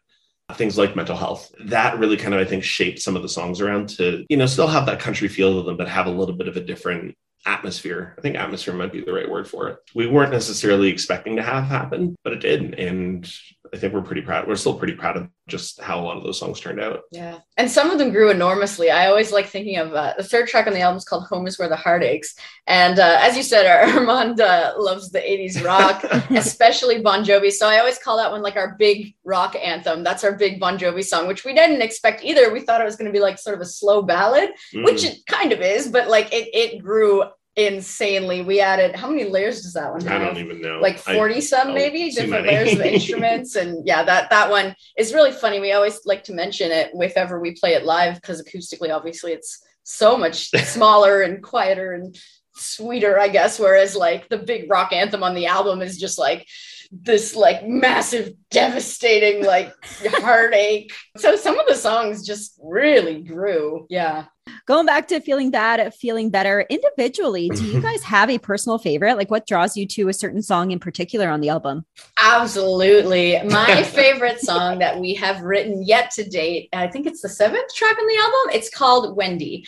things 0.54 0.78
like 0.78 0.96
mental 0.96 1.16
health. 1.16 1.52
That 1.66 2.00
really 2.00 2.18
kind 2.18 2.34
of 2.34 2.40
i 2.40 2.46
think 2.46 2.64
shaped 2.64 3.00
some 3.00 3.16
of 3.16 3.22
the 3.22 3.30
songs 3.30 3.62
around 3.62 3.90
to 3.90 4.26
you 4.30 4.38
know 4.38 4.46
still 4.46 4.68
have 4.68 4.86
that 4.86 5.00
country 5.00 5.28
feel 5.28 5.56
to 5.58 5.66
them 5.66 5.78
but 5.78 5.88
have 5.88 6.06
a 6.06 6.12
little 6.12 6.36
bit 6.36 6.48
of 6.48 6.58
a 6.58 6.62
different 6.62 7.16
atmosphere. 7.48 8.16
I 8.18 8.22
think 8.22 8.36
atmosphere 8.36 8.74
might 8.74 8.92
be 8.92 9.02
the 9.02 9.14
right 9.14 9.30
word 9.30 9.48
for 9.48 9.70
it. 9.70 9.78
We 9.94 10.08
weren't 10.08 10.32
necessarily 10.32 10.90
expecting 10.90 11.36
to 11.36 11.44
have 11.44 11.66
happen 11.66 12.16
but 12.24 12.34
it 12.34 12.40
did. 12.40 12.76
And 12.76 13.32
i 13.74 13.78
think 13.78 13.94
we're 13.94 14.02
pretty 14.02 14.22
proud 14.22 14.48
we're 14.48 14.56
still 14.56 14.74
pretty 14.78 14.94
proud 14.94 15.18
of 15.18 15.28
just 15.48 15.80
how 15.80 16.00
a 16.00 16.02
lot 16.04 16.18
of 16.18 16.24
those 16.24 16.40
songs 16.40 16.60
turned 16.60 16.82
out 16.82 17.02
Yeah, 17.12 17.38
and 17.58 17.70
some 17.70 17.92
of 17.92 18.00
them 18.00 18.12
grew 18.12 18.32
enormously. 18.32 18.90
I 18.90 19.08
always 19.08 19.32
like 19.32 19.46
thinking 19.46 19.78
of 19.78 19.94
uh, 19.94 20.16
the 20.18 20.24
third 20.24 20.48
track 20.48 20.66
on 20.66 20.74
the 20.74 20.80
album 20.82 20.98
is 20.98 21.06
called 21.06 21.26
"Home 21.28 21.46
Is 21.46 21.60
Where 21.60 21.70
the 21.70 21.76
Heart 21.76 22.02
Aches," 22.02 22.34
and 22.66 22.98
uh, 22.98 23.20
as 23.22 23.38
you 23.38 23.44
said, 23.44 23.66
Armand 23.96 24.42
uh, 24.42 24.74
loves 24.76 25.12
the 25.12 25.20
'80s 25.20 25.64
rock, 25.64 26.04
especially 26.32 27.00
Bon 27.02 27.24
Jovi. 27.24 27.52
So 27.52 27.68
I 27.70 27.78
always 27.78 28.00
call 28.00 28.18
that 28.18 28.32
one 28.32 28.42
like 28.42 28.56
our 28.56 28.76
big 28.80 29.14
rock 29.24 29.56
anthem. 29.56 30.04
That's 30.04 30.24
our 30.24 30.34
big 30.34 30.60
Bon 30.60 30.80
Jovi 30.80 31.04
song, 31.04 31.28
which 31.28 31.46
we 31.46 31.54
didn't 31.54 31.84
expect 31.84 32.24
either. 32.24 32.52
We 32.52 32.62
thought 32.62 32.82
it 32.82 32.86
was 32.86 32.96
going 32.96 33.12
to 33.12 33.14
be 33.14 33.20
like 33.20 33.38
sort 33.38 33.56
of 33.56 33.62
a 33.62 33.66
slow 33.66 34.02
ballad, 34.02 34.50
which 34.74 35.04
Mm, 35.04 35.12
it 35.12 35.26
kind 35.28 35.52
of 35.52 35.62
is, 35.62 35.88
but 35.90 36.10
like 36.10 36.34
it 36.34 36.50
it 36.54 36.82
grew 36.82 37.24
insanely. 37.56 38.42
We 38.42 38.60
added 38.60 38.96
how 38.96 39.10
many 39.10 39.26
layers 39.26 39.62
does 39.62 39.74
that 39.74 39.92
one 39.92 40.02
have? 40.02 40.22
i 40.22 40.26
don't 40.26 40.38
even 40.38 40.62
know. 40.62 40.80
Like 40.80 40.96
I- 41.08 41.16
40 41.16 41.42
some 41.42 41.70
oh, 41.70 41.74
maybe? 41.74 42.10
different 42.12 42.46
layers 42.46 42.74
of 42.74 42.82
instruments 42.86 43.56
and 43.56 43.86
yeah 43.88 44.04
that 44.04 44.30
that 44.30 44.50
one 44.50 44.76
is 44.98 45.14
really 45.14 45.32
funny. 45.32 45.60
We 45.60 45.72
always 45.72 46.06
like 46.06 46.24
to 46.26 46.34
mention 46.34 46.72
it 46.72 46.92
if 46.94 47.18
ever 47.18 47.40
we 47.40 47.52
play 47.56 47.74
it 47.74 47.86
live 47.86 48.16
because 48.16 48.42
acoustically 48.44 48.94
obviously 48.94 49.32
it's 49.32 49.64
so 49.84 50.18
much 50.18 50.50
smaller 50.66 51.22
and 51.22 51.44
quieter 51.44 51.94
and 51.94 52.18
sweeter 52.58 53.20
i 53.20 53.28
guess 53.28 53.60
whereas 53.60 53.98
like 53.98 54.30
the 54.30 54.38
big 54.38 54.72
rock 54.72 54.94
anthem 54.94 55.22
on 55.24 55.36
the 55.36 55.46
album 55.46 55.82
is 55.82 56.00
just 56.00 56.18
like 56.18 56.48
this 56.90 57.36
like 57.36 57.68
massive 57.68 58.34
devastating 58.52 59.44
like 59.44 59.74
heartache. 60.06 60.94
So 61.18 61.36
some 61.36 61.60
of 61.60 61.68
the 61.68 61.76
songs 61.76 62.26
just 62.26 62.60
really 62.64 63.22
grew. 63.22 63.86
Yeah 63.90 64.26
Going 64.66 64.86
back 64.86 65.08
to 65.10 65.20
feeling 65.20 65.52
bad, 65.52 65.94
feeling 65.94 66.30
better 66.30 66.66
individually, 66.70 67.50
do 67.50 67.66
you 67.66 67.82
guys 67.82 68.04
have 68.04 68.30
a 68.30 68.38
personal 68.38 68.78
favorite? 68.78 69.16
Like 69.16 69.30
what 69.32 69.48
draws 69.48 69.78
you 69.78 69.88
to 69.88 70.08
a 70.10 70.14
certain 70.14 70.42
song 70.42 70.72
in 70.72 70.80
particular 70.80 71.30
on 71.30 71.42
the 71.42 71.50
album? 71.50 71.86
Absolutely. 72.22 73.42
My 73.44 73.84
favorite 73.94 74.40
song 74.40 74.80
that 74.80 75.00
we 75.00 75.14
have 75.16 75.42
written 75.42 75.84
yet 75.84 76.12
to 76.12 76.28
date, 76.28 76.70
I 76.74 76.88
think 76.88 77.08
it's 77.08 77.22
the 77.22 77.30
seventh 77.30 77.74
track 77.74 77.98
on 77.98 78.08
the 78.08 78.18
album. 78.18 78.56
It's 78.60 78.70
called 78.70 79.16
Wendy. 79.16 79.66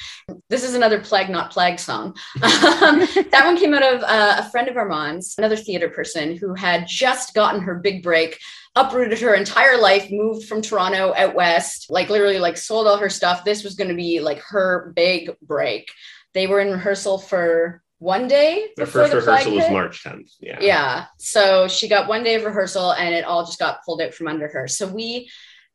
This 0.49 0.63
is 0.63 0.73
another 0.73 0.99
Plague 0.99 1.29
Not 1.29 1.51
Plague 1.51 1.79
song. 1.79 2.15
Um, 2.77 2.99
that 3.31 3.41
one 3.43 3.57
came 3.57 3.73
out 3.73 3.83
of 3.83 4.03
uh, 4.03 4.35
a 4.39 4.49
friend 4.51 4.67
of 4.67 4.77
Armand's, 4.77 5.35
another 5.37 5.55
theater 5.55 5.89
person 5.89 6.37
who 6.37 6.53
had 6.53 6.85
just 6.87 7.33
gotten 7.33 7.61
her 7.61 7.75
big 7.75 8.03
break 8.03 8.39
uprooted 8.77 9.19
her 9.19 9.33
entire 9.33 9.77
life, 9.77 10.09
moved 10.11 10.47
from 10.47 10.61
Toronto 10.61 11.13
out 11.15 11.35
west, 11.35 11.87
like 11.89 12.09
literally 12.09 12.39
like 12.39 12.57
sold 12.57 12.87
all 12.87 12.97
her 12.97 13.09
stuff. 13.09 13.43
This 13.43 13.63
was 13.63 13.75
going 13.75 13.89
to 13.89 13.95
be 13.95 14.19
like 14.19 14.39
her 14.39 14.93
big 14.95 15.31
break. 15.41 15.89
They 16.33 16.47
were 16.47 16.59
in 16.59 16.71
rehearsal 16.71 17.17
for 17.17 17.81
one 17.99 18.27
day. 18.27 18.69
The 18.77 18.85
first 18.85 19.11
the 19.11 19.17
rehearsal 19.17 19.55
was 19.55 19.63
hit. 19.63 19.73
March 19.73 20.03
10th. 20.03 20.31
Yeah. 20.39 20.59
Yeah. 20.61 21.05
So 21.17 21.67
she 21.67 21.87
got 21.87 22.07
one 22.07 22.23
day 22.23 22.35
of 22.35 22.43
rehearsal 22.43 22.91
and 22.93 23.15
it 23.15 23.25
all 23.25 23.45
just 23.45 23.59
got 23.59 23.83
pulled 23.83 24.01
out 24.01 24.13
from 24.13 24.27
under 24.27 24.47
her. 24.47 24.67
So 24.67 24.87
we 24.87 25.29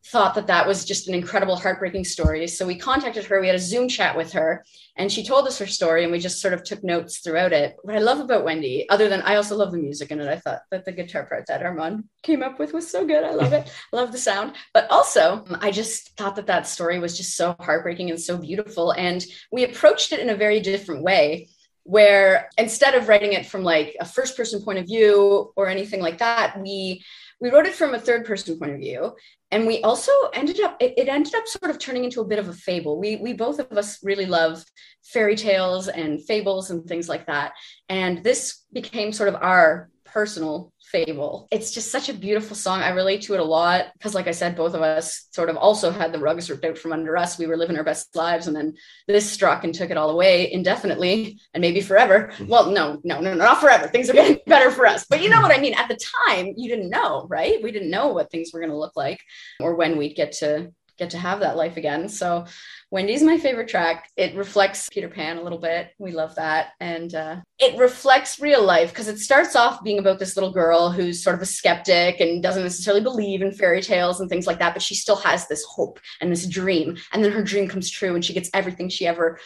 thought 0.06 0.34
that 0.34 0.48
that 0.48 0.66
was 0.66 0.84
just 0.84 1.08
an 1.08 1.14
incredible, 1.14 1.56
heartbreaking 1.56 2.04
story. 2.04 2.46
So 2.48 2.66
we 2.66 2.76
contacted 2.76 3.24
her. 3.26 3.40
We 3.40 3.46
had 3.46 3.56
a 3.56 3.60
Zoom 3.60 3.88
chat 3.88 4.16
with 4.16 4.32
her 4.32 4.64
and 4.96 5.10
she 5.10 5.24
told 5.24 5.46
us 5.46 5.58
her 5.58 5.66
story 5.66 6.02
and 6.02 6.10
we 6.10 6.18
just 6.18 6.40
sort 6.40 6.54
of 6.54 6.64
took 6.64 6.82
notes 6.82 7.18
throughout 7.18 7.52
it. 7.52 7.76
What 7.82 7.96
I 7.96 8.00
love 8.00 8.18
about 8.18 8.44
Wendy, 8.44 8.88
other 8.88 9.08
than 9.08 9.22
I 9.22 9.36
also 9.36 9.56
love 9.56 9.70
the 9.70 9.78
music 9.78 10.10
in 10.10 10.20
it, 10.20 10.28
I 10.28 10.36
thought 10.36 10.62
that 10.70 10.84
the 10.84 10.92
guitar 10.92 11.24
part 11.24 11.46
that 11.46 11.62
Armand 11.62 12.04
came 12.22 12.42
up 12.42 12.58
with 12.58 12.72
was 12.72 12.90
so 12.90 13.06
good. 13.06 13.24
I 13.24 13.32
love 13.32 13.52
it. 13.52 13.70
Love 13.92 14.12
the 14.12 14.18
sound. 14.18 14.54
But 14.74 14.90
also, 14.90 15.44
I 15.60 15.70
just 15.70 16.16
thought 16.16 16.36
that 16.36 16.46
that 16.46 16.66
story 16.66 16.98
was 16.98 17.16
just 17.16 17.36
so 17.36 17.54
heartbreaking 17.60 18.10
and 18.10 18.20
so 18.20 18.36
beautiful. 18.36 18.92
And 18.92 19.24
we 19.50 19.64
approached 19.64 20.12
it 20.12 20.20
in 20.20 20.30
a 20.30 20.36
very 20.36 20.60
different 20.60 21.02
way 21.02 21.48
where 21.84 22.48
instead 22.58 22.94
of 22.94 23.08
writing 23.08 23.32
it 23.32 23.46
from 23.46 23.64
like 23.64 23.96
a 24.00 24.04
first 24.04 24.36
person 24.36 24.62
point 24.62 24.78
of 24.78 24.86
view 24.86 25.52
or 25.56 25.68
anything 25.68 26.00
like 26.00 26.18
that 26.18 26.60
we 26.60 27.02
we 27.42 27.50
wrote 27.50 27.66
it 27.66 27.74
from 27.74 27.92
a 27.92 27.98
third 27.98 28.24
person 28.24 28.56
point 28.56 28.70
of 28.70 28.78
view 28.78 29.12
and 29.50 29.66
we 29.66 29.82
also 29.82 30.12
ended 30.32 30.60
up 30.60 30.76
it, 30.80 30.94
it 30.96 31.08
ended 31.08 31.34
up 31.34 31.46
sort 31.46 31.70
of 31.70 31.78
turning 31.78 32.04
into 32.04 32.20
a 32.20 32.24
bit 32.24 32.38
of 32.38 32.48
a 32.48 32.52
fable. 32.54 32.98
We 32.98 33.16
we 33.16 33.34
both 33.34 33.58
of 33.58 33.76
us 33.76 33.98
really 34.02 34.26
love 34.26 34.64
fairy 35.04 35.36
tales 35.36 35.88
and 35.88 36.24
fables 36.24 36.70
and 36.70 36.86
things 36.86 37.08
like 37.08 37.26
that. 37.26 37.52
And 37.88 38.24
this 38.24 38.64
became 38.72 39.12
sort 39.12 39.28
of 39.28 39.34
our 39.34 39.90
personal 40.04 40.71
fable. 40.92 41.48
It's 41.50 41.72
just 41.72 41.90
such 41.90 42.10
a 42.10 42.14
beautiful 42.14 42.54
song. 42.54 42.82
I 42.82 42.90
relate 42.90 43.22
to 43.22 43.34
it 43.34 43.40
a 43.40 43.44
lot 43.44 43.86
because 43.94 44.14
like 44.14 44.28
i 44.28 44.30
said 44.30 44.54
both 44.54 44.74
of 44.74 44.82
us 44.82 45.26
sort 45.32 45.48
of 45.48 45.56
also 45.56 45.90
had 45.90 46.12
the 46.12 46.18
rugs 46.18 46.50
ripped 46.50 46.64
out 46.64 46.76
from 46.76 46.92
under 46.92 47.16
us. 47.16 47.38
We 47.38 47.46
were 47.46 47.56
living 47.56 47.78
our 47.78 47.84
best 47.84 48.14
lives 48.14 48.46
and 48.46 48.54
then 48.54 48.74
this 49.08 49.28
struck 49.28 49.64
and 49.64 49.74
took 49.74 49.90
it 49.90 49.96
all 49.96 50.10
away 50.10 50.52
indefinitely 50.52 51.40
and 51.54 51.62
maybe 51.62 51.80
forever. 51.80 52.30
Mm-hmm. 52.34 52.46
Well 52.46 52.70
no 52.70 53.00
no 53.02 53.20
no 53.20 53.34
not 53.34 53.60
forever. 53.60 53.88
Things 53.88 54.10
are 54.10 54.12
getting 54.12 54.38
better 54.46 54.70
for 54.70 54.86
us. 54.86 55.06
But 55.08 55.22
you 55.22 55.30
know 55.30 55.40
what 55.40 55.56
i 55.56 55.60
mean? 55.60 55.74
At 55.74 55.88
the 55.88 55.98
time 56.28 56.52
you 56.56 56.68
didn't 56.68 56.90
know 56.90 57.26
right? 57.28 57.62
We 57.62 57.72
didn't 57.72 57.90
know 57.90 58.08
what 58.08 58.30
things 58.30 58.50
were 58.52 58.60
going 58.60 58.70
to 58.70 58.78
look 58.78 58.96
like 58.96 59.20
or 59.58 59.74
when 59.74 59.96
we'd 59.96 60.14
get 60.14 60.32
to 60.32 60.72
get 60.98 61.10
to 61.10 61.18
have 61.18 61.40
that 61.40 61.56
life 61.56 61.76
again. 61.76 62.08
So 62.08 62.46
wendy's 62.90 63.22
my 63.22 63.38
favorite 63.38 63.68
track. 63.68 64.10
It 64.16 64.34
reflects 64.36 64.88
peter 64.90 65.08
pan 65.08 65.38
a 65.38 65.42
little 65.42 65.58
bit. 65.58 65.90
We 65.98 66.12
love 66.12 66.34
that. 66.36 66.70
And 66.80 67.14
uh, 67.14 67.36
it 67.58 67.78
reflects 67.78 68.40
real 68.40 68.62
life 68.62 68.90
because 68.90 69.08
it 69.08 69.18
starts 69.18 69.56
off 69.56 69.82
being 69.82 69.98
about 69.98 70.18
this 70.18 70.36
little 70.36 70.52
girl 70.52 70.90
who's 70.90 71.22
sort 71.22 71.36
of 71.36 71.42
a 71.42 71.46
skeptic 71.46 72.20
and 72.20 72.42
doesn't 72.42 72.62
necessarily 72.62 73.02
believe 73.02 73.42
in 73.42 73.52
fairy 73.52 73.82
tales 73.82 74.20
and 74.20 74.28
things 74.28 74.46
like 74.46 74.58
that 74.58 74.74
but 74.74 74.82
she 74.82 74.94
still 74.94 75.16
has 75.16 75.48
this 75.48 75.64
hope 75.64 75.98
and 76.20 76.30
this 76.30 76.46
dream. 76.46 76.96
And 77.12 77.24
then 77.24 77.32
her 77.32 77.42
dream 77.42 77.68
comes 77.68 77.90
true 77.90 78.14
and 78.14 78.24
she 78.24 78.34
gets 78.34 78.50
everything 78.52 78.88
she 78.88 79.06
ever 79.06 79.38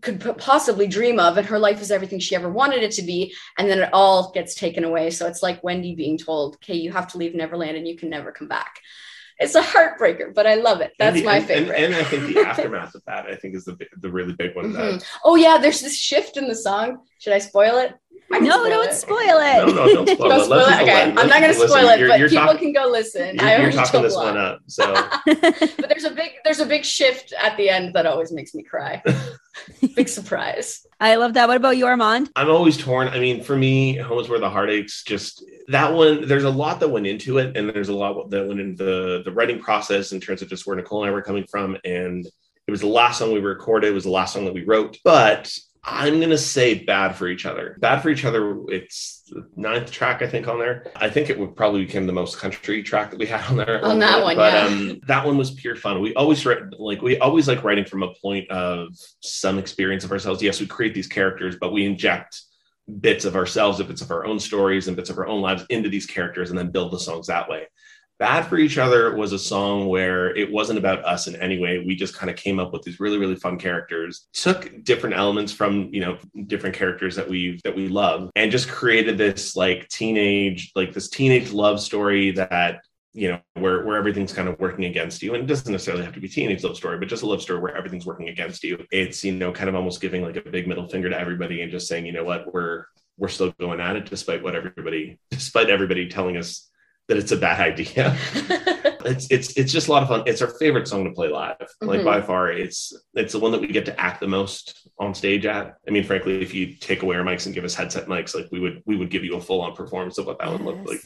could 0.00 0.20
possibly 0.38 0.86
dream 0.86 1.20
of 1.20 1.36
and 1.36 1.46
her 1.46 1.58
life 1.58 1.82
is 1.82 1.90
everything 1.90 2.18
she 2.18 2.34
ever 2.34 2.50
wanted 2.50 2.82
it 2.82 2.92
to 2.92 3.02
be. 3.02 3.34
And 3.58 3.68
then 3.68 3.80
it 3.80 3.90
all 3.92 4.30
gets 4.32 4.54
taken 4.54 4.84
away. 4.84 5.10
So 5.10 5.26
it's 5.26 5.42
like 5.42 5.62
wendy 5.62 5.94
being 5.94 6.16
told 6.16 6.54
okay 6.56 6.76
you 6.76 6.92
have 6.92 7.08
to 7.08 7.18
leave 7.18 7.34
neverland 7.34 7.76
and 7.76 7.86
you 7.86 7.96
can 7.96 8.08
never 8.08 8.32
come 8.32 8.48
back 8.48 8.80
it's 9.42 9.54
a 9.54 9.62
heartbreaker 9.62 10.32
but 10.34 10.46
i 10.46 10.54
love 10.54 10.80
it 10.80 10.92
that's 10.98 11.16
the- 11.16 11.24
my 11.24 11.40
favorite 11.40 11.74
And, 11.76 11.92
and 11.92 11.94
I 12.02 12.04
think 12.04 12.32
the 12.32 12.40
aftermath 12.50 12.94
of 12.94 13.02
that, 13.06 13.26
I 13.26 13.36
think, 13.36 13.54
is 13.58 13.64
the 13.64 13.76
the 14.04 14.10
really 14.18 14.34
big 14.42 14.54
one. 14.56 14.72
That 14.72 14.82
Mhm. 14.94 15.04
oh 15.24 15.36
yeah 15.36 15.58
there's 15.58 15.80
this 15.80 15.96
shift 15.98 16.36
in 16.36 16.46
the 16.48 16.54
song 16.68 16.88
should 17.18 17.32
i 17.32 17.38
spoil 17.38 17.76
it 17.84 17.92
No, 18.40 18.50
spoil 18.50 18.70
don't 18.70 18.88
it. 18.88 18.94
spoil 18.94 19.18
it. 19.18 19.66
No, 19.66 19.66
no, 19.66 19.94
don't 20.04 20.08
spoil 20.08 20.28
Don't 20.28 20.40
it. 20.40 20.44
spoil 20.44 20.58
Let 20.58 20.80
it. 20.80 20.82
Okay, 20.82 21.06
let- 21.06 21.18
I'm 21.18 21.28
not 21.28 21.40
going 21.40 21.52
to 21.54 21.54
spoil 21.68 21.88
it, 21.88 21.98
You're- 21.98 22.10
but 22.10 22.18
you're 22.18 22.28
people 22.28 22.46
talk- 22.46 22.58
can 22.58 22.72
go 22.72 22.86
listen. 22.88 23.22
I 23.22 23.26
You're, 23.28 23.50
you're 23.50 23.60
already 23.60 23.76
talking 23.76 23.92
told 23.92 24.04
this 24.04 24.14
one 24.16 24.36
up. 24.38 24.60
So 24.66 24.92
but 25.26 25.88
there's 25.88 26.04
a 26.04 26.10
big 26.10 26.30
there's 26.44 26.60
a 26.60 26.66
big 26.66 26.84
shift 26.84 27.32
at 27.40 27.56
the 27.56 27.68
end 27.68 27.94
that 27.94 28.06
always 28.06 28.32
makes 28.32 28.54
me 28.54 28.62
cry. 28.62 29.02
big 29.96 30.08
surprise. 30.08 30.86
I 31.00 31.16
love 31.16 31.34
that. 31.34 31.48
What 31.48 31.56
about 31.56 31.76
you, 31.76 31.86
Armand? 31.86 32.30
I'm 32.36 32.48
always 32.50 32.76
torn. 32.78 33.08
I 33.08 33.18
mean, 33.18 33.42
for 33.42 33.56
me, 33.56 33.96
Home 33.96 34.18
is 34.18 34.28
Where 34.28 34.38
the 34.38 34.48
Heart 34.48 34.70
Aches, 34.70 35.02
just 35.04 35.44
that 35.68 35.92
one, 35.92 36.26
there's 36.26 36.44
a 36.44 36.50
lot 36.50 36.80
that 36.80 36.88
went 36.88 37.06
into 37.06 37.38
it. 37.38 37.56
And 37.56 37.68
there's 37.68 37.88
a 37.88 37.94
lot 37.94 38.30
that 38.30 38.46
went 38.46 38.60
into 38.60 38.84
the, 38.84 39.22
the 39.24 39.32
writing 39.32 39.58
process 39.58 40.12
in 40.12 40.20
terms 40.20 40.42
of 40.42 40.48
just 40.48 40.66
where 40.66 40.76
Nicole 40.76 41.02
and 41.02 41.10
I 41.10 41.12
were 41.12 41.22
coming 41.22 41.44
from. 41.50 41.76
And 41.84 42.24
it 42.66 42.70
was 42.70 42.80
the 42.80 42.86
last 42.86 43.18
song 43.18 43.32
we 43.32 43.40
recorded, 43.40 43.88
it 43.90 43.94
was 43.94 44.04
the 44.04 44.10
last 44.10 44.32
song 44.32 44.44
that 44.44 44.54
we 44.54 44.64
wrote. 44.64 44.96
But 45.04 45.52
I'm 45.84 46.18
going 46.18 46.30
to 46.30 46.38
say 46.38 46.74
Bad 46.84 47.16
for 47.16 47.26
Each 47.26 47.44
Other. 47.44 47.76
Bad 47.80 48.02
for 48.02 48.10
Each 48.10 48.24
Other, 48.24 48.56
it's 48.68 49.22
the 49.28 49.48
ninth 49.56 49.90
track, 49.90 50.22
I 50.22 50.28
think, 50.28 50.46
on 50.46 50.60
there. 50.60 50.92
I 50.94 51.10
think 51.10 51.28
it 51.28 51.36
would 51.38 51.56
probably 51.56 51.84
became 51.84 52.06
the 52.06 52.12
most 52.12 52.38
country 52.38 52.84
track 52.84 53.10
that 53.10 53.18
we 53.18 53.26
had 53.26 53.44
on 53.50 53.56
there. 53.56 53.84
On 53.84 53.98
that 53.98 54.22
one, 54.22 54.36
but 54.36 54.52
yeah. 54.52 54.66
um, 54.66 55.00
that 55.08 55.26
one 55.26 55.36
was 55.36 55.50
pure 55.50 55.74
fun. 55.74 56.00
We 56.00 56.14
always 56.14 56.46
write, 56.46 56.58
like, 56.78 57.02
we 57.02 57.18
always 57.18 57.48
like 57.48 57.64
writing 57.64 57.84
from 57.84 58.04
a 58.04 58.14
point 58.22 58.48
of 58.48 58.88
some 59.20 59.58
experience 59.58 60.04
of 60.04 60.12
ourselves. 60.12 60.40
Yes, 60.40 60.60
we 60.60 60.66
create 60.66 60.94
these 60.94 61.08
characters, 61.08 61.56
but 61.60 61.72
we 61.72 61.84
inject 61.84 62.40
bits 63.00 63.24
of 63.24 63.34
ourselves, 63.34 63.82
bits 63.82 64.02
of 64.02 64.10
our 64.12 64.24
own 64.24 64.38
stories, 64.38 64.86
and 64.86 64.96
bits 64.96 65.10
of 65.10 65.18
our 65.18 65.26
own 65.26 65.40
lives 65.40 65.64
into 65.68 65.88
these 65.88 66.06
characters, 66.06 66.50
and 66.50 66.58
then 66.58 66.70
build 66.70 66.92
the 66.92 66.98
songs 66.98 67.26
that 67.26 67.48
way. 67.48 67.66
Bad 68.22 68.46
for 68.46 68.56
Each 68.56 68.78
Other 68.78 69.16
was 69.16 69.32
a 69.32 69.38
song 69.38 69.88
where 69.88 70.32
it 70.36 70.48
wasn't 70.48 70.78
about 70.78 71.04
us 71.04 71.26
in 71.26 71.34
any 71.34 71.58
way. 71.58 71.80
We 71.84 71.96
just 71.96 72.14
kind 72.14 72.30
of 72.30 72.36
came 72.36 72.60
up 72.60 72.72
with 72.72 72.82
these 72.82 73.00
really, 73.00 73.18
really 73.18 73.34
fun 73.34 73.58
characters, 73.58 74.28
took 74.32 74.84
different 74.84 75.16
elements 75.16 75.50
from, 75.50 75.88
you 75.92 76.02
know, 76.02 76.18
different 76.46 76.76
characters 76.76 77.16
that 77.16 77.28
we 77.28 77.60
that 77.64 77.74
we 77.74 77.88
love, 77.88 78.30
and 78.36 78.52
just 78.52 78.68
created 78.68 79.18
this 79.18 79.56
like 79.56 79.88
teenage, 79.88 80.70
like 80.76 80.92
this 80.92 81.08
teenage 81.08 81.50
love 81.50 81.80
story 81.80 82.30
that 82.30 82.84
you 83.12 83.28
know 83.28 83.40
where 83.54 83.84
where 83.84 83.96
everything's 83.96 84.32
kind 84.32 84.46
of 84.46 84.56
working 84.60 84.84
against 84.84 85.20
you. 85.20 85.34
And 85.34 85.42
it 85.42 85.48
doesn't 85.48 85.72
necessarily 85.72 86.04
have 86.04 86.14
to 86.14 86.20
be 86.20 86.28
teenage 86.28 86.62
love 86.62 86.76
story 86.76 86.98
but 86.98 87.08
just 87.08 87.24
a 87.24 87.26
love 87.26 87.42
story 87.42 87.58
where 87.58 87.76
everything's 87.76 88.06
working 88.06 88.28
against 88.28 88.62
you. 88.62 88.86
It's 88.92 89.24
you 89.24 89.32
know 89.32 89.50
kind 89.50 89.68
of 89.68 89.74
almost 89.74 90.00
giving 90.00 90.22
like 90.22 90.36
a 90.36 90.48
big 90.48 90.68
middle 90.68 90.86
finger 90.86 91.10
to 91.10 91.18
everybody 91.18 91.62
and 91.62 91.72
just 91.72 91.88
saying 91.88 92.06
you 92.06 92.12
know 92.12 92.22
what? 92.22 92.54
We're 92.54 92.84
we're 93.18 93.26
still 93.26 93.50
going 93.58 93.80
at 93.80 93.96
it 93.96 94.06
despite 94.06 94.44
what 94.44 94.54
everybody 94.54 95.18
despite 95.32 95.70
everybody 95.70 96.08
telling 96.08 96.36
us 96.36 96.70
that 97.08 97.16
it's 97.16 97.32
a 97.32 97.36
bad 97.36 97.60
idea 97.60 98.16
it's 99.06 99.26
it's 99.30 99.56
it's 99.56 99.72
just 99.72 99.88
a 99.88 99.90
lot 99.90 100.02
of 100.02 100.08
fun 100.08 100.22
it's 100.26 100.42
our 100.42 100.48
favorite 100.48 100.86
song 100.88 101.04
to 101.04 101.10
play 101.10 101.28
live 101.28 101.56
like 101.80 102.00
Mhm. 102.00 102.04
by 102.04 102.20
far 102.20 102.50
it's 102.50 102.92
it's 103.14 103.32
the 103.32 103.38
one 103.38 103.52
that 103.52 103.60
we 103.60 103.68
get 103.68 103.84
to 103.86 104.00
act 104.00 104.20
the 104.20 104.28
most 104.28 104.88
on 104.98 105.14
stage 105.14 105.46
at 105.46 105.76
i 105.86 105.90
mean 105.90 106.04
frankly 106.04 106.42
if 106.42 106.54
you 106.54 106.74
take 106.76 107.02
away 107.02 107.16
our 107.16 107.24
mics 107.24 107.46
and 107.46 107.54
give 107.54 107.64
us 107.64 107.74
headset 107.74 108.06
mics 108.06 108.34
like 108.34 108.48
we 108.52 108.60
would 108.60 108.82
we 108.86 108.96
would 108.96 109.10
give 109.10 109.24
you 109.24 109.36
a 109.36 109.40
full-on 109.40 109.74
performance 109.74 110.18
of 110.18 110.26
what 110.26 110.38
that 110.38 110.50
would 110.50 110.60
look 110.62 110.78
like 110.86 111.00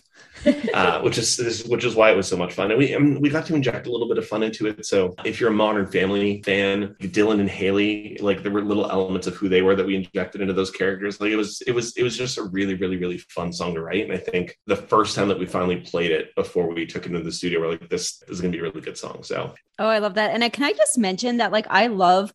uh, 0.74 1.00
which 1.00 1.18
is 1.18 1.36
this, 1.36 1.64
which 1.64 1.84
is 1.84 1.94
why 1.94 2.10
it 2.10 2.16
was 2.16 2.28
so 2.28 2.36
much 2.36 2.52
fun. 2.52 2.70
And 2.70 2.78
we 2.78 2.92
and 2.92 3.20
we 3.20 3.30
got 3.30 3.46
to 3.46 3.54
inject 3.54 3.86
a 3.86 3.90
little 3.90 4.06
bit 4.06 4.18
of 4.18 4.26
fun 4.26 4.42
into 4.42 4.66
it. 4.66 4.84
So 4.86 5.14
if 5.24 5.40
you're 5.40 5.50
a 5.50 5.52
Modern 5.54 5.86
Family 5.86 6.42
fan, 6.42 6.94
Dylan 7.00 7.40
and 7.40 7.48
Haley, 7.48 8.18
like 8.20 8.42
there 8.42 8.52
were 8.52 8.62
little 8.62 8.90
elements 8.90 9.26
of 9.26 9.34
who 9.34 9.48
they 9.48 9.62
were 9.62 9.74
that 9.74 9.86
we 9.86 9.96
injected 9.96 10.40
into 10.42 10.52
those 10.52 10.70
characters. 10.70 11.20
Like 11.20 11.30
it 11.30 11.36
was 11.36 11.62
it 11.66 11.72
was 11.72 11.96
it 11.96 12.02
was 12.02 12.16
just 12.16 12.38
a 12.38 12.42
really 12.42 12.74
really 12.74 12.96
really 12.96 13.18
fun 13.18 13.52
song 13.52 13.74
to 13.74 13.82
write. 13.82 14.04
And 14.04 14.12
I 14.12 14.18
think 14.18 14.56
the 14.66 14.76
first 14.76 15.16
time 15.16 15.28
that 15.28 15.38
we 15.38 15.46
finally 15.46 15.80
played 15.80 16.12
it 16.12 16.34
before 16.34 16.72
we 16.72 16.86
took 16.86 17.06
it 17.06 17.12
into 17.12 17.22
the 17.24 17.32
studio, 17.32 17.60
we're 17.60 17.70
like, 17.70 17.85
this, 17.88 18.22
is 18.28 18.40
gonna 18.40 18.52
be 18.52 18.58
a 18.58 18.62
really 18.62 18.80
good 18.80 18.98
song. 18.98 19.22
So 19.22 19.54
Oh, 19.78 19.86
I 19.86 19.98
love 19.98 20.14
that. 20.14 20.30
And 20.32 20.42
I, 20.42 20.48
can 20.48 20.64
I 20.64 20.72
just 20.72 20.96
mention 20.98 21.38
that, 21.38 21.52
like, 21.52 21.66
I 21.68 21.88
love 21.88 22.32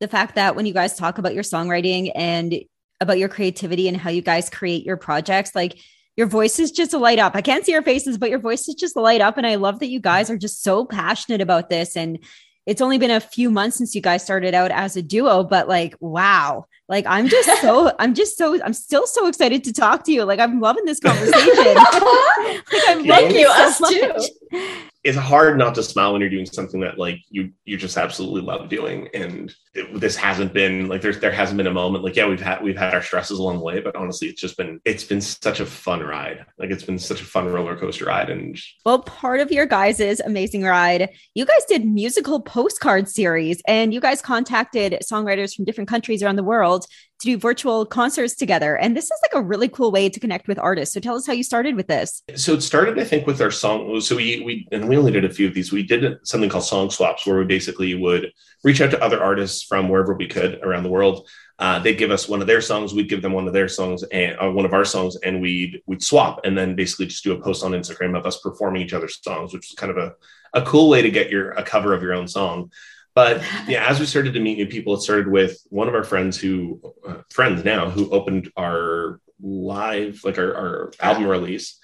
the 0.00 0.08
fact 0.08 0.36
that 0.36 0.54
when 0.54 0.66
you 0.66 0.72
guys 0.72 0.96
talk 0.96 1.18
about 1.18 1.34
your 1.34 1.42
songwriting 1.42 2.12
and 2.14 2.54
about 3.00 3.18
your 3.18 3.28
creativity 3.28 3.88
and 3.88 3.96
how 3.96 4.10
you 4.10 4.22
guys 4.22 4.50
create 4.50 4.84
your 4.84 4.96
projects, 4.96 5.54
like, 5.54 5.78
your 6.16 6.26
voices 6.26 6.70
just 6.70 6.94
light 6.94 7.18
up. 7.18 7.36
I 7.36 7.42
can't 7.42 7.64
see 7.64 7.72
your 7.72 7.82
faces, 7.82 8.16
but 8.16 8.30
your 8.30 8.38
voices 8.38 8.74
just 8.74 8.96
light 8.96 9.20
up. 9.20 9.36
And 9.36 9.46
I 9.46 9.56
love 9.56 9.80
that 9.80 9.88
you 9.88 10.00
guys 10.00 10.30
are 10.30 10.38
just 10.38 10.62
so 10.62 10.84
passionate 10.84 11.42
about 11.42 11.68
this. 11.68 11.96
And 11.96 12.18
it's 12.64 12.80
only 12.80 12.98
been 12.98 13.10
a 13.10 13.20
few 13.20 13.50
months 13.50 13.76
since 13.76 13.94
you 13.94 14.00
guys 14.00 14.24
started 14.24 14.54
out 14.54 14.70
as 14.70 14.96
a 14.96 15.02
duo, 15.02 15.44
but 15.44 15.68
like, 15.68 15.94
wow. 16.00 16.66
Like, 16.88 17.04
I'm 17.06 17.28
just 17.28 17.60
so, 17.60 17.92
I'm 17.98 18.14
just 18.14 18.36
so, 18.36 18.62
I'm 18.62 18.72
still 18.72 19.06
so 19.06 19.26
excited 19.26 19.64
to 19.64 19.72
talk 19.72 20.04
to 20.04 20.12
you. 20.12 20.24
Like, 20.24 20.38
I'm 20.38 20.60
loving 20.60 20.84
this 20.84 21.00
conversation. 21.04 21.56
like, 21.74 22.82
I'm 22.88 23.04
Thank 23.04 23.34
you, 23.34 23.40
it 23.40 23.50
us 23.50 23.78
so 23.78 23.90
too. 23.90 24.78
It's 25.06 25.16
hard 25.16 25.56
not 25.56 25.74
to 25.76 25.82
smile 25.82 26.12
when 26.12 26.20
you're 26.20 26.30
doing 26.30 26.46
something 26.46 26.80
that 26.80 26.98
like 26.98 27.20
you 27.30 27.52
you 27.64 27.76
just 27.76 27.96
absolutely 27.96 28.42
love 28.42 28.68
doing. 28.68 29.08
And 29.14 29.54
it- 29.74 30.00
this 30.00 30.16
hasn't 30.16 30.52
been 30.52 30.88
like 30.88 31.00
there's 31.02 31.20
there 31.20 31.30
hasn't 31.30 31.56
been 31.58 31.66
a 31.66 31.72
moment 31.72 32.02
like 32.02 32.16
yeah 32.16 32.26
we've 32.26 32.40
had 32.40 32.62
we've 32.62 32.76
had 32.76 32.92
our 32.94 33.02
stresses 33.02 33.38
along 33.38 33.58
the 33.58 33.64
way 33.64 33.80
but 33.80 33.94
honestly 33.94 34.26
it's 34.28 34.40
just 34.40 34.56
been 34.56 34.80
it's 34.84 35.04
been 35.04 35.20
such 35.20 35.60
a 35.60 35.66
fun 35.66 36.00
ride. 36.00 36.44
Like 36.58 36.70
it's 36.70 36.82
been 36.82 36.98
such 36.98 37.20
a 37.20 37.24
fun 37.24 37.46
roller 37.46 37.76
coaster 37.76 38.06
ride 38.06 38.30
and 38.30 38.58
Well, 38.84 39.00
part 39.00 39.40
of 39.40 39.52
your 39.52 39.66
guys' 39.66 40.20
amazing 40.20 40.62
ride, 40.64 41.10
you 41.34 41.44
guys 41.46 41.64
did 41.68 41.84
musical 41.86 42.40
postcard 42.40 43.08
series 43.08 43.62
and 43.68 43.94
you 43.94 44.00
guys 44.00 44.20
contacted 44.20 44.98
songwriters 45.02 45.54
from 45.54 45.64
different 45.64 45.88
countries 45.88 46.22
around 46.22 46.36
the 46.36 46.42
world 46.42 46.86
to 47.20 47.26
do 47.26 47.38
virtual 47.38 47.86
concerts 47.86 48.34
together. 48.34 48.76
And 48.76 48.96
this 48.96 49.04
is 49.04 49.18
like 49.22 49.34
a 49.34 49.44
really 49.44 49.68
cool 49.68 49.90
way 49.90 50.08
to 50.08 50.20
connect 50.20 50.48
with 50.48 50.58
artists. 50.58 50.94
So 50.94 51.00
tell 51.00 51.16
us 51.16 51.26
how 51.26 51.32
you 51.32 51.42
started 51.42 51.74
with 51.74 51.86
this. 51.86 52.22
So 52.34 52.54
it 52.54 52.60
started, 52.62 52.98
I 52.98 53.04
think, 53.04 53.26
with 53.26 53.40
our 53.40 53.50
song. 53.50 54.00
So 54.00 54.16
we 54.16 54.42
we 54.44 54.68
and 54.72 54.88
we 54.88 54.96
only 54.96 55.12
did 55.12 55.24
a 55.24 55.32
few 55.32 55.48
of 55.48 55.54
these. 55.54 55.72
We 55.72 55.82
did 55.82 56.18
something 56.26 56.50
called 56.50 56.64
song 56.64 56.90
swaps, 56.90 57.26
where 57.26 57.38
we 57.38 57.44
basically 57.44 57.94
would 57.94 58.32
reach 58.64 58.80
out 58.80 58.90
to 58.90 59.02
other 59.02 59.22
artists 59.22 59.62
from 59.62 59.88
wherever 59.88 60.14
we 60.14 60.26
could 60.26 60.62
around 60.62 60.82
the 60.82 60.90
world. 60.90 61.28
Uh, 61.58 61.78
they'd 61.78 61.96
give 61.96 62.10
us 62.10 62.28
one 62.28 62.42
of 62.42 62.46
their 62.46 62.60
songs, 62.60 62.92
we'd 62.92 63.08
give 63.08 63.22
them 63.22 63.32
one 63.32 63.46
of 63.46 63.54
their 63.54 63.68
songs 63.68 64.02
and 64.12 64.36
uh, 64.38 64.50
one 64.50 64.66
of 64.66 64.74
our 64.74 64.84
songs, 64.84 65.16
and 65.16 65.40
we'd 65.40 65.80
we'd 65.86 66.02
swap, 66.02 66.40
and 66.44 66.56
then 66.56 66.76
basically 66.76 67.06
just 67.06 67.24
do 67.24 67.32
a 67.32 67.40
post 67.40 67.64
on 67.64 67.72
Instagram 67.72 68.16
of 68.16 68.26
us 68.26 68.40
performing 68.40 68.82
each 68.82 68.92
other's 68.92 69.18
songs, 69.22 69.54
which 69.54 69.70
is 69.70 69.74
kind 69.74 69.90
of 69.90 69.96
a 69.96 70.14
a 70.52 70.62
cool 70.62 70.88
way 70.88 71.02
to 71.02 71.10
get 71.10 71.30
your 71.30 71.52
a 71.52 71.62
cover 71.62 71.94
of 71.94 72.02
your 72.02 72.12
own 72.12 72.28
song. 72.28 72.70
But 73.16 73.42
yeah, 73.66 73.86
as 73.88 73.98
we 73.98 74.04
started 74.04 74.34
to 74.34 74.40
meet 74.40 74.58
new 74.58 74.66
people, 74.66 74.92
it 74.92 75.00
started 75.00 75.26
with 75.26 75.58
one 75.70 75.88
of 75.88 75.94
our 75.94 76.04
friends 76.04 76.36
who, 76.36 76.94
uh, 77.08 77.22
friends 77.30 77.64
now, 77.64 77.88
who 77.88 78.10
opened 78.10 78.52
our 78.58 79.20
live, 79.40 80.20
like 80.22 80.36
our, 80.36 80.54
our 80.54 80.92
album 81.00 81.26
release. 81.26 81.78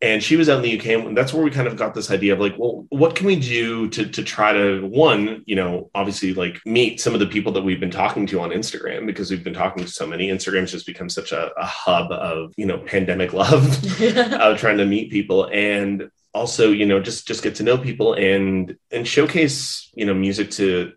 And 0.00 0.22
she 0.22 0.34
was 0.34 0.48
out 0.48 0.56
in 0.56 0.62
the 0.62 0.80
UK, 0.80 1.04
and 1.06 1.16
that's 1.16 1.34
where 1.34 1.44
we 1.44 1.50
kind 1.50 1.68
of 1.68 1.76
got 1.76 1.94
this 1.94 2.10
idea 2.10 2.32
of 2.32 2.40
like, 2.40 2.54
well, 2.58 2.86
what 2.88 3.14
can 3.14 3.26
we 3.26 3.36
do 3.36 3.88
to 3.90 4.06
to 4.06 4.24
try 4.24 4.52
to 4.54 4.84
one, 4.86 5.44
you 5.46 5.54
know, 5.54 5.90
obviously 5.94 6.32
like 6.32 6.60
meet 6.64 7.00
some 7.02 7.12
of 7.12 7.20
the 7.20 7.26
people 7.26 7.52
that 7.52 7.62
we've 7.62 7.78
been 7.78 7.90
talking 7.90 8.26
to 8.28 8.40
on 8.40 8.50
Instagram 8.50 9.06
because 9.06 9.30
we've 9.30 9.44
been 9.44 9.54
talking 9.54 9.84
to 9.84 9.90
so 9.90 10.06
many. 10.06 10.28
Instagram's 10.28 10.72
just 10.72 10.86
become 10.86 11.10
such 11.10 11.32
a, 11.32 11.52
a 11.56 11.66
hub 11.66 12.10
of 12.10 12.52
you 12.56 12.66
know 12.66 12.78
pandemic 12.78 13.32
love, 13.34 13.62
of 14.00 14.58
trying 14.58 14.78
to 14.78 14.86
meet 14.86 15.12
people, 15.12 15.48
and 15.52 16.10
also 16.34 16.70
you 16.70 16.86
know 16.86 17.00
just 17.00 17.26
just 17.26 17.42
get 17.42 17.56
to 17.56 17.62
know 17.62 17.76
people 17.76 18.14
and 18.14 18.76
and 18.90 19.06
showcase 19.06 19.90
you 19.94 20.06
know 20.06 20.14
music 20.14 20.50
to 20.50 20.92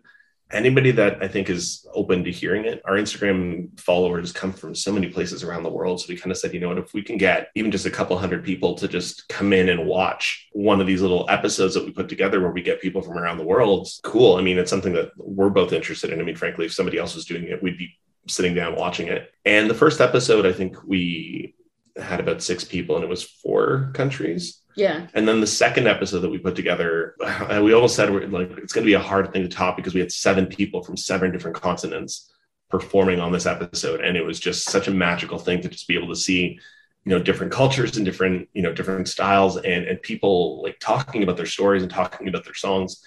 anybody 0.52 0.92
that 0.92 1.22
i 1.22 1.28
think 1.28 1.50
is 1.50 1.86
open 1.96 2.22
to 2.22 2.30
hearing 2.30 2.64
it. 2.66 2.80
Our 2.84 2.94
instagram 2.94 3.78
followers 3.80 4.32
come 4.32 4.52
from 4.52 4.74
so 4.74 4.92
many 4.92 5.08
places 5.08 5.42
around 5.42 5.64
the 5.64 5.70
world. 5.70 6.00
So 6.00 6.06
we 6.08 6.16
kind 6.16 6.30
of 6.30 6.38
said 6.38 6.54
you 6.54 6.60
know 6.60 6.68
what 6.68 6.78
if 6.78 6.94
we 6.94 7.02
can 7.02 7.16
get 7.16 7.48
even 7.56 7.72
just 7.72 7.86
a 7.86 7.90
couple 7.90 8.16
hundred 8.16 8.44
people 8.44 8.74
to 8.76 8.86
just 8.86 9.28
come 9.28 9.52
in 9.52 9.70
and 9.70 9.86
watch 9.86 10.48
one 10.52 10.80
of 10.80 10.86
these 10.86 11.02
little 11.02 11.26
episodes 11.28 11.74
that 11.74 11.84
we 11.84 11.90
put 11.90 12.08
together 12.08 12.40
where 12.40 12.52
we 12.52 12.62
get 12.62 12.82
people 12.82 13.02
from 13.02 13.18
around 13.18 13.38
the 13.38 13.44
world 13.44 13.88
cool. 14.04 14.36
I 14.36 14.42
mean 14.42 14.58
it's 14.58 14.70
something 14.70 14.92
that 14.92 15.10
we're 15.16 15.48
both 15.50 15.72
interested 15.72 16.10
in. 16.10 16.20
I 16.20 16.22
mean 16.22 16.36
frankly 16.36 16.66
if 16.66 16.72
somebody 16.72 16.98
else 16.98 17.14
was 17.14 17.24
doing 17.24 17.44
it 17.44 17.62
we'd 17.62 17.78
be 17.78 17.98
sitting 18.28 18.54
down 18.54 18.76
watching 18.76 19.08
it. 19.08 19.32
And 19.44 19.68
the 19.68 19.74
first 19.74 20.00
episode 20.00 20.46
i 20.46 20.52
think 20.52 20.84
we 20.84 21.54
had 21.96 22.20
about 22.20 22.42
six 22.42 22.62
people 22.62 22.96
and 22.96 23.04
it 23.04 23.08
was 23.08 23.22
four 23.22 23.90
countries 23.94 24.60
Yeah. 24.76 25.06
and 25.14 25.26
then 25.26 25.40
the 25.40 25.46
second 25.46 25.86
episode 25.86 26.20
that 26.20 26.28
we 26.28 26.38
put 26.38 26.54
together, 26.54 27.16
we 27.62 27.72
almost 27.72 27.96
said 27.96 28.10
we're 28.10 28.26
like 28.26 28.50
it's 28.58 28.72
going 28.72 28.84
to 28.84 28.90
be 28.90 28.94
a 28.94 29.00
hard 29.00 29.32
thing 29.32 29.42
to 29.42 29.48
top 29.48 29.76
because 29.76 29.94
we 29.94 30.00
had 30.00 30.12
seven 30.12 30.46
people 30.46 30.82
from 30.82 30.96
seven 30.96 31.32
different 31.32 31.56
continents 31.56 32.32
performing 32.68 33.20
on 33.20 33.32
this 33.32 33.46
episode, 33.46 34.00
and 34.00 34.16
it 34.16 34.24
was 34.24 34.38
just 34.38 34.68
such 34.68 34.88
a 34.88 34.90
magical 34.90 35.38
thing 35.38 35.60
to 35.62 35.68
just 35.68 35.88
be 35.88 35.96
able 35.96 36.08
to 36.08 36.16
see, 36.16 36.58
you 37.04 37.10
know, 37.10 37.22
different 37.22 37.52
cultures 37.52 37.96
and 37.96 38.04
different 38.04 38.48
you 38.52 38.62
know 38.62 38.72
different 38.72 39.08
styles 39.08 39.56
and 39.56 39.84
and 39.84 40.02
people 40.02 40.62
like 40.62 40.78
talking 40.78 41.22
about 41.22 41.36
their 41.36 41.46
stories 41.46 41.82
and 41.82 41.90
talking 41.90 42.28
about 42.28 42.44
their 42.44 42.54
songs 42.54 43.02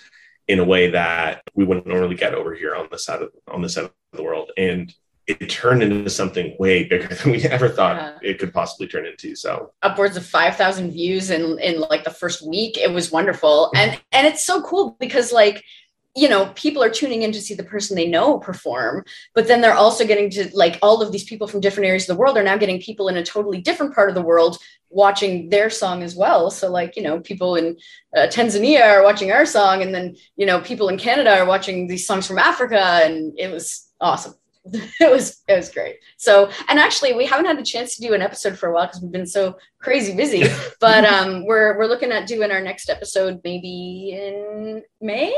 in 0.47 0.57
a 0.59 0.65
way 0.65 0.89
that 0.89 1.43
we 1.53 1.63
wouldn't 1.63 1.86
normally 1.86 2.15
get 2.15 2.34
over 2.34 2.55
here 2.55 2.76
on 2.76 2.88
this 2.91 3.05
side 3.05 3.22
of 3.22 3.30
on 3.47 3.61
this 3.61 3.76
side 3.76 3.86
of 3.86 3.93
the 4.13 4.24
world, 4.24 4.51
and 4.57 4.93
it 5.30 5.49
turned 5.49 5.84
into 5.84 6.09
something 6.09 6.55
way 6.59 6.84
bigger 6.86 7.07
than 7.15 7.32
we 7.32 7.43
ever 7.43 7.69
thought 7.69 7.95
Yeah. 7.95 8.30
it 8.32 8.39
could 8.39 8.53
possibly 8.53 8.88
turn 8.88 9.05
into. 9.05 9.36
So 9.36 9.71
upwards 9.84 10.17
of 10.17 10.25
5000 10.25 10.91
views 10.91 11.30
in 11.30 11.59
in 11.59 11.80
like 11.80 12.03
the 12.03 12.09
first 12.09 12.45
week 12.45 12.77
it 12.77 12.91
was 12.91 13.11
wonderful 13.11 13.71
and 13.75 13.99
and 14.11 14.27
it's 14.27 14.43
so 14.45 14.61
cool 14.63 14.97
because 14.99 15.32
like 15.32 15.63
you 16.15 16.27
know 16.27 16.51
people 16.55 16.82
are 16.84 16.89
tuning 16.89 17.21
in 17.21 17.32
to 17.32 17.39
see 17.39 17.53
the 17.53 17.63
person 17.63 17.95
they 17.95 18.07
know 18.07 18.39
perform 18.39 19.05
but 19.36 19.47
then 19.47 19.61
they're 19.61 19.75
also 19.75 20.03
getting 20.05 20.30
to 20.32 20.49
like 20.55 20.80
all 20.82 21.01
of 21.03 21.11
these 21.11 21.23
people 21.23 21.47
from 21.47 21.59
different 21.61 21.88
areas 21.88 22.09
of 22.09 22.15
the 22.15 22.19
world 22.19 22.36
are 22.36 22.43
now 22.43 22.57
getting 22.57 22.82
people 22.82 23.07
in 23.09 23.17
a 23.17 23.23
totally 23.23 23.61
different 23.61 23.93
part 23.93 24.09
of 24.09 24.15
the 24.15 24.21
world 24.21 24.57
watching 24.89 25.49
their 25.49 25.69
song 25.69 26.01
as 26.01 26.15
well 26.15 26.49
so 26.49 26.69
like 26.71 26.95
you 26.95 27.03
know 27.03 27.19
people 27.19 27.55
in 27.55 27.77
uh, 28.17 28.21
tanzania 28.21 28.82
are 28.89 29.03
watching 29.03 29.32
our 29.32 29.45
song 29.45 29.84
and 29.84 29.93
then 29.93 30.15
you 30.36 30.47
know 30.47 30.59
people 30.61 30.89
in 30.89 30.97
canada 30.97 31.38
are 31.38 31.45
watching 31.45 31.88
these 31.88 32.07
songs 32.07 32.25
from 32.25 32.39
africa 32.39 33.01
and 33.03 33.38
it 33.38 33.51
was 33.51 33.88
awesome 34.01 34.34
it 34.99 35.11
was 35.11 35.41
it 35.47 35.55
was 35.55 35.70
great. 35.70 35.97
So 36.17 36.49
and 36.67 36.80
actually 36.80 37.13
we 37.13 37.26
haven't 37.26 37.45
had 37.45 37.57
the 37.57 37.63
chance 37.63 37.95
to 37.95 38.07
do 38.07 38.13
an 38.13 38.22
episode 38.22 38.57
for 38.57 38.70
a 38.70 38.74
while 38.74 38.88
because 38.88 39.01
we've 39.01 39.11
been 39.11 39.26
so 39.26 39.57
crazy 39.80 40.15
busy. 40.15 40.43
But 40.80 41.03
um 41.05 41.45
we're 41.45 41.78
we're 41.78 41.88
looking 41.88 42.11
at 42.11 42.28
doing 42.28 42.51
our 42.51 42.61
next 42.61 42.89
episode 42.89 43.41
maybe 43.43 44.11
in 44.13 44.82
may? 45.01 45.34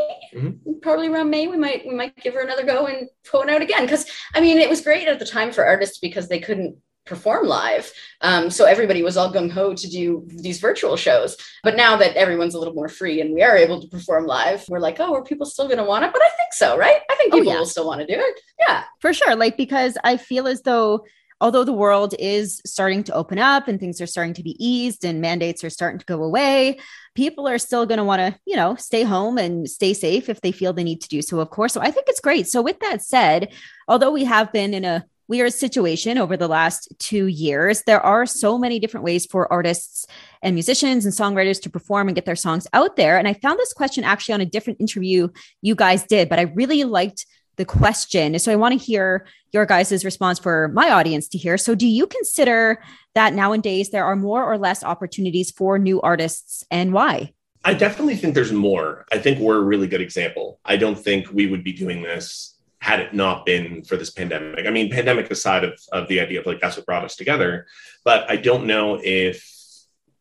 Probably 0.82 1.08
around 1.08 1.30
may 1.30 1.48
we 1.48 1.58
might 1.58 1.86
we 1.88 1.96
might 1.96 2.16
give 2.18 2.34
her 2.36 2.42
another 2.42 2.66
go 2.66 2.86
and 2.88 3.10
put 3.24 3.40
one 3.40 3.50
out 3.50 3.62
again. 3.62 3.84
Because 3.84 4.06
i 4.34 4.42
mean 4.42 4.58
it 4.58 4.70
was 4.70 4.82
great 4.82 5.08
at 5.08 5.20
the 5.20 5.26
time 5.26 5.52
for 5.52 5.66
artists 5.66 6.00
because 6.00 6.28
they 6.28 6.40
couldn't 6.40 6.76
perform 7.16 7.44
live 7.62 7.86
um, 8.28 8.44
so 8.58 8.62
everybody 8.74 9.02
was 9.08 9.16
all 9.18 9.32
gung-ho 9.36 9.66
to 9.82 9.88
do 10.00 10.06
these 10.46 10.60
virtual 10.68 10.96
shows 11.06 11.32
but 11.66 11.76
now 11.76 11.94
that 12.02 12.16
everyone's 12.24 12.56
a 12.56 12.60
little 12.62 12.74
more 12.82 12.92
free 13.00 13.18
and 13.22 13.34
we 13.36 13.42
are 13.48 13.58
able 13.66 13.80
to 13.82 13.88
perform 13.96 14.24
live 14.26 14.60
we're 14.70 14.86
like 14.88 15.00
oh 15.04 15.14
are 15.14 15.24
people 15.32 15.46
still 15.46 15.68
going 15.72 15.84
to 15.84 15.90
want 15.92 16.06
it 16.06 16.12
but 16.16 16.22
i 16.30 16.32
think 16.38 16.52
so 16.54 16.70
right 16.86 17.02
i 17.10 17.16
think 17.16 17.34
Oh, 17.34 17.38
people 17.38 17.54
yeah. 17.54 17.60
will 17.60 17.66
still 17.76 17.88
want 17.92 18.02
to 18.02 18.08
do 18.08 18.20
it 18.30 18.36
yeah 18.60 18.84
For 19.00 19.14
sure. 19.14 19.36
Like, 19.36 19.56
because 19.58 19.94
I 20.12 20.18
feel 20.18 20.46
as 20.48 20.62
though, 20.62 21.06
although 21.40 21.64
the 21.64 21.74
world 21.86 22.14
is 22.20 22.62
starting 22.66 23.04
to 23.06 23.14
open 23.22 23.40
up 23.40 23.68
and 23.68 23.80
things 23.80 24.00
are 24.02 24.06
starting 24.16 24.36
to 24.36 24.44
be 24.44 24.56
eased 24.64 25.04
and 25.06 25.22
mandates 25.22 25.64
are 25.64 25.70
starting 25.78 26.00
to 26.00 26.06
go 26.06 26.22
away, 26.24 26.78
people 27.16 27.48
are 27.48 27.58
still 27.58 27.86
going 27.86 27.98
to 27.98 28.04
want 28.12 28.20
to, 28.26 28.40
you 28.46 28.56
know, 28.56 28.76
stay 28.76 29.04
home 29.04 29.38
and 29.38 29.68
stay 29.70 29.94
safe 29.94 30.30
if 30.30 30.40
they 30.42 30.52
feel 30.52 30.72
they 30.74 30.84
need 30.92 31.02
to 31.02 31.10
do 31.10 31.22
so, 31.22 31.40
of 31.40 31.50
course. 31.50 31.74
So 31.74 31.82
I 31.82 31.90
think 31.92 32.06
it's 32.10 32.20
great. 32.28 32.48
So, 32.48 32.62
with 32.62 32.80
that 32.82 33.02
said, 33.02 33.54
although 33.88 34.12
we 34.12 34.26
have 34.26 34.52
been 34.54 34.74
in 34.74 34.86
a 34.86 35.06
weird 35.32 35.54
situation 35.54 36.18
over 36.18 36.36
the 36.36 36.50
last 36.50 36.94
two 37.00 37.28
years, 37.28 37.84
there 37.88 38.02
are 38.02 38.26
so 38.26 38.58
many 38.58 38.80
different 38.80 39.06
ways 39.06 39.26
for 39.26 39.52
artists 39.52 40.06
and 40.42 40.54
musicians 40.54 41.06
and 41.06 41.14
songwriters 41.14 41.62
to 41.62 41.70
perform 41.70 42.10
and 42.10 42.16
get 42.16 42.26
their 42.26 42.36
songs 42.36 42.68
out 42.74 42.98
there. 42.98 43.18
And 43.18 43.30
I 43.30 43.34
found 43.36 43.58
this 43.58 43.72
question 43.72 44.04
actually 44.04 44.34
on 44.34 44.42
a 44.42 44.46
different 44.46 44.82
interview 44.82 45.30
you 45.62 45.74
guys 45.74 46.04
did, 46.04 46.28
but 46.28 46.38
I 46.38 46.54
really 46.54 46.84
liked 46.84 47.26
the 47.56 47.64
question. 47.64 48.38
So 48.40 48.52
I 48.52 48.58
want 48.58 48.78
to 48.78 48.86
hear 48.86 49.26
your 49.54 49.66
guys' 49.66 50.04
response 50.04 50.38
for 50.38 50.68
my 50.74 50.90
audience 50.90 51.30
to 51.30 51.38
hear. 51.38 51.58
So 51.58 51.76
do 51.76 51.88
you 51.88 52.08
consider 52.08 52.84
that 53.16 53.34
nowadays 53.34 53.90
there 53.90 54.04
are 54.04 54.18
more 54.18 54.44
or 54.44 54.58
less 54.58 54.84
opportunities 54.84 55.50
for 55.50 55.80
new 55.80 56.02
artists 56.02 56.66
and 56.70 56.92
why? 56.92 57.32
I 57.64 57.74
definitely 57.74 58.18
think 58.18 58.36
there's 58.36 58.52
more. 58.52 59.06
I 59.14 59.18
think 59.18 59.40
we're 59.40 59.60
a 59.60 59.64
really 59.64 59.88
good 59.88 60.02
example. 60.02 60.60
I 60.66 60.76
don't 60.76 61.00
think 61.00 61.32
we 61.32 61.48
would 61.48 61.64
be 61.64 61.72
doing 61.72 62.02
this 62.02 62.51
had 62.82 63.00
it 63.00 63.14
not 63.14 63.46
been 63.46 63.84
for 63.84 63.96
this 63.96 64.10
pandemic. 64.10 64.66
I 64.66 64.72
mean, 64.72 64.92
pandemic 64.92 65.30
aside 65.30 65.64
of, 65.64 65.80
of 65.92 66.08
the 66.08 66.20
idea 66.20 66.40
of 66.40 66.48
like 66.48 66.60
that's 66.60 66.78
what 66.78 66.86
brought 66.86 67.06
us 67.06 67.16
together, 67.16 67.68
but 68.04 68.30
I 68.30 68.36
don't 68.38 68.66
know 68.66 69.00
if 69.02 69.48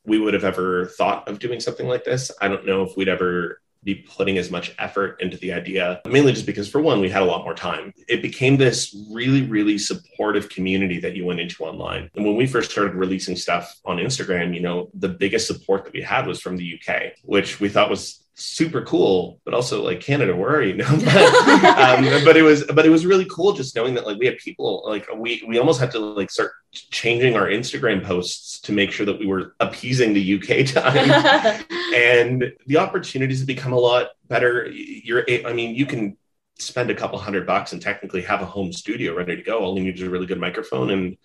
we 0.04 0.18
would 0.18 0.34
have 0.34 0.44
ever 0.44 0.86
thought 0.86 1.26
of 1.26 1.38
doing 1.38 1.58
something 1.58 1.88
like 1.88 2.04
this. 2.04 2.30
I 2.40 2.48
don't 2.48 2.66
know 2.66 2.82
if 2.82 2.96
we'd 2.96 3.08
ever 3.08 3.60
be 3.82 3.94
putting 3.94 4.36
as 4.36 4.50
much 4.50 4.74
effort 4.78 5.22
into 5.22 5.38
the 5.38 5.54
idea, 5.54 6.02
mainly 6.06 6.32
just 6.32 6.44
because, 6.44 6.68
for 6.68 6.82
one, 6.82 7.00
we 7.00 7.08
had 7.08 7.22
a 7.22 7.24
lot 7.24 7.44
more 7.44 7.54
time. 7.54 7.94
It 8.08 8.20
became 8.20 8.58
this 8.58 8.94
really, 9.10 9.42
really 9.42 9.78
supportive 9.78 10.50
community 10.50 11.00
that 11.00 11.16
you 11.16 11.24
went 11.24 11.40
into 11.40 11.64
online. 11.64 12.10
And 12.14 12.26
when 12.26 12.36
we 12.36 12.46
first 12.46 12.70
started 12.70 12.94
releasing 12.94 13.36
stuff 13.36 13.74
on 13.86 13.96
Instagram, 13.96 14.54
you 14.54 14.60
know, 14.60 14.90
the 14.92 15.08
biggest 15.08 15.46
support 15.46 15.84
that 15.84 15.94
we 15.94 16.02
had 16.02 16.26
was 16.26 16.42
from 16.42 16.58
the 16.58 16.78
UK, 16.78 17.12
which 17.22 17.58
we 17.58 17.70
thought 17.70 17.88
was 17.88 18.22
super 18.40 18.82
cool 18.82 19.40
but 19.44 19.54
also 19.54 19.82
like 19.82 20.00
canada 20.00 20.34
where 20.34 20.50
are 20.50 20.62
you 20.62 20.74
now 20.74 20.90
but, 20.96 21.64
um, 21.78 22.24
but 22.24 22.36
it 22.36 22.42
was 22.42 22.64
but 22.64 22.86
it 22.86 22.90
was 22.90 23.04
really 23.04 23.26
cool 23.26 23.52
just 23.52 23.76
knowing 23.76 23.94
that 23.94 24.06
like 24.06 24.18
we 24.18 24.26
had 24.26 24.38
people 24.38 24.82
like 24.86 25.06
we 25.14 25.42
we 25.46 25.58
almost 25.58 25.78
had 25.78 25.90
to 25.90 25.98
like 25.98 26.30
start 26.30 26.52
changing 26.72 27.36
our 27.36 27.46
instagram 27.46 28.02
posts 28.02 28.60
to 28.60 28.72
make 28.72 28.92
sure 28.92 29.06
that 29.06 29.18
we 29.18 29.26
were 29.26 29.54
appeasing 29.60 30.12
the 30.12 30.34
uk 30.36 30.66
time. 30.66 31.64
And 31.94 32.52
the 32.66 32.76
opportunities 32.76 33.38
have 33.40 33.46
become 33.46 33.72
a 33.72 33.78
lot 33.78 34.10
better. 34.28 34.68
You're 34.68 35.24
I 35.46 35.52
mean 35.52 35.74
you 35.74 35.86
can 35.86 36.16
spend 36.58 36.90
a 36.90 36.94
couple 36.94 37.18
hundred 37.18 37.46
bucks 37.46 37.72
and 37.72 37.80
technically 37.80 38.22
have 38.22 38.42
a 38.42 38.46
home 38.46 38.72
studio 38.72 39.14
ready 39.14 39.36
to 39.36 39.42
go. 39.42 39.60
All 39.60 39.76
you 39.76 39.84
need 39.84 39.96
is 39.96 40.02
a 40.02 40.10
really 40.10 40.26
good 40.26 40.40
microphone 40.40 40.90
and 40.90 41.16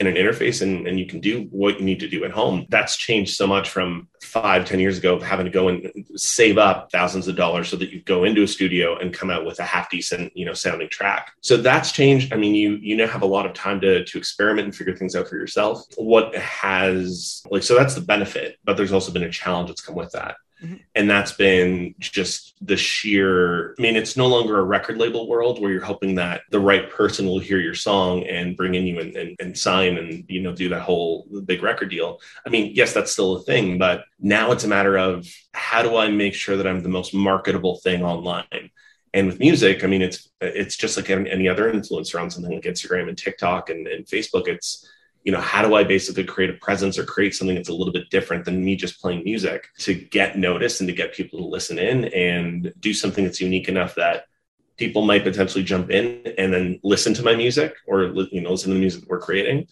and 0.00 0.08
an 0.08 0.16
interface 0.16 0.62
and, 0.62 0.86
and 0.86 0.98
you 0.98 1.06
can 1.06 1.20
do 1.20 1.48
what 1.50 1.78
you 1.78 1.84
need 1.84 2.00
to 2.00 2.08
do 2.08 2.24
at 2.24 2.30
home. 2.30 2.66
That's 2.68 2.96
changed 2.96 3.36
so 3.36 3.46
much 3.46 3.68
from 3.68 4.08
five 4.22 4.64
ten 4.64 4.80
years 4.80 4.98
ago 4.98 5.14
of 5.14 5.22
having 5.22 5.46
to 5.46 5.52
go 5.52 5.68
and 5.68 5.92
save 6.16 6.58
up 6.58 6.90
thousands 6.90 7.28
of 7.28 7.36
dollars 7.36 7.68
so 7.68 7.76
that 7.76 7.90
you 7.90 8.02
go 8.02 8.24
into 8.24 8.42
a 8.42 8.48
studio 8.48 8.98
and 8.98 9.14
come 9.14 9.30
out 9.30 9.44
with 9.44 9.60
a 9.60 9.64
half 9.64 9.90
decent 9.90 10.36
you 10.36 10.44
know 10.44 10.54
sounding 10.54 10.88
track. 10.88 11.32
So 11.40 11.56
that's 11.56 11.92
changed. 11.92 12.32
I 12.32 12.36
mean 12.36 12.54
you 12.54 12.76
you 12.76 12.96
now 12.96 13.06
have 13.06 13.22
a 13.22 13.26
lot 13.26 13.46
of 13.46 13.52
time 13.52 13.80
to 13.82 14.04
to 14.04 14.18
experiment 14.18 14.66
and 14.66 14.74
figure 14.74 14.96
things 14.96 15.14
out 15.14 15.28
for 15.28 15.36
yourself. 15.36 15.84
What 15.96 16.34
has 16.36 17.42
like 17.50 17.62
so 17.62 17.74
that's 17.74 17.94
the 17.94 18.00
benefit 18.00 18.58
but 18.64 18.76
there's 18.76 18.92
also 18.92 19.12
been 19.12 19.22
a 19.22 19.30
challenge 19.30 19.68
that's 19.68 19.80
come 19.80 19.94
with 19.94 20.12
that 20.12 20.36
Mhm. 20.64 20.80
and 20.94 21.10
that's 21.10 21.32
been 21.32 21.94
just 22.00 22.54
the 22.60 22.76
sheer 22.76 23.74
i 23.78 23.82
mean 23.82 23.96
it's 23.96 24.16
no 24.16 24.26
longer 24.28 24.58
a 24.58 24.62
record 24.62 24.98
label 24.98 25.28
world 25.28 25.60
where 25.60 25.70
you're 25.72 25.84
hoping 25.84 26.14
that 26.14 26.42
the 26.50 26.60
right 26.60 26.90
person 26.90 27.26
will 27.26 27.38
hear 27.38 27.58
your 27.58 27.74
song 27.74 28.24
and 28.24 28.56
bring 28.56 28.74
in 28.74 28.86
you 28.86 29.00
and, 29.00 29.16
and, 29.16 29.36
and 29.40 29.58
sign 29.58 29.98
and 29.98 30.24
you 30.28 30.40
know 30.40 30.54
do 30.54 30.68
that 30.68 30.82
whole 30.82 31.26
big 31.44 31.62
record 31.62 31.90
deal 31.90 32.20
i 32.46 32.48
mean 32.50 32.72
yes 32.74 32.92
that's 32.94 33.12
still 33.12 33.36
a 33.36 33.42
thing 33.42 33.78
but 33.78 34.04
now 34.20 34.52
it's 34.52 34.64
a 34.64 34.68
matter 34.68 34.96
of 34.96 35.26
how 35.52 35.82
do 35.82 35.96
i 35.96 36.08
make 36.08 36.34
sure 36.34 36.56
that 36.56 36.66
i'm 36.66 36.82
the 36.82 36.88
most 36.88 37.12
marketable 37.14 37.76
thing 37.84 38.02
online 38.04 38.70
And 39.14 39.28
with 39.28 39.38
music, 39.38 39.84
I 39.84 39.86
mean, 39.86 40.02
it's 40.02 40.28
it's 40.40 40.76
just 40.76 40.96
like 40.96 41.08
any 41.08 41.48
other 41.48 41.72
influencer 41.72 42.20
on 42.20 42.30
something 42.30 42.52
like 42.52 42.64
Instagram 42.64 43.08
and 43.08 43.16
TikTok 43.16 43.70
and, 43.70 43.86
and 43.86 44.04
Facebook. 44.06 44.48
It's 44.48 44.84
you 45.24 45.32
know, 45.32 45.40
how 45.40 45.66
do 45.66 45.74
I 45.74 45.84
basically 45.84 46.24
create 46.24 46.50
a 46.50 46.54
presence 46.54 46.98
or 46.98 47.04
create 47.04 47.34
something 47.34 47.56
that's 47.56 47.70
a 47.70 47.74
little 47.74 47.92
bit 47.92 48.10
different 48.10 48.44
than 48.44 48.62
me 48.62 48.76
just 48.76 49.00
playing 49.00 49.24
music 49.24 49.68
to 49.78 49.94
get 49.94 50.38
noticed 50.38 50.80
and 50.80 50.88
to 50.88 50.94
get 50.94 51.14
people 51.14 51.38
to 51.38 51.46
listen 51.46 51.78
in 51.78 52.04
and 52.06 52.72
do 52.78 52.92
something 52.92 53.24
that's 53.24 53.40
unique 53.40 53.68
enough 53.68 53.94
that 53.94 54.26
people 54.76 55.02
might 55.02 55.24
potentially 55.24 55.64
jump 55.64 55.90
in 55.90 56.20
and 56.36 56.52
then 56.52 56.78
listen 56.82 57.14
to 57.14 57.22
my 57.22 57.34
music 57.34 57.74
or 57.86 58.12
you 58.32 58.40
know 58.40 58.50
listen 58.50 58.68
to 58.68 58.74
the 58.74 58.80
music 58.80 59.00
that 59.00 59.08
we're 59.08 59.18
creating 59.18 59.66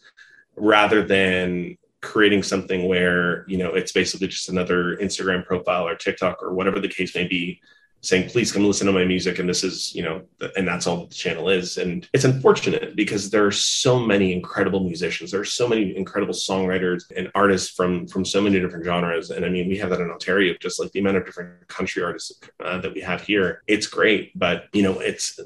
rather 0.57 1.03
than 1.03 1.77
creating 2.01 2.43
something 2.43 2.89
where 2.89 3.45
you 3.49 3.59
know 3.59 3.75
it's 3.75 3.93
basically 3.93 4.29
just 4.29 4.49
another 4.49 4.97
instagram 4.99 5.45
profile 5.45 5.87
or 5.87 5.95
tiktok 5.97 6.43
or 6.43 6.55
whatever 6.55 6.81
the 6.81 6.89
case 6.89 7.15
may 7.15 7.27
be 7.27 7.61
saying 8.03 8.29
please 8.29 8.51
come 8.51 8.65
listen 8.65 8.87
to 8.87 8.93
my 8.93 9.05
music 9.05 9.39
and 9.39 9.49
this 9.49 9.63
is 9.63 9.95
you 9.95 10.03
know 10.03 10.23
and 10.57 10.67
that's 10.67 10.87
all 10.87 11.07
the 11.07 11.15
channel 11.15 11.49
is. 11.49 11.79
And 11.79 12.09
it's 12.13 12.25
unfortunate 12.25 12.97
because 12.97 13.31
there 13.31 13.47
are 13.47 13.53
so 13.53 13.99
many 13.99 14.33
incredible 14.33 14.81
musicians. 14.81 15.31
There 15.31 15.41
are 15.41 15.45
so 15.45 15.69
many 15.69 15.97
incredible 15.97 16.35
songwriters 16.35 17.05
and 17.17 17.31
artists 17.35 17.71
from 17.71 18.07
from 18.07 18.25
so 18.25 18.41
many 18.41 18.61
different 18.61 18.85
genres. 18.85 19.31
And 19.31 19.45
i 19.45 19.49
mean 19.49 19.69
we 19.69 19.79
have 19.79 19.91
that 19.91 20.01
in 20.01 20.11
ontario 20.11 20.55
just 20.61 20.81
like 20.81 20.91
the 20.93 21.01
amount 21.01 21.19
of 21.19 21.25
different 21.25 21.69
country 21.69 22.03
artists 22.03 22.41
uh, 22.65 22.79
that 22.79 22.93
we 22.93 23.01
have 23.01 23.23
here. 23.23 23.63
It's 23.67 23.87
great 23.87 24.37
but 24.39 24.65
you 24.73 24.83
know 24.83 24.99
it's 25.01 25.39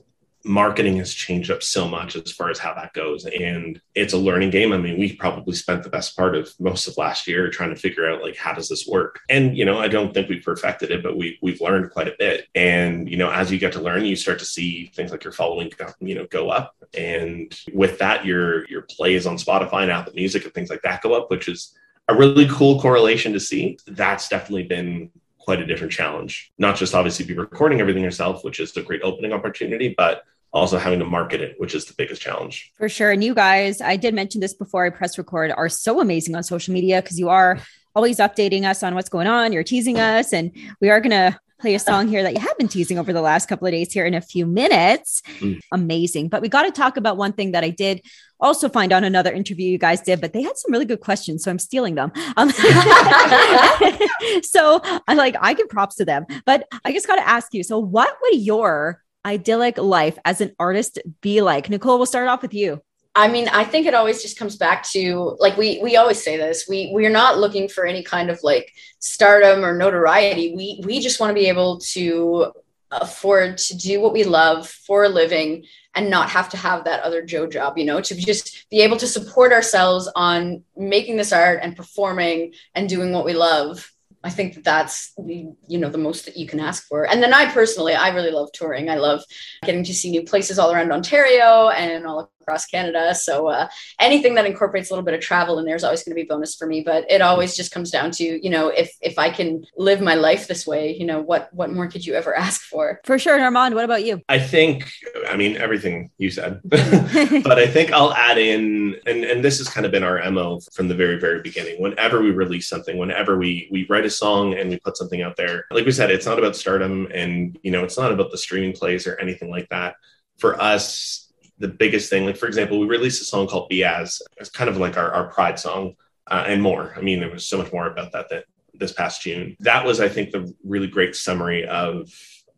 marketing 0.47 0.97
has 0.97 1.13
changed 1.13 1.51
up 1.51 1.63
so 1.63 1.89
much 1.89 2.15
as 2.15 2.31
far 2.31 2.51
as 2.51 2.59
how 2.59 2.73
that 2.73 2.93
goes. 2.93 3.27
And 3.27 3.81
it's 3.95 4.13
a 4.13 4.19
learning 4.19 4.51
game. 4.51 4.73
I 4.73 4.79
mean 4.79 4.99
we 4.99 5.15
probably 5.15 5.55
spent 5.55 5.83
the 5.83 5.91
best 5.91 6.17
part 6.17 6.37
of 6.37 6.53
most 6.61 6.87
of 6.87 6.97
last 6.97 7.27
year 7.27 7.51
trying 7.51 7.71
to 7.71 7.81
figure 7.81 8.09
out 8.09 8.23
like 8.23 8.37
how 8.37 8.53
does 8.53 8.69
this 8.69 8.87
work? 8.87 9.21
And 9.29 9.57
you 9.57 9.65
know 9.65 9.79
i 9.79 9.89
don't 9.89 10.15
think 10.15 10.29
we 10.29 10.39
perfected 10.39 10.91
it 10.91 11.03
but 11.03 11.17
we 11.17 11.39
we've 11.43 11.61
learned 11.61 11.91
quite 11.91 12.09
a 12.09 12.17
bit. 12.19 12.47
And 12.55 13.09
you 13.11 13.17
know 13.17 13.31
as 13.31 13.51
you 13.51 13.59
get 13.59 13.73
to 13.73 13.81
learn 13.81 14.05
you 14.05 14.17
start 14.17 14.39
to 14.39 14.45
see 14.45 14.87
things 14.95 15.11
like 15.11 15.25
your 15.25 15.33
following 15.33 15.71
you 16.01 16.15
know 16.15 16.27
go 16.27 16.51
up. 16.51 16.77
And 16.97 17.55
with 17.75 17.99
that 17.99 18.25
your 18.25 18.69
your 18.69 18.83
plays 18.83 19.27
on 19.27 19.37
spotify 19.37 19.83
and 19.83 19.91
apple 19.91 20.13
music 20.15 20.45
and 20.45 20.55
things 20.55 20.71
like 20.71 20.83
that 20.83 21.03
go 21.03 21.15
up 21.15 21.31
which 21.31 21.49
is 21.49 21.75
a 22.09 22.15
really 22.15 22.47
cool 22.49 22.81
correlation 22.81 23.33
to 23.33 23.41
see. 23.41 23.79
That's 23.89 24.29
definitely 24.29 24.63
been 24.65 25.11
quite 25.39 25.61
a 25.61 25.67
different 25.67 25.93
challenge. 25.93 26.53
Not 26.57 26.77
just 26.77 26.95
obviously 26.95 27.25
be 27.25 27.35
recording 27.35 27.81
everything 27.81 28.05
yourself 28.05 28.45
which 28.45 28.61
is 28.61 28.77
a 28.77 28.83
great 28.83 29.03
opening 29.03 29.33
opportunity 29.33 29.95
but 29.97 30.23
also 30.57 30.79
having 30.79 30.99
to 30.99 31.05
market 31.05 31.41
it, 31.41 31.55
which 31.59 31.75
is 31.75 31.85
the 31.85 31.95
biggest 31.95 32.21
challenge. 32.23 32.73
For 32.77 32.89
sure. 32.89 33.11
And 33.11 33.23
you 33.23 33.35
guys, 33.35 33.81
I 33.81 33.97
did 33.97 34.15
mention 34.15 34.41
this 34.41 34.55
before 34.55 34.85
I 34.85 34.91
press 34.91 35.19
record, 35.19 35.53
are 35.57 35.69
so 35.69 36.01
amazing 36.01 36.35
on 36.35 36.43
social 36.43 36.73
media 36.73 37.03
because 37.03 37.19
you 37.19 37.29
are 37.29 37.59
always 37.95 38.19
updating 38.19 38.65
us 38.65 38.83
on 38.83 38.95
what's 38.95 39.09
going 39.09 39.27
on. 39.27 39.53
You're 39.53 39.65
teasing 39.65 39.99
us, 39.99 40.33
and 40.33 40.53
we 40.81 40.91
are 40.91 41.01
going 41.01 41.11
to 41.11 41.39
play 41.59 41.75
a 41.75 41.79
song 41.79 42.09
here 42.09 42.23
that 42.23 42.35
you 42.35 42.41
have 42.41 42.57
been 42.59 42.69
teasing 42.69 42.99
over 42.99 43.13
the 43.13 43.23
last 43.23 43.49
couple 43.49 43.67
of 43.67 43.73
days 43.73 43.93
here 43.93 44.05
in 44.05 44.15
a 44.15 44.21
few 44.21 44.45
minutes. 44.45 45.23
Mm. 45.41 45.59
Amazing. 45.73 46.29
But 46.29 46.43
we 46.43 46.49
got 46.49 46.65
to 46.65 46.71
talk 46.71 46.99
about 46.99 47.17
one 47.17 47.33
thing 47.33 47.53
that 47.53 47.65
I 47.65 47.71
did 47.71 48.03
also 48.39 48.69
find 48.69 48.93
on 48.93 49.05
another 49.05 49.33
interview 49.33 49.71
you 49.71 49.79
guys 49.79 50.03
did, 50.03 50.21
but 50.21 50.35
they 50.35 50.43
had 50.43 50.59
some 50.59 50.71
really 50.71 50.85
good 50.85 51.01
questions. 51.01 51.43
So 51.43 51.51
I'm 51.51 51.59
stealing 51.59 51.95
them. 51.95 52.13
Um, 52.37 52.51
so 54.43 54.81
I 55.09 55.15
like, 55.15 55.37
I 55.41 55.55
give 55.55 55.71
props 55.71 55.97
to 55.97 56.05
them, 56.05 56.27
but 56.45 56.69
I 56.85 56.93
just 56.93 57.07
got 57.07 57.17
to 57.17 57.27
ask 57.27 57.55
you. 57.55 57.63
So 57.63 57.79
what 57.79 58.15
would 58.23 58.39
your 58.39 59.03
idyllic 59.27 59.77
life 59.77 60.19
as 60.25 60.41
an 60.41 60.55
artist 60.59 60.99
be 61.21 61.43
like? 61.43 61.69
Nicole, 61.69 61.99
we'll 61.99 62.07
start 62.07 62.29
off 62.29 62.43
with 62.43 62.55
you. 62.55 62.81
I 63.17 63.29
mean, 63.29 63.49
I 63.49 63.65
think 63.65 63.87
it 63.87 63.95
always 63.95 64.21
just 64.21 64.39
comes 64.39 64.57
back 64.57 64.83
to 64.91 65.37
like 65.41 65.57
we 65.57 65.81
we 65.83 65.97
always 65.97 66.23
say 66.23 66.37
this. 66.37 66.67
We 66.69 66.91
we're 66.93 67.11
not 67.11 67.39
looking 67.39 67.67
for 67.67 67.87
any 67.87 68.03
kind 68.03 68.31
of 68.31 68.39
like 68.43 68.73
stardom 68.99 69.65
or 69.65 69.77
notoriety. 69.77 70.55
We 70.55 70.83
we 70.85 71.01
just 71.01 71.19
want 71.19 71.31
to 71.31 71.35
be 71.35 71.49
able 71.49 71.79
to 71.79 72.53
afford 72.91 73.59
to 73.59 73.77
do 73.77 74.01
what 74.01 74.13
we 74.13 74.25
love 74.25 74.69
for 74.69 75.05
a 75.05 75.09
living 75.09 75.65
and 75.95 76.11
not 76.11 76.29
have 76.29 76.51
to 76.51 76.59
have 76.59 76.85
that 76.85 77.03
other 77.03 77.23
Joe 77.23 77.47
job, 77.47 77.79
you 77.79 77.87
know, 77.87 78.03
to 78.03 78.15
just 78.15 78.69
be 78.71 78.83
able 78.83 78.99
to 78.99 79.07
support 79.07 79.51
ourselves 79.51 80.11
on 80.15 80.63
making 80.77 81.17
this 81.17 81.33
art 81.33 81.61
and 81.63 81.75
performing 81.75 82.53
and 82.75 82.89
doing 82.89 83.13
what 83.13 83.25
we 83.25 83.33
love 83.33 83.91
I 84.27 84.31
think 84.31 84.55
that 84.55 84.65
that's 84.65 85.13
you 85.29 85.79
know 85.79 85.89
the 85.89 85.99
most 85.99 86.25
that 86.25 86.37
you 86.37 86.49
can 86.49 86.59
ask 86.59 86.87
for. 86.89 87.09
And 87.09 87.23
then 87.23 87.33
I 87.33 87.51
personally, 87.53 87.95
I 87.95 88.09
really 88.09 88.33
love 88.33 88.51
touring. 88.53 88.91
I 88.91 88.97
love 88.97 89.23
getting 89.65 89.85
to 89.85 89.95
see 89.95 90.11
new 90.11 90.25
places 90.25 90.59
all 90.59 90.73
around 90.73 90.91
Ontario 90.91 91.69
and 91.69 92.05
all 92.05 92.33
across 92.47 92.67
Canada. 92.67 93.15
So 93.15 93.49
uh, 93.49 93.69
anything 93.99 94.35
that 94.35 94.47
incorporates 94.47 94.91
a 94.91 94.93
little 94.93 95.05
bit 95.05 95.15
of 95.15 95.21
travel 95.21 95.59
in 95.59 95.65
there 95.65 95.75
is 95.75 95.85
always 95.85 96.05
going 96.05 96.17
to 96.17 96.23
be 96.23 96.27
bonus 96.27 96.55
for 96.55 96.67
me. 96.67 96.83
But 96.83 97.11
it 97.11 97.21
always 97.21 97.57
just 97.57 97.73
comes 97.73 97.91
down 97.91 98.11
to 98.13 98.25
you 98.25 98.51
know 98.51 98.69
if 98.69 98.93
if 99.01 99.19
I 99.19 99.31
can 99.31 99.65
live 99.77 100.01
my 100.01 100.15
life 100.15 100.47
this 100.47 100.67
way, 100.67 100.95
you 100.95 101.07
know 101.07 101.21
what 101.21 101.53
what 101.53 101.73
more 101.73 101.89
could 101.89 102.07
you 102.07 102.15
ever 102.15 102.35
ask 102.47 102.63
for? 102.63 103.01
For 103.05 103.19
sure, 103.19 103.41
Armand. 103.41 103.75
What 103.75 103.85
about 103.85 104.05
you? 104.05 104.23
I 104.29 104.39
think 104.39 104.91
I 105.29 105.37
mean 105.37 105.57
everything 105.57 106.11
you 106.19 106.31
said, 106.31 106.61
but 106.65 107.59
I 107.59 107.67
think 107.67 107.93
I'll 107.93 108.15
add 108.15 108.39
in 108.39 108.97
and 109.07 109.25
and 109.25 109.45
this 109.45 109.59
has 109.59 109.69
kind 109.69 109.85
of 109.85 109.93
been 109.93 110.05
our 110.05 110.31
mo 110.31 110.61
from 110.73 110.89
the 110.89 110.95
very 110.95 111.19
very 111.19 111.43
beginning. 111.43 111.81
Whenever 111.81 112.23
we 112.23 112.31
release 112.31 112.69
something, 112.69 112.97
whenever 112.99 113.37
we 113.39 113.69
we 113.71 113.87
write 113.89 114.07
a 114.07 114.11
song 114.11 114.55
and 114.55 114.71
we 114.71 114.79
put 114.79 114.97
something 114.97 115.23
out 115.23 115.37
there, 115.37 115.65
like 115.71 115.85
we 115.85 115.93
said, 115.93 116.11
it's 116.11 116.27
not 116.27 116.39
about 116.39 116.57
stardom 116.57 117.09
and 117.13 117.59
you 117.63 117.71
know 117.71 117.83
it's 117.83 117.99
not 117.99 118.13
about 118.13 118.31
the 118.31 118.39
streaming 118.39 118.73
plays 118.73 119.07
or 119.07 119.19
anything 119.21 119.51
like 119.51 119.69
that. 119.71 119.97
For 120.39 120.61
us, 120.61 121.26
the 121.59 121.69
biggest 121.69 122.11
thing. 122.11 122.27
Like 122.27 122.37
for 122.37 122.47
example, 122.47 122.79
we 122.79 122.87
released 122.87 123.23
a 123.23 123.25
song 123.25 123.47
called 123.47 123.71
"Biaz." 123.71 124.21
It's 124.37 124.51
kind 124.51 124.71
of 124.71 124.77
like 124.77 124.97
our, 124.97 125.11
our 125.13 125.29
pride 125.29 125.59
song, 125.59 125.95
uh, 126.31 126.45
and 126.47 126.63
more. 126.63 126.95
I 126.97 127.01
mean, 127.01 127.21
there 127.21 127.31
was 127.31 127.49
so 127.49 127.59
much 127.59 127.73
more 127.73 127.87
about 127.87 128.13
that 128.13 128.29
that 128.31 128.45
this 128.75 128.93
past 128.93 129.23
June. 129.23 129.57
That 129.61 129.85
was, 129.85 130.01
I 130.01 130.09
think, 130.09 130.31
the 130.31 130.53
really 130.65 130.89
great 130.89 131.17
summary 131.17 131.67
of 131.67 132.11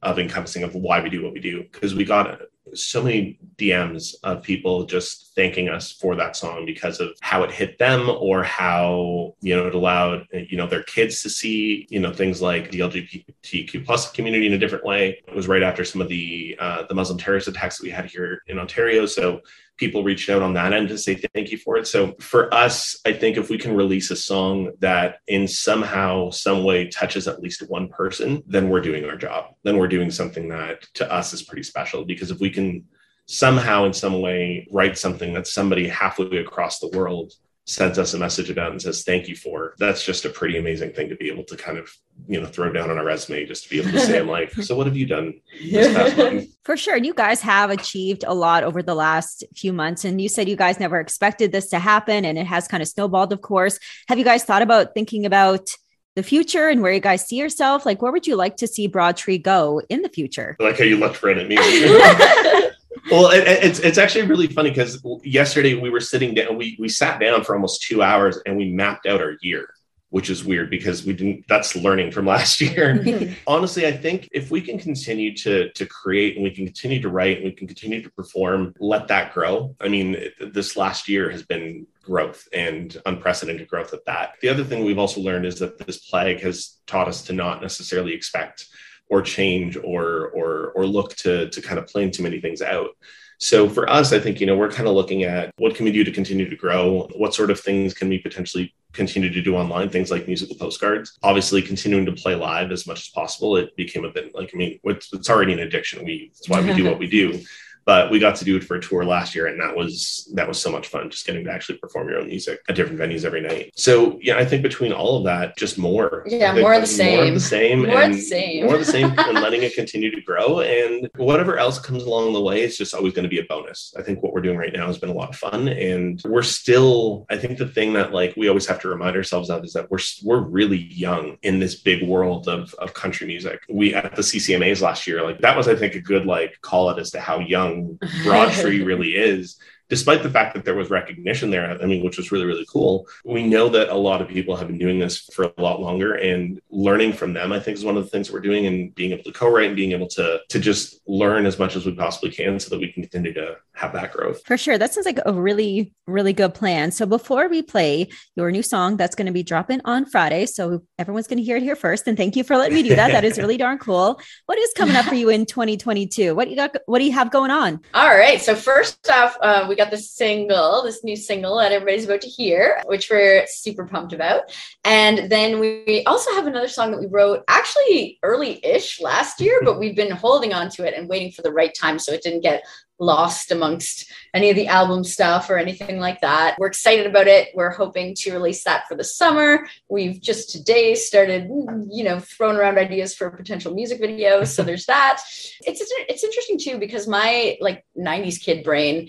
of 0.02 0.18
encompassing 0.18 0.62
of 0.62 0.74
why 0.74 1.00
we 1.00 1.10
do 1.10 1.22
what 1.22 1.32
we 1.32 1.40
do 1.40 1.64
because 1.64 1.94
we 1.94 2.04
got 2.04 2.40
so 2.74 3.02
many 3.02 3.38
DMs 3.56 4.14
of 4.22 4.42
people 4.42 4.84
just 4.84 5.34
thanking 5.34 5.68
us 5.68 5.92
for 5.92 6.14
that 6.16 6.36
song 6.36 6.66
because 6.66 7.00
of 7.00 7.10
how 7.20 7.42
it 7.42 7.50
hit 7.50 7.78
them 7.78 8.08
or 8.08 8.42
how 8.42 9.34
you 9.40 9.54
know 9.54 9.66
it 9.66 9.74
allowed 9.74 10.26
you 10.32 10.56
know 10.56 10.66
their 10.66 10.82
kids 10.84 11.22
to 11.22 11.30
see 11.30 11.86
you 11.90 12.00
know 12.00 12.12
things 12.12 12.40
like 12.42 12.70
the 12.70 12.80
LGBTQ 12.80 13.84
plus 13.84 14.10
community 14.12 14.46
in 14.46 14.52
a 14.52 14.58
different 14.58 14.84
way. 14.84 15.22
It 15.26 15.34
was 15.34 15.48
right 15.48 15.62
after 15.62 15.84
some 15.84 16.00
of 16.00 16.08
the 16.08 16.56
uh, 16.58 16.84
the 16.86 16.94
Muslim 16.94 17.18
terrorist 17.18 17.48
attacks 17.48 17.78
that 17.78 17.84
we 17.84 17.90
had 17.90 18.06
here 18.06 18.42
in 18.46 18.58
Ontario, 18.58 19.06
so 19.06 19.40
people 19.78 20.02
reached 20.02 20.28
out 20.28 20.42
on 20.42 20.54
that 20.54 20.72
end 20.72 20.88
to 20.88 20.98
say 20.98 21.14
thank 21.14 21.50
you 21.50 21.58
for 21.58 21.76
it. 21.76 21.86
So 21.86 22.14
for 22.20 22.52
us, 22.52 23.00
I 23.06 23.12
think 23.12 23.36
if 23.36 23.48
we 23.48 23.56
can 23.56 23.74
release 23.74 24.10
a 24.10 24.16
song 24.16 24.72
that 24.80 25.20
in 25.26 25.48
somehow, 25.48 26.30
some 26.30 26.64
way 26.64 26.88
touches 26.88 27.26
at 27.26 27.40
least 27.40 27.68
one 27.68 27.88
person, 27.88 28.42
then 28.46 28.68
we're 28.68 28.80
doing 28.80 29.04
our 29.04 29.16
job. 29.16 29.54
Then 29.62 29.78
we're 29.78 29.88
doing 29.88 30.10
something 30.10 30.48
that 30.48 30.82
to 30.94 31.10
us 31.10 31.32
is 31.32 31.42
pretty 31.42 31.62
special 31.62 32.04
because 32.04 32.30
if 32.30 32.40
we 32.40 32.50
can 32.50 32.84
somehow 33.26 33.84
in 33.84 33.92
some 33.92 34.20
way 34.20 34.66
write 34.72 34.98
something 34.98 35.34
that 35.34 35.46
somebody 35.46 35.86
halfway 35.86 36.38
across 36.38 36.80
the 36.80 36.88
world 36.88 37.32
sends 37.66 37.98
us 37.98 38.14
a 38.14 38.18
message 38.18 38.48
about 38.48 38.70
and 38.70 38.80
says 38.80 39.04
thank 39.04 39.28
you 39.28 39.36
for 39.36 39.74
that's 39.78 40.02
just 40.02 40.24
a 40.24 40.30
pretty 40.30 40.56
amazing 40.56 40.90
thing 40.90 41.10
to 41.10 41.16
be 41.16 41.30
able 41.30 41.44
to 41.44 41.54
kind 41.54 41.76
of 41.76 41.94
you 42.28 42.40
know 42.40 42.46
throw 42.46 42.70
down 42.70 42.90
on 42.90 42.98
a 42.98 43.04
resume 43.04 43.46
just 43.46 43.64
to 43.64 43.70
be 43.70 43.80
able 43.80 43.90
to 43.90 44.00
say 44.00 44.20
in 44.20 44.26
life. 44.38 44.52
So 44.62 44.76
what 44.76 44.86
have 44.86 44.96
you 44.96 45.06
done 45.06 45.40
this 45.60 45.92
past 45.94 46.16
month? 46.16 46.48
For 46.64 46.76
sure. 46.76 46.96
And 46.96 47.06
you 47.06 47.14
guys 47.14 47.40
have 47.40 47.70
achieved 47.70 48.24
a 48.26 48.34
lot 48.34 48.62
over 48.62 48.82
the 48.82 48.94
last 48.94 49.44
few 49.56 49.72
months. 49.72 50.04
And 50.04 50.20
you 50.20 50.28
said 50.28 50.48
you 50.48 50.56
guys 50.56 50.78
never 50.78 51.00
expected 51.00 51.50
this 51.50 51.70
to 51.70 51.78
happen 51.78 52.24
and 52.26 52.38
it 52.38 52.46
has 52.46 52.68
kind 52.68 52.82
of 52.82 52.88
snowballed 52.88 53.32
of 53.32 53.40
course. 53.40 53.78
Have 54.08 54.18
you 54.18 54.24
guys 54.24 54.44
thought 54.44 54.62
about 54.62 54.94
thinking 54.94 55.24
about 55.24 55.70
the 56.16 56.22
future 56.22 56.68
and 56.68 56.82
where 56.82 56.92
you 56.92 57.00
guys 57.00 57.26
see 57.26 57.36
yourself? 57.36 57.86
Like 57.86 58.02
where 58.02 58.12
would 58.12 58.26
you 58.26 58.36
like 58.36 58.58
to 58.58 58.66
see 58.66 58.86
broad 58.86 59.16
tree 59.16 59.38
go 59.38 59.80
in 59.88 60.02
the 60.02 60.10
future? 60.10 60.56
I 60.60 60.64
like 60.64 60.78
how 60.78 60.84
you 60.84 60.98
looked 60.98 61.22
right 61.22 61.38
at 61.38 61.48
me. 61.48 61.56
Well, 63.10 63.30
it, 63.30 63.44
it's 63.46 63.78
it's 63.78 63.96
actually 63.96 64.26
really 64.26 64.48
funny 64.48 64.70
because 64.70 65.02
yesterday 65.24 65.74
we 65.74 65.88
were 65.88 66.00
sitting 66.00 66.34
down, 66.34 66.58
we 66.58 66.76
we 66.78 66.88
sat 66.88 67.20
down 67.20 67.42
for 67.42 67.54
almost 67.54 67.82
two 67.82 68.02
hours 68.02 68.38
and 68.44 68.56
we 68.56 68.70
mapped 68.70 69.06
out 69.06 69.20
our 69.20 69.36
year, 69.40 69.72
which 70.10 70.30
is 70.30 70.44
weird 70.44 70.70
because 70.70 71.04
we 71.04 71.12
didn't. 71.12 71.44
That's 71.48 71.76
learning 71.76 72.12
from 72.12 72.26
last 72.34 72.60
year. 72.60 73.34
Honestly, 73.46 73.86
I 73.86 73.92
think 73.92 74.28
if 74.32 74.50
we 74.50 74.60
can 74.60 74.78
continue 74.78 75.34
to 75.36 75.70
to 75.72 75.86
create 75.86 76.36
and 76.36 76.44
we 76.44 76.50
can 76.50 76.64
continue 76.64 77.00
to 77.02 77.08
write 77.08 77.38
and 77.38 77.44
we 77.44 77.52
can 77.52 77.66
continue 77.66 78.02
to 78.02 78.10
perform, 78.10 78.74
let 78.78 79.08
that 79.08 79.34
grow. 79.34 79.74
I 79.80 79.88
mean, 79.88 80.16
this 80.40 80.76
last 80.76 81.08
year 81.08 81.30
has 81.30 81.42
been 81.42 81.86
growth 82.02 82.48
and 82.54 82.96
unprecedented 83.04 83.68
growth 83.68 83.92
at 83.92 84.04
that. 84.06 84.34
The 84.40 84.48
other 84.48 84.64
thing 84.64 84.84
we've 84.84 84.98
also 84.98 85.20
learned 85.20 85.44
is 85.44 85.58
that 85.58 85.78
this 85.78 85.98
plague 85.98 86.40
has 86.40 86.78
taught 86.86 87.08
us 87.08 87.22
to 87.24 87.32
not 87.32 87.60
necessarily 87.60 88.14
expect 88.14 88.66
or 89.10 89.22
change 89.22 89.76
or 89.76 90.28
or 90.28 90.72
or 90.74 90.86
look 90.86 91.14
to 91.16 91.48
to 91.50 91.62
kind 91.62 91.78
of 91.78 91.86
plan 91.86 92.10
too 92.10 92.22
many 92.22 92.40
things 92.40 92.62
out. 92.62 92.90
So 93.38 93.68
for 93.68 93.88
us, 93.88 94.12
I 94.12 94.18
think 94.18 94.40
you 94.40 94.46
know 94.46 94.56
we're 94.56 94.70
kind 94.70 94.88
of 94.88 94.94
looking 94.94 95.22
at 95.22 95.52
what 95.58 95.74
can 95.74 95.84
we 95.84 95.92
do 95.92 96.04
to 96.04 96.10
continue 96.10 96.48
to 96.48 96.56
grow. 96.56 97.08
What 97.14 97.34
sort 97.34 97.50
of 97.50 97.60
things 97.60 97.94
can 97.94 98.08
we 98.08 98.18
potentially 98.18 98.74
continue 98.92 99.32
to 99.32 99.40
do 99.40 99.56
online? 99.56 99.90
Things 99.90 100.10
like 100.10 100.26
musical 100.26 100.56
postcards. 100.56 101.16
Obviously, 101.22 101.62
continuing 101.62 102.04
to 102.06 102.12
play 102.12 102.34
live 102.34 102.72
as 102.72 102.86
much 102.86 103.00
as 103.00 103.08
possible. 103.08 103.56
It 103.56 103.76
became 103.76 104.04
a 104.04 104.10
bit 104.10 104.34
like 104.34 104.50
I 104.52 104.56
mean, 104.56 104.80
it's, 104.82 105.12
it's 105.12 105.30
already 105.30 105.52
an 105.52 105.60
addiction. 105.60 106.04
We 106.04 106.32
that's 106.34 106.48
why 106.48 106.60
we 106.60 106.74
do 106.74 106.84
what 106.84 106.98
we 106.98 107.08
do 107.08 107.40
but 107.88 108.10
we 108.10 108.18
got 108.18 108.36
to 108.36 108.44
do 108.44 108.54
it 108.54 108.62
for 108.62 108.76
a 108.76 108.80
tour 108.82 109.02
last 109.02 109.34
year 109.34 109.46
and 109.46 109.58
that 109.58 109.74
was 109.74 110.30
that 110.34 110.46
was 110.46 110.60
so 110.60 110.70
much 110.70 110.88
fun 110.88 111.08
just 111.08 111.24
getting 111.26 111.42
to 111.42 111.50
actually 111.50 111.78
perform 111.78 112.06
your 112.10 112.18
own 112.18 112.26
music 112.26 112.60
at 112.68 112.76
different 112.76 113.00
venues 113.00 113.24
every 113.24 113.40
night 113.40 113.72
so 113.74 114.18
yeah 114.20 114.36
i 114.36 114.44
think 114.44 114.62
between 114.62 114.92
all 114.92 115.16
of 115.16 115.24
that 115.24 115.56
just 115.56 115.78
more 115.78 116.22
Yeah, 116.26 116.52
more 116.52 116.74
of 116.74 116.82
the 116.86 116.96
that 116.98 117.14
more 117.16 117.24
of 117.24 117.32
the 117.32 117.40
same. 117.40 117.80
same 117.80 117.86
More 117.86 117.96
of 117.96 118.02
and 118.02 118.14
the 118.14 118.18
same. 118.20 118.64
more 118.66 118.74
of 118.74 118.80
the 118.80 118.92
same 118.92 119.14
and 119.18 119.40
letting 119.40 119.62
it 119.62 119.74
continue 119.80 120.10
to 120.14 120.20
grow 120.20 120.60
and 120.60 121.08
whatever 121.16 121.56
else 121.58 121.78
comes 121.78 122.02
along 122.02 122.34
the 122.34 122.42
way 122.42 122.60
it's 122.62 122.76
just 122.76 122.92
always 122.92 123.14
going 123.14 123.22
to 123.22 123.28
be 123.30 123.38
a 123.40 123.44
bonus 123.44 123.94
i 123.98 124.02
think 124.02 124.22
what 124.22 124.34
we're 124.34 124.42
doing 124.42 124.58
right 124.58 124.74
now 124.74 124.86
has 124.86 124.98
been 124.98 125.08
a 125.08 125.14
lot 125.14 125.30
of 125.30 125.36
fun 125.36 125.68
and 125.68 126.20
we're 126.26 126.42
still 126.42 127.24
i 127.30 127.38
think 127.38 127.56
the 127.56 127.66
thing 127.66 127.94
that 127.94 128.12
like 128.12 128.34
we 128.36 128.48
always 128.48 128.66
have 128.66 128.78
to 128.82 128.88
remind 128.88 129.16
ourselves 129.16 129.48
of 129.48 129.64
is 129.64 129.72
that 129.72 129.90
we're 129.90 129.98
we're 130.22 130.40
really 130.42 130.76
young 131.06 131.38
in 131.42 131.58
this 131.58 131.74
big 131.74 132.06
world 132.06 132.48
of, 132.48 132.74
of 132.74 132.92
country 132.92 133.26
music 133.26 133.60
we 133.70 133.94
at 133.94 134.14
the 134.14 134.20
ccmas 134.22 134.82
last 134.82 135.06
year 135.06 135.22
like 135.22 135.38
that 135.40 135.56
was 135.56 135.68
i 135.68 135.74
think 135.74 135.94
a 135.94 136.00
good 136.02 136.26
like 136.26 136.52
call 136.60 136.90
it 136.90 136.98
as 136.98 137.10
to 137.10 137.18
how 137.18 137.38
young 137.38 137.77
broad 138.24 138.52
tree 138.52 138.82
really 138.90 139.14
is 139.14 139.58
despite 139.88 140.22
the 140.22 140.30
fact 140.30 140.54
that 140.54 140.64
there 140.64 140.74
was 140.74 140.90
recognition 140.90 141.50
there 141.50 141.80
i 141.82 141.86
mean 141.86 142.04
which 142.04 142.16
was 142.16 142.32
really 142.32 142.46
really 142.46 142.66
cool 142.68 143.06
we 143.24 143.46
know 143.46 143.68
that 143.68 143.88
a 143.88 143.94
lot 143.94 144.20
of 144.20 144.28
people 144.28 144.56
have 144.56 144.68
been 144.68 144.78
doing 144.78 144.98
this 144.98 145.28
for 145.32 145.44
a 145.56 145.62
lot 145.62 145.80
longer 145.80 146.14
and 146.14 146.60
learning 146.70 147.12
from 147.12 147.32
them 147.32 147.52
i 147.52 147.60
think 147.60 147.76
is 147.76 147.84
one 147.84 147.96
of 147.96 148.04
the 148.04 148.10
things 148.10 148.28
that 148.28 148.34
we're 148.34 148.40
doing 148.40 148.66
and 148.66 148.94
being 148.94 149.12
able 149.12 149.24
to 149.24 149.32
co-write 149.32 149.66
and 149.66 149.76
being 149.76 149.92
able 149.92 150.08
to 150.08 150.40
to 150.48 150.58
just 150.58 151.00
learn 151.06 151.46
as 151.46 151.58
much 151.58 151.76
as 151.76 151.86
we 151.86 151.92
possibly 151.94 152.30
can 152.30 152.58
so 152.58 152.70
that 152.70 152.78
we 152.78 152.92
can 152.92 153.02
continue 153.02 153.32
to 153.32 153.56
have 153.72 153.92
that 153.92 154.12
growth 154.12 154.42
For 154.44 154.56
sure. 154.56 154.76
That 154.78 154.92
sounds 154.92 155.06
like 155.06 155.18
a 155.24 155.32
really, 155.32 155.92
really 156.06 156.32
good 156.32 156.54
plan. 156.54 156.90
So 156.90 157.06
before 157.06 157.48
we 157.48 157.62
play 157.62 158.08
your 158.36 158.50
new 158.50 158.62
song 158.62 158.96
that's 158.96 159.14
going 159.14 159.26
to 159.26 159.32
be 159.32 159.42
dropping 159.42 159.80
on 159.84 160.04
Friday, 160.06 160.46
so 160.46 160.82
everyone's 160.98 161.26
going 161.26 161.38
to 161.38 161.44
hear 161.44 161.56
it 161.56 161.62
here 161.62 161.76
first. 161.76 162.06
And 162.06 162.16
thank 162.16 162.36
you 162.36 162.44
for 162.44 162.56
letting 162.56 162.74
me 162.74 162.82
do 162.82 162.96
that. 162.96 163.12
That 163.12 163.24
is 163.24 163.38
really 163.38 163.56
darn 163.64 163.78
cool. 163.78 164.20
What 164.46 164.58
is 164.58 164.72
coming 164.76 164.96
up 164.96 165.04
for 165.04 165.14
you 165.14 165.28
in 165.28 165.46
2022? 165.46 166.34
What 166.34 166.50
you 166.50 166.56
got? 166.56 166.76
What 166.86 166.98
do 166.98 167.04
you 167.04 167.12
have 167.12 167.30
going 167.30 167.50
on? 167.50 167.80
All 167.94 168.08
right. 168.08 168.40
So 168.40 168.54
first 168.54 169.08
off, 169.10 169.36
uh, 169.40 169.66
we 169.68 169.76
got 169.78 169.90
this 169.90 170.10
single, 170.10 170.82
this 170.82 171.02
new 171.02 171.16
single 171.16 171.56
that 171.58 171.72
everybody's 171.72 172.04
about 172.04 172.20
to 172.20 172.28
hear, 172.28 172.82
which 172.86 173.08
we're 173.10 173.46
super 173.46 173.86
pumped 173.86 174.12
about. 174.12 174.42
And 174.84 175.30
then 175.30 175.60
we 175.60 176.04
also 176.06 176.32
have 176.32 176.46
another 176.46 176.68
song 176.68 176.90
that 176.90 177.00
we 177.00 177.06
wrote 177.06 177.44
actually 177.48 178.18
early-ish 178.22 179.00
last 179.00 179.40
year, 179.40 179.60
but 179.64 179.78
we've 179.78 179.96
been 179.96 180.10
holding 180.10 180.52
on 180.52 180.68
to 180.70 180.86
it 180.86 180.94
and 180.94 181.08
waiting 181.08 181.32
for 181.32 181.42
the 181.42 181.52
right 181.52 181.74
time 181.74 181.98
so 181.98 182.12
it 182.12 182.22
didn't 182.22 182.42
get 182.42 182.64
lost 183.00 183.52
amongst 183.52 184.10
any 184.34 184.50
of 184.50 184.56
the 184.56 184.66
album 184.66 185.04
stuff 185.04 185.48
or 185.50 185.56
anything 185.56 186.00
like 186.00 186.20
that. 186.20 186.56
We're 186.58 186.66
excited 186.66 187.06
about 187.06 187.28
it. 187.28 187.48
We're 187.54 187.70
hoping 187.70 188.14
to 188.16 188.32
release 188.32 188.64
that 188.64 188.88
for 188.88 188.96
the 188.96 189.04
summer. 189.04 189.68
We've 189.88 190.20
just 190.20 190.50
today 190.50 190.94
started, 190.94 191.48
you 191.90 192.04
know, 192.04 192.18
throwing 192.18 192.56
around 192.56 192.78
ideas 192.78 193.14
for 193.14 193.28
a 193.28 193.36
potential 193.36 193.72
music 193.72 194.00
video. 194.00 194.44
So 194.44 194.62
there's 194.62 194.86
that. 194.86 195.22
It's 195.64 195.80
it's 196.08 196.24
interesting 196.24 196.58
too 196.58 196.78
because 196.78 197.06
my 197.06 197.56
like 197.60 197.84
90s 197.96 198.42
kid 198.42 198.64
brain 198.64 199.08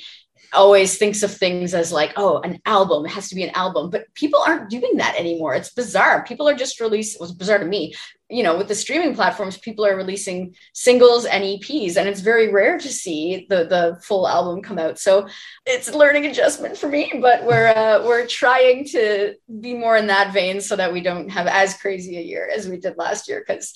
always 0.54 0.98
thinks 0.98 1.24
of 1.24 1.34
things 1.34 1.74
as 1.74 1.92
like, 1.92 2.14
oh, 2.16 2.40
an 2.42 2.60
album. 2.66 3.06
It 3.06 3.12
has 3.12 3.30
to 3.30 3.36
be 3.36 3.44
an 3.44 3.56
album. 3.56 3.90
But 3.90 4.14
people 4.14 4.42
aren't 4.46 4.70
doing 4.70 4.98
that 4.98 5.16
anymore. 5.18 5.54
It's 5.54 5.74
bizarre. 5.74 6.24
People 6.24 6.48
are 6.48 6.56
just 6.56 6.80
releasing, 6.80 7.18
it 7.18 7.22
was 7.22 7.32
bizarre 7.34 7.60
to 7.60 7.66
me. 7.66 7.94
You 8.32 8.44
know, 8.44 8.58
with 8.58 8.68
the 8.68 8.76
streaming 8.76 9.16
platforms, 9.16 9.58
people 9.58 9.86
are 9.86 9.96
releasing 9.96 10.56
singles 10.74 11.26
and 11.26 11.44
EPs, 11.44 11.98
and 11.98 12.08
it's 12.08 12.22
very 12.22 12.52
rare 12.52 12.78
to 12.78 12.88
see 12.88 13.48
the 13.50 13.66
the 13.66 14.00
full 14.04 14.28
album 14.28 14.62
come 14.62 14.78
out. 14.78 15.00
So 15.00 15.28
it's 15.66 15.96
learning 15.96 16.28
adjustment 16.28 16.78
for 16.78 16.88
me, 16.88 17.12
but 17.22 17.44
we're 17.44 17.70
uh, 17.70 18.06
we're 18.06 18.28
trying 18.28 18.86
to 18.90 19.34
be 19.60 19.74
more 19.74 19.98
in 19.98 20.06
that 20.08 20.32
vein 20.32 20.62
so 20.62 20.76
that 20.76 20.94
we 20.94 21.02
don't 21.02 21.30
have 21.30 21.48
as 21.48 21.76
crazy 21.78 22.18
a 22.18 22.22
year 22.22 22.48
as 22.56 22.70
we 22.70 22.78
did 22.78 22.98
last 22.98 23.28
year 23.28 23.44
because 23.46 23.74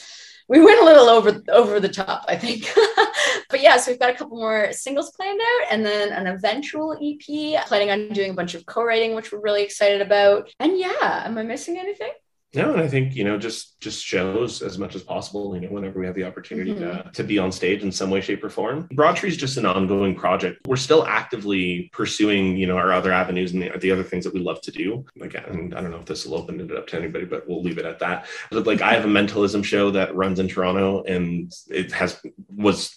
we 0.50 0.64
went 0.64 0.80
a 0.80 0.86
little 0.86 1.10
over 1.10 1.42
over 1.50 1.80
the 1.80 1.90
top, 1.90 2.26
I 2.28 2.36
think. 2.36 2.72
but 3.50 3.62
yeah, 3.62 3.78
so 3.78 3.92
we've 3.92 4.00
got 4.00 4.10
a 4.10 4.14
couple 4.14 4.38
more 4.38 4.72
singles 4.74 5.12
planned 5.12 5.40
out, 5.40 5.72
and 5.72 5.86
then 5.86 6.12
an 6.12 6.28
eventual 6.28 6.98
EP. 7.02 7.66
Planning 7.68 7.92
on 7.92 8.10
doing 8.10 8.32
a 8.32 8.36
bunch 8.36 8.56
of 8.56 8.66
co-writing, 8.66 9.16
which 9.16 9.32
we're 9.32 9.42
really 9.42 9.64
excited 9.64 10.02
about. 10.02 10.50
And 10.60 10.78
yeah, 10.78 11.24
am 11.26 11.38
I 11.38 11.44
missing 11.44 11.78
anything? 11.78 12.12
No, 12.56 12.72
and 12.72 12.82
I 12.82 12.88
think 12.88 13.16
you 13.16 13.24
know, 13.24 13.38
just 13.38 13.80
just 13.82 14.04
shows 14.04 14.62
as 14.62 14.78
much 14.78 14.96
as 14.96 15.02
possible. 15.02 15.56
You 15.56 15.62
know, 15.62 15.70
whenever 15.70 16.00
we 16.00 16.06
have 16.06 16.16
the 16.16 16.24
opportunity 16.24 16.74
to, 16.76 16.80
mm-hmm. 16.80 17.10
to 17.10 17.24
be 17.24 17.40
on 17.40 17.52
stage 17.52 17.82
in 17.82 17.92
some 17.92 18.10
way, 18.10 18.22
shape, 18.22 18.44
or 18.44 18.50
form. 18.50 18.88
Broadtree 18.94 19.30
is 19.30 19.38
just 19.38 19.58
an 19.58 19.66
ongoing 19.66 20.16
project. 20.16 20.68
We're 20.68 20.76
still 20.76 21.06
actively 21.06 21.90
pursuing, 21.94 22.58
you 22.58 22.68
know, 22.68 22.78
our 22.78 22.94
other 22.94 23.12
avenues 23.12 23.54
and 23.54 23.62
the, 23.62 23.72
the 23.80 23.92
other 23.92 24.04
things 24.04 24.24
that 24.26 24.34
we 24.34 24.40
love 24.40 24.62
to 24.62 24.72
do. 24.72 25.06
Again, 25.22 25.74
I 25.76 25.82
don't 25.82 25.92
know 25.92 25.98
if 25.98 26.06
this 26.06 26.26
will 26.26 26.38
open 26.38 26.60
it 26.60 26.76
up 26.76 26.88
to 26.88 26.98
anybody, 26.98 27.26
but 27.26 27.48
we'll 27.48 27.64
leave 27.64 27.78
it 27.78 27.86
at 27.86 28.00
that. 28.00 28.28
But 28.52 28.68
like, 28.68 28.82
I 28.82 28.94
have 28.94 29.06
a 29.06 29.10
mentalism 29.10 29.64
show 29.64 29.90
that 29.92 30.16
runs 30.16 30.40
in 30.40 30.48
Toronto, 30.48 31.04
and 31.04 31.52
it 31.70 31.92
has 31.92 32.22
was 32.56 32.96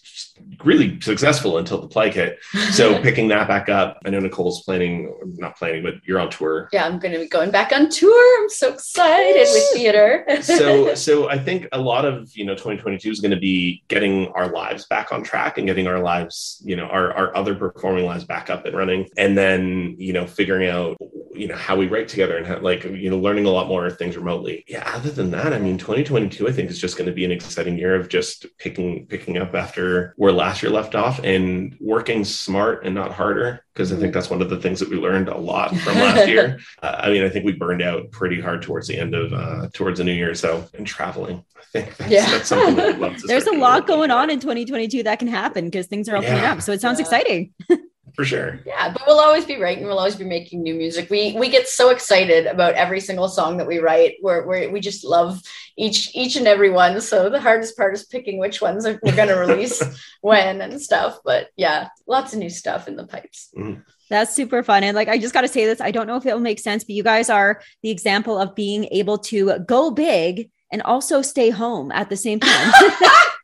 really 0.67 1.01
successful 1.01 1.59
until 1.59 1.81
the 1.81 1.89
plague 1.89 2.15
hit. 2.15 2.39
So 2.73 3.01
picking 3.07 3.29
that 3.29 3.49
back 3.49 3.69
up, 3.69 3.99
I 4.05 4.11
know 4.11 4.21
Nicole's 4.21 4.63
planning, 4.65 5.15
not 5.37 5.57
planning, 5.57 5.83
but 5.83 5.95
you're 6.05 6.21
on 6.21 6.31
tour 6.31 6.69
yeah, 6.73 6.87
I'm 6.87 6.99
going 6.99 7.13
to 7.13 7.21
be 7.21 7.29
going 7.29 7.51
back 7.51 7.73
on 7.73 7.89
tour. 7.89 8.43
I'm 8.43 8.49
so 8.49 8.73
excited 8.73 9.47
with 9.51 9.73
theater. 9.73 10.27
so 10.43 10.95
so 11.07 11.29
i 11.29 11.39
think 11.39 11.67
a 11.73 11.81
lot 11.81 12.05
of 12.05 12.35
you 12.35 12.45
know 12.45 12.55
2022 12.55 13.11
is 13.11 13.21
going 13.21 13.31
to 13.31 13.37
be 13.37 13.83
getting 13.89 14.29
our 14.29 14.49
lives 14.49 14.87
back 14.87 15.13
on 15.13 15.23
track 15.23 15.59
and 15.59 15.67
getting 15.67 15.87
our 15.87 16.01
lives 16.01 16.61
you 16.65 16.77
know 16.77 16.85
our, 16.85 17.13
our 17.13 17.37
other 17.37 17.55
performing 17.55 18.05
lives 18.05 18.25
back 18.25 18.51
up 18.51 18.65
and 18.65 18.77
running 18.77 19.07
and 19.17 19.37
then 19.37 19.95
you 19.99 20.13
know 20.13 20.27
figuring 20.27 20.69
out 20.69 20.97
you 21.35 21.47
know 21.47 21.57
how 21.57 21.77
we 21.77 21.87
write 21.87 22.09
together 22.09 22.37
and 22.37 22.47
how, 22.47 22.59
like 22.59 22.85
you 22.85 23.11
know 23.11 23.19
learning 23.19 23.47
a 23.47 23.51
lot 23.51 23.69
more 23.69 23.91
things 23.91 24.17
remotely 24.17 24.65
yeah 24.69 24.91
other 24.95 25.11
than 25.11 25.31
that 25.31 25.53
i 25.53 25.59
mean 25.59 25.79
2022 25.79 26.49
i 26.49 26.53
think 26.53 26.71
is 26.71 26.79
just 26.79 26.97
going 26.97 27.07
to 27.07 27.13
be 27.13 27.25
an 27.25 27.31
exciting 27.31 27.79
year 27.79 27.95
of 27.95 28.09
just 28.09 28.47
picking 28.59 29.07
picking 29.07 29.39
up 29.39 29.55
after 29.55 30.15
where 30.17 30.33
last 30.33 30.56
year 30.63 30.71
left 30.73 30.95
off 30.95 31.21
and 31.25 31.77
working 31.81 32.25
smart 32.25 32.85
and 32.85 32.95
not 32.95 33.13
harder 33.13 33.63
because 33.73 33.93
i 33.93 33.97
think 33.97 34.13
that's 34.15 34.31
one 34.31 34.41
of 34.43 34.51
the 34.51 34.57
things 34.59 34.81
that 34.81 34.89
we 34.89 34.97
learned 34.97 35.29
a 35.29 35.37
lot 35.37 35.75
from 35.85 35.95
last 35.95 36.29
year 36.29 36.59
uh, 36.83 36.97
i 37.01 37.11
mean 37.11 37.23
i 37.25 37.29
think 37.29 37.45
we 37.45 37.53
burned 37.53 37.83
out 37.83 38.11
pretty 38.11 38.41
hard 38.41 38.63
towards 38.63 38.87
the 38.89 38.99
end 38.99 39.15
of 39.15 39.33
uh 39.33 39.69
towards 39.73 39.99
the 39.99 40.05
new 40.05 40.13
year 40.13 40.35
so 40.35 40.65
and 40.75 40.87
traveling 40.87 41.45
i 41.59 41.63
think 41.73 41.97
that's, 41.97 42.11
Yeah. 42.11 42.31
that's 42.31 42.49
something 42.49 42.77
that 42.77 42.87
we'd 42.89 42.99
love 42.99 43.17
to 43.17 43.27
There's 43.27 43.47
a 43.47 43.53
lot 43.53 43.87
going 43.87 44.11
on 44.11 44.31
in 44.31 44.41
2022 44.41 45.03
that 45.05 45.19
can 45.19 45.29
happen 45.29 45.65
because 45.67 45.87
things 45.87 46.09
are 46.09 46.17
opening 46.17 46.37
Yeah. 46.43 46.53
up. 46.53 46.63
So 46.63 46.73
it 46.73 46.81
sounds 46.81 46.99
Yeah. 46.99 47.05
exciting. 47.05 47.53
for 48.17 48.25
sure 48.25 48.61
yeah, 48.67 48.93
but 48.93 49.03
we'll 49.07 49.21
always 49.21 49.45
be 49.45 49.61
writing. 49.61 49.85
We'll 49.85 49.99
always 49.99 50.17
be 50.17 50.25
making 50.25 50.63
new 50.63 50.75
music. 50.75 51.09
We 51.11 51.35
we 51.39 51.49
get 51.49 51.69
so 51.69 51.91
excited 51.91 52.47
about 52.47 52.75
every 52.75 53.01
single 53.01 53.29
song 53.29 53.57
that 53.59 53.67
we 53.67 53.79
write. 53.79 54.17
We're, 54.23 54.47
we're 54.47 54.71
we 54.71 54.81
just 54.81 55.05
love 55.05 55.41
each 55.77 56.15
each 56.15 56.37
and 56.37 56.47
every 56.47 56.71
one. 56.71 57.01
So 57.01 57.31
the 57.31 57.41
hardest 57.41 57.77
part 57.77 57.95
is 57.95 58.05
picking 58.05 58.39
which 58.39 58.61
ones 58.61 58.85
we're 58.85 59.17
going 59.17 59.29
to 59.29 59.35
release 59.35 59.83
when 60.21 60.61
and 60.61 60.81
stuff. 60.81 61.19
But 61.25 61.49
yeah, 61.57 61.89
lots 62.07 62.33
of 62.33 62.39
new 62.39 62.51
stuff 62.51 62.89
in 62.89 62.97
the 62.97 63.07
pipes. 63.07 63.51
Mm-hmm. 63.57 63.81
That's 64.09 64.35
super 64.35 64.63
fun. 64.63 64.85
And 64.85 64.95
like, 64.95 65.09
I 65.09 65.19
just 65.19 65.35
got 65.35 65.41
to 65.41 65.49
say 65.49 65.65
this 65.67 65.81
I 65.81 65.91
don't 65.91 66.07
know 66.07 66.17
if 66.17 66.27
it'll 66.27 66.41
make 66.41 66.61
sense, 66.61 66.85
but 66.85 66.95
you 66.95 67.03
guys 67.03 67.31
are 67.31 67.61
the 67.83 67.91
example 67.91 68.39
of 68.39 68.55
being 68.55 68.85
able 68.87 69.19
to 69.19 69.59
go 69.61 69.91
big 69.91 70.51
and 70.73 70.83
also 70.83 71.23
stay 71.23 71.51
home 71.51 71.93
at 71.93 72.09
the 72.09 72.17
same 72.17 72.41
time. 72.41 72.73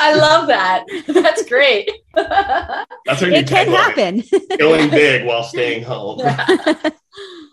I 0.00 0.14
love 0.14 0.48
that. 0.48 0.84
That's 1.06 1.44
great. 1.48 1.90
that's 2.14 3.22
our 3.22 3.28
it 3.28 3.46
can 3.46 3.68
happen. 3.68 4.22
going 4.58 4.90
big 4.90 5.24
while 5.24 5.44
staying 5.44 5.84
home 5.84 6.20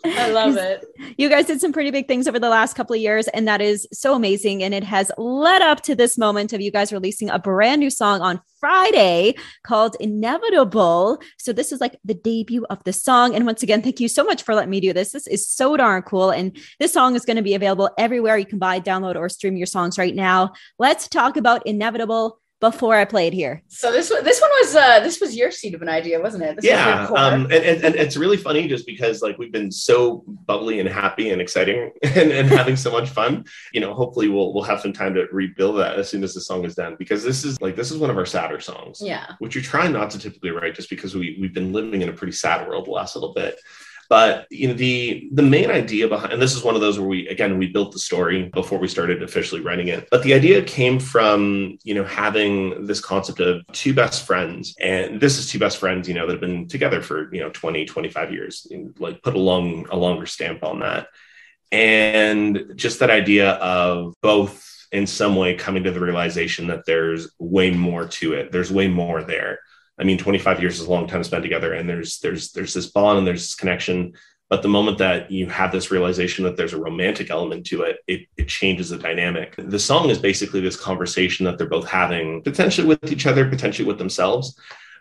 I 0.07 0.31
love 0.31 0.57
it. 0.57 0.85
you 1.17 1.29
guys 1.29 1.45
did 1.45 1.61
some 1.61 1.73
pretty 1.73 1.91
big 1.91 2.07
things 2.07 2.27
over 2.27 2.39
the 2.39 2.49
last 2.49 2.75
couple 2.75 2.95
of 2.95 3.01
years, 3.01 3.27
and 3.29 3.47
that 3.47 3.61
is 3.61 3.87
so 3.91 4.15
amazing. 4.15 4.63
And 4.63 4.73
it 4.73 4.83
has 4.83 5.11
led 5.17 5.61
up 5.61 5.81
to 5.81 5.95
this 5.95 6.17
moment 6.17 6.53
of 6.53 6.61
you 6.61 6.71
guys 6.71 6.93
releasing 6.93 7.29
a 7.29 7.39
brand 7.39 7.79
new 7.79 7.89
song 7.89 8.21
on 8.21 8.41
Friday 8.59 9.35
called 9.63 9.95
Inevitable. 9.99 11.19
So, 11.37 11.53
this 11.53 11.71
is 11.71 11.81
like 11.81 11.97
the 12.05 12.13
debut 12.13 12.65
of 12.69 12.83
the 12.83 12.93
song. 12.93 13.35
And 13.35 13.45
once 13.45 13.63
again, 13.63 13.81
thank 13.81 13.99
you 13.99 14.07
so 14.07 14.23
much 14.23 14.43
for 14.43 14.55
letting 14.55 14.71
me 14.71 14.79
do 14.79 14.93
this. 14.93 15.11
This 15.11 15.27
is 15.27 15.47
so 15.47 15.77
darn 15.77 16.01
cool. 16.03 16.31
And 16.31 16.57
this 16.79 16.93
song 16.93 17.15
is 17.15 17.25
going 17.25 17.37
to 17.37 17.43
be 17.43 17.55
available 17.55 17.89
everywhere 17.97 18.37
you 18.37 18.45
can 18.45 18.59
buy, 18.59 18.79
download, 18.79 19.15
or 19.15 19.29
stream 19.29 19.57
your 19.57 19.67
songs 19.67 19.97
right 19.97 20.15
now. 20.15 20.53
Let's 20.79 21.07
talk 21.07 21.37
about 21.37 21.65
Inevitable 21.67 22.39
before 22.59 22.95
I 22.95 23.05
played 23.05 23.33
here. 23.33 23.61
So 23.67 23.91
this 23.91 24.09
one, 24.09 24.23
this 24.23 24.41
one 24.41 24.49
was 24.61 24.75
uh, 24.75 24.99
this 25.01 25.19
was 25.21 25.35
your 25.35 25.51
seed 25.51 25.75
of 25.75 25.81
an 25.81 25.89
idea, 25.89 26.19
wasn't 26.19 26.43
it? 26.43 26.55
This 26.55 26.65
yeah 26.65 26.99
your 26.99 27.07
core. 27.07 27.17
um 27.17 27.43
and, 27.45 27.53
and, 27.53 27.83
and 27.83 27.95
it's 27.95 28.17
really 28.17 28.37
funny 28.37 28.67
just 28.67 28.85
because 28.85 29.21
like 29.21 29.37
we've 29.37 29.51
been 29.51 29.71
so 29.71 30.23
bubbly 30.45 30.79
and 30.79 30.89
happy 30.89 31.29
and 31.29 31.41
exciting 31.41 31.91
and, 32.03 32.31
and 32.31 32.49
having 32.49 32.75
so 32.75 32.91
much 32.91 33.09
fun 33.09 33.45
you 33.73 33.81
know 33.81 33.93
hopefully 33.93 34.27
we'll 34.29 34.53
we'll 34.53 34.63
have 34.63 34.81
some 34.81 34.93
time 34.93 35.13
to 35.13 35.25
rebuild 35.31 35.77
that 35.77 35.95
as 35.95 36.09
soon 36.09 36.23
as 36.23 36.33
the 36.33 36.41
song 36.41 36.65
is 36.65 36.75
done 36.75 36.95
because 36.97 37.23
this 37.23 37.43
is 37.43 37.59
like 37.61 37.75
this 37.75 37.91
is 37.91 37.97
one 37.97 38.09
of 38.09 38.17
our 38.17 38.25
sadder 38.25 38.59
songs 38.59 39.01
yeah. 39.01 39.33
which 39.39 39.55
we 39.55 39.61
try 39.61 39.87
not 39.87 40.09
to 40.09 40.19
typically 40.19 40.51
write 40.51 40.75
just 40.75 40.89
because 40.89 41.15
we 41.15 41.37
we've 41.39 41.53
been 41.53 41.73
living 41.73 42.01
in 42.01 42.09
a 42.09 42.13
pretty 42.13 42.33
sad 42.33 42.67
world 42.67 42.85
the 42.85 42.91
last 42.91 43.15
little 43.15 43.33
bit 43.33 43.59
but 44.09 44.47
you 44.49 44.67
know 44.67 44.73
the 44.73 45.29
the 45.33 45.43
main 45.43 45.69
idea 45.69 46.07
behind 46.07 46.33
and 46.33 46.41
this 46.41 46.55
is 46.55 46.63
one 46.63 46.75
of 46.75 46.81
those 46.81 46.99
where 46.99 47.07
we 47.07 47.27
again 47.27 47.57
we 47.57 47.67
built 47.67 47.91
the 47.91 47.99
story 47.99 48.49
before 48.53 48.79
we 48.79 48.87
started 48.87 49.23
officially 49.23 49.61
writing 49.61 49.87
it. 49.87 50.07
But 50.11 50.23
the 50.23 50.33
idea 50.33 50.61
came 50.61 50.99
from 50.99 51.77
you 51.83 51.93
know 51.93 52.03
having 52.03 52.85
this 52.85 53.01
concept 53.01 53.39
of 53.39 53.65
two 53.71 53.93
best 53.93 54.25
friends. 54.25 54.75
And 54.79 55.19
this 55.19 55.37
is 55.37 55.49
two 55.49 55.59
best 55.59 55.77
friends 55.77 56.07
you 56.07 56.13
know 56.13 56.25
that 56.25 56.33
have 56.33 56.41
been 56.41 56.67
together 56.67 57.01
for 57.01 57.33
you 57.33 57.41
know 57.41 57.49
20 57.49 57.85
25 57.85 58.31
years 58.31 58.67
like 58.99 59.21
put 59.21 59.35
a 59.35 59.39
long 59.39 59.87
a 59.89 59.97
longer 59.97 60.25
stamp 60.25 60.63
on 60.63 60.79
that. 60.79 61.07
And 61.71 62.73
just 62.75 62.99
that 62.99 63.09
idea 63.09 63.51
of 63.53 64.13
both 64.21 64.63
in 64.93 65.05
some 65.05 65.35
way 65.35 65.53
coming 65.53 65.83
to 65.83 65.91
the 65.91 65.99
realization 65.99 66.67
that 66.67 66.85
there's 66.85 67.29
way 67.39 67.71
more 67.71 68.07
to 68.07 68.33
it. 68.33 68.53
There's 68.53 68.71
way 68.71 68.87
more 68.87 69.21
there 69.21 69.59
I 69.99 70.03
mean, 70.03 70.17
25 70.17 70.61
years 70.61 70.79
is 70.79 70.87
a 70.87 70.91
long 70.91 71.07
time 71.07 71.21
to 71.21 71.27
spend 71.27 71.43
together, 71.43 71.73
and 71.73 71.89
there's 71.89 72.19
there's 72.19 72.51
there's 72.51 72.73
this 72.73 72.87
bond 72.87 73.19
and 73.19 73.27
there's 73.27 73.41
this 73.41 73.55
connection. 73.55 74.13
But 74.49 74.61
the 74.61 74.69
moment 74.69 74.97
that 74.99 75.29
you 75.29 75.47
have 75.47 75.73
this 75.73 75.91
realization 75.91 76.45
that 76.45 76.55
there's 76.55 76.71
a 76.71 76.79
romantic 76.79 77.29
element 77.29 77.65
to 77.67 77.81
it, 77.81 77.97
it, 78.07 78.27
it 78.37 78.47
changes 78.47 78.89
the 78.89 78.97
dynamic. 78.97 79.55
The 79.57 79.79
song 79.79 80.09
is 80.09 80.19
basically 80.19 80.61
this 80.61 80.79
conversation 80.79 81.45
that 81.45 81.57
they're 81.57 81.67
both 81.67 81.89
having, 81.89 82.41
potentially 82.43 82.87
with 82.87 83.11
each 83.11 83.25
other, 83.25 83.49
potentially 83.49 83.85
with 83.85 83.97
themselves. 83.97 84.57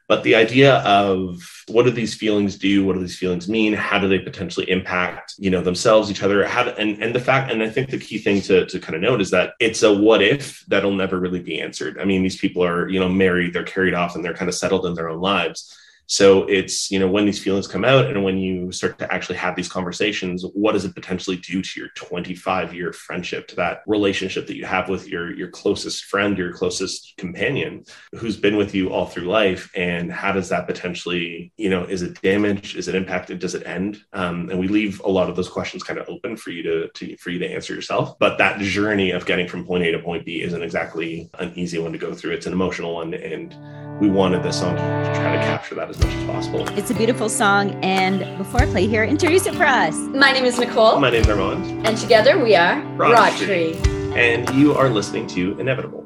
But 0.09 0.23
the 0.23 0.37
idea 0.37 0.75
of 0.77 1.43
what 1.67 1.83
do 1.83 1.91
these 1.91 2.15
feelings 2.15 2.57
do? 2.57 2.85
What 2.85 2.95
do 2.95 3.01
these 3.01 3.19
feelings 3.19 3.49
mean? 3.49 3.73
How 3.73 3.99
do 3.99 4.09
they 4.09 4.21
potentially 4.21 4.71
impact, 4.71 5.35
you 5.37 5.51
know, 5.51 5.63
themselves, 5.63 6.11
each 6.11 6.23
other? 6.23 6.47
How 6.47 6.69
and 6.69 7.03
and 7.03 7.13
the 7.15 7.21
fact, 7.21 7.51
and 7.51 7.61
I 7.63 7.69
think 7.69 7.91
the 7.91 7.99
key 7.99 8.19
thing 8.19 8.41
to 8.43 8.67
to 8.67 8.79
kind 8.79 8.95
of 8.95 9.01
note 9.01 9.21
is 9.21 9.31
that 9.31 9.55
it's 9.59 9.83
a 9.83 9.93
what 9.93 10.23
if 10.23 10.65
that'll 10.69 10.93
never 10.93 11.19
really 11.19 11.41
be 11.41 11.61
answered. 11.61 11.99
I 11.99 12.05
mean, 12.05 12.23
these 12.23 12.37
people 12.39 12.65
are, 12.65 12.89
you 12.89 13.01
know, 13.01 13.09
married, 13.09 13.53
they're 13.53 13.65
carried 13.65 13.95
off, 13.95 14.15
and 14.15 14.25
they're 14.25 14.35
kind 14.35 14.49
of 14.49 14.55
settled 14.55 14.87
in 14.87 14.95
their 14.95 15.09
own 15.09 15.21
lives. 15.21 15.77
So 16.07 16.45
it's, 16.45 16.91
you 16.91 16.99
know, 16.99 17.09
when 17.09 17.27
these 17.27 17.43
feelings 17.43 17.67
come 17.67 17.85
out 17.85 18.07
and 18.07 18.23
when 18.23 18.39
you 18.39 18.71
start 18.73 18.99
to 18.99 19.13
actually 19.13 19.37
have 19.37 19.57
these 19.57 19.69
conversations, 19.69 20.45
what 20.55 20.73
does 20.73 20.85
it 20.85 20.95
potentially 20.95 21.37
do 21.37 21.63
to 21.63 21.81
your 21.81 21.89
25 21.97 22.75
year 22.75 22.93
friendship, 22.93 23.49
to 23.49 23.57
that 23.57 23.83
relationship 23.87 24.47
that 24.47 24.57
you 24.57 24.65
have 24.65 24.89
with 24.89 25.09
your, 25.09 25.35
your 25.35 25.49
closest 25.49 26.05
friend, 26.05 26.39
your 26.39 26.53
closest 26.53 27.15
companion 27.19 27.85
who's 28.15 28.37
been 28.37 28.57
with 28.57 28.75
you 28.75 28.93
all 28.93 29.07
through 29.07 29.25
life? 29.25 29.71
And 29.75 30.13
how 30.13 30.33
does 30.33 30.49
that 30.51 30.67
potentially, 30.67 31.53
you 31.57 31.71
know, 31.71 31.85
is 31.85 32.03
it 32.03 32.21
damaged? 32.23 32.77
Is 32.77 32.89
it 32.89 32.95
impacted? 32.95 33.39
Does 33.39 33.55
it 33.55 33.67
end? 33.67 34.03
Um, 34.13 34.49
and 34.51 34.59
we 34.59 34.69
leave 34.69 35.01
a 35.01 35.09
lot 35.09 35.29
of 35.29 35.37
those 35.37 35.49
questions 35.49 35.83
kind 35.83 35.99
of 35.99 36.09
open 36.09 36.37
for 36.37 36.51
you 36.51 36.63
to, 36.63 36.89
to, 36.89 37.17
for 37.17 37.31
you 37.31 37.39
to 37.41 37.51
answer 37.51 37.75
yourself. 37.75 38.19
But 38.19 38.39
that 38.39 38.61
journey 38.61 39.11
of 39.11 39.27
getting 39.27 39.49
from 39.49 39.67
point 39.67 39.85
A 39.85 39.93
to 39.93 39.99
point 39.99 40.25
B 40.25 40.43
isn't 40.43 40.63
exactly 40.63 41.31
an 41.39 41.53
easy 41.57 41.79
one 41.79 41.93
to 41.93 41.99
go 41.99 42.15
through. 42.15 42.33
It's 42.33 42.47
an 42.47 42.53
emotional 42.53 42.95
one. 42.95 43.15
And 43.15 43.55
we 44.01 44.09
wanted 44.11 44.43
this 44.43 44.61
song 44.61 44.77
to 44.77 44.83
try 45.15 45.37
to 45.37 45.43
capture 45.43 45.75
that 45.75 45.89
as 45.89 45.99
much 45.99 46.13
as 46.13 46.25
possible. 46.27 46.69
It's 46.79 46.91
a 46.91 46.95
beautiful 46.95 47.29
song. 47.29 47.73
And 47.83 48.37
before 48.39 48.63
I 48.63 48.67
play 48.67 48.87
here, 48.87 49.05
introduce 49.05 49.47
it 49.47 49.55
for 49.55 49.65
us. 49.65 49.95
My 49.97 50.33
name 50.33 50.45
is 50.45 50.59
Nicole, 50.59 51.01
My 51.01 51.11
name 51.11 51.23
is 51.23 51.29
Armand, 51.29 51.87
and 51.87 51.97
together 51.97 52.39
we 52.43 52.55
are 52.55 52.81
Broad 52.97 53.11
Broad 53.11 53.33
Tree. 53.39 53.75
Tree. 53.83 54.13
and 54.15 54.49
you 54.55 54.75
are 54.75 54.89
listening 54.91 55.27
to 55.29 55.59
Inevitable. 55.59 56.05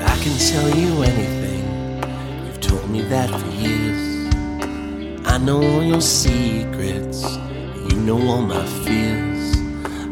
I 0.00 0.16
can 0.22 0.38
tell 0.38 0.68
you 0.76 1.02
anything. 1.02 2.46
You've 2.46 2.60
told 2.60 2.90
me 2.90 3.00
that 3.02 3.30
for 3.30 3.48
years. 3.56 4.26
I 5.26 5.38
know 5.38 5.62
all 5.62 5.82
your 5.82 6.00
secrets. 6.00 7.36
You 7.90 7.96
know 8.00 8.18
all 8.28 8.42
my 8.42 8.64
fears. 8.84 9.56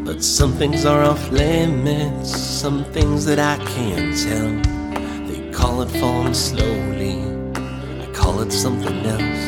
But 0.05 0.23
some 0.23 0.53
things 0.53 0.85
are 0.85 1.03
off 1.03 1.31
limits. 1.31 2.35
Some 2.35 2.85
things 2.85 3.25
that 3.25 3.39
I 3.39 3.63
can't 3.65 4.15
tell. 4.17 4.76
Call 5.57 5.81
it 5.81 5.89
falling 5.99 6.35
slowly. 6.35 7.17
I 7.55 8.07
call 8.13 8.41
it 8.41 8.51
something 8.51 9.03
else. 9.07 9.47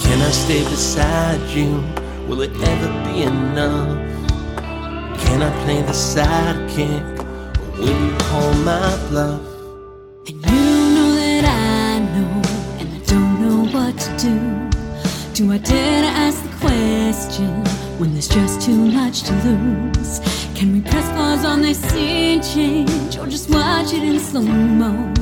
Can 0.00 0.22
I 0.22 0.30
stay 0.30 0.62
beside 0.62 1.40
you? 1.50 1.82
Will 2.28 2.42
it 2.42 2.52
ever 2.62 2.90
be 3.04 3.24
enough? 3.24 3.98
Can 5.20 5.42
I 5.42 5.50
play 5.64 5.82
the 5.82 5.90
sidekick? 5.90 7.18
Or 7.58 7.80
will 7.80 8.06
you 8.06 8.16
call 8.18 8.54
my 8.62 8.96
bluff? 9.08 9.42
And 10.28 10.46
you 10.46 10.64
know 10.94 11.10
that 11.22 11.44
I 11.44 11.98
know, 12.14 12.42
and 12.78 12.88
I 12.88 13.00
don't 13.04 13.34
know 13.42 13.60
what 13.74 13.98
to 13.98 14.10
do. 14.26 14.36
Do 15.34 15.52
I 15.52 15.58
dare 15.58 16.02
to 16.02 16.08
ask 16.08 16.40
the 16.40 16.56
question 16.58 17.64
when 17.98 18.12
there's 18.12 18.28
just 18.28 18.60
too 18.60 18.78
much 18.92 19.24
to 19.24 19.32
lose? 19.44 20.37
Can 20.58 20.72
we 20.72 20.80
press 20.80 21.08
pause 21.10 21.44
on 21.44 21.62
this 21.62 21.78
scene 21.78 22.42
change, 22.42 23.16
or 23.16 23.28
just 23.28 23.48
watch 23.48 23.92
it 23.92 24.02
in 24.02 24.18
slow 24.18 24.42
mo? 24.42 25.14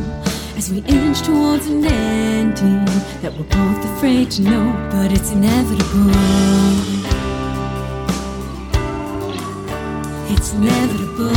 As 0.57 0.71
we 0.71 0.79
inch 0.79 1.21
towards 1.21 1.67
an 1.67 1.85
ending 1.85 2.87
that 3.21 3.35
we're 3.37 3.45
both 3.45 3.85
afraid 3.85 4.31
to 4.31 4.41
know, 4.41 4.89
but 4.91 5.13
it's 5.13 5.33
inevitable. 5.33 6.11
It's 10.33 10.55
inevitable. 10.55 11.37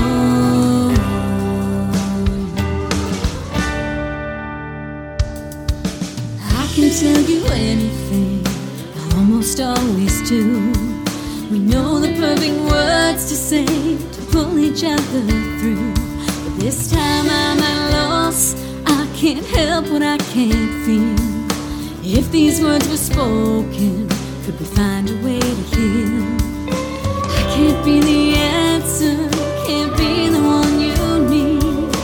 I 6.40 6.72
can 6.74 6.90
tell 6.90 7.22
you 7.30 7.46
anything, 7.48 8.48
I 8.96 9.18
almost 9.18 9.60
always 9.60 10.30
do. 10.30 10.99
We 11.50 11.58
know 11.58 12.00
the 12.00 12.14
perfect 12.14 12.60
words 12.70 13.28
to 13.30 13.36
say 13.36 13.66
to 13.66 14.22
pull 14.32 14.60
each 14.60 14.84
other 14.84 15.22
through. 15.58 15.94
But 16.44 16.60
this 16.60 16.92
time 16.92 17.26
I'm 17.26 17.58
at 17.58 17.92
loss, 17.92 18.54
I 18.86 19.08
can't 19.16 19.44
help 19.48 19.90
what 19.90 20.04
I 20.04 20.18
can't 20.18 20.86
feel. 20.86 21.18
If 22.06 22.32
these 22.32 22.62
words 22.62 22.88
were 22.88 22.98
spoken, 22.98 24.08
could 24.44 24.60
we 24.60 24.66
find 24.66 25.10
a 25.10 25.16
way 25.26 25.40
to 25.40 25.56
heal? 25.74 26.24
I 26.70 27.42
can't 27.56 27.84
be 27.84 28.00
the 28.00 28.36
answer, 28.36 29.18
can't 29.66 29.98
be 29.98 30.30
the 30.30 30.44
one 30.44 30.80
you 30.80 31.30
need. 31.34 31.96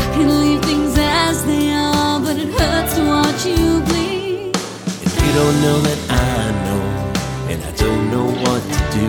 I 0.00 0.12
can 0.14 0.28
leave 0.40 0.62
things 0.64 0.96
as 0.96 1.44
they 1.44 1.72
are, 1.72 2.20
but 2.20 2.38
it 2.38 2.48
hurts 2.58 2.94
to 2.94 3.04
watch 3.04 3.44
you 3.44 3.82
bleed. 3.82 4.56
If 5.04 5.14
you 5.14 5.32
don't 5.34 5.60
know 5.60 5.78
that 5.82 6.00
I 6.08 6.52
know, 6.64 7.52
and 7.52 7.62
I 7.62 7.72
don't 7.72 8.10
know 8.10 8.24
what 8.24 8.77
do, 8.98 9.08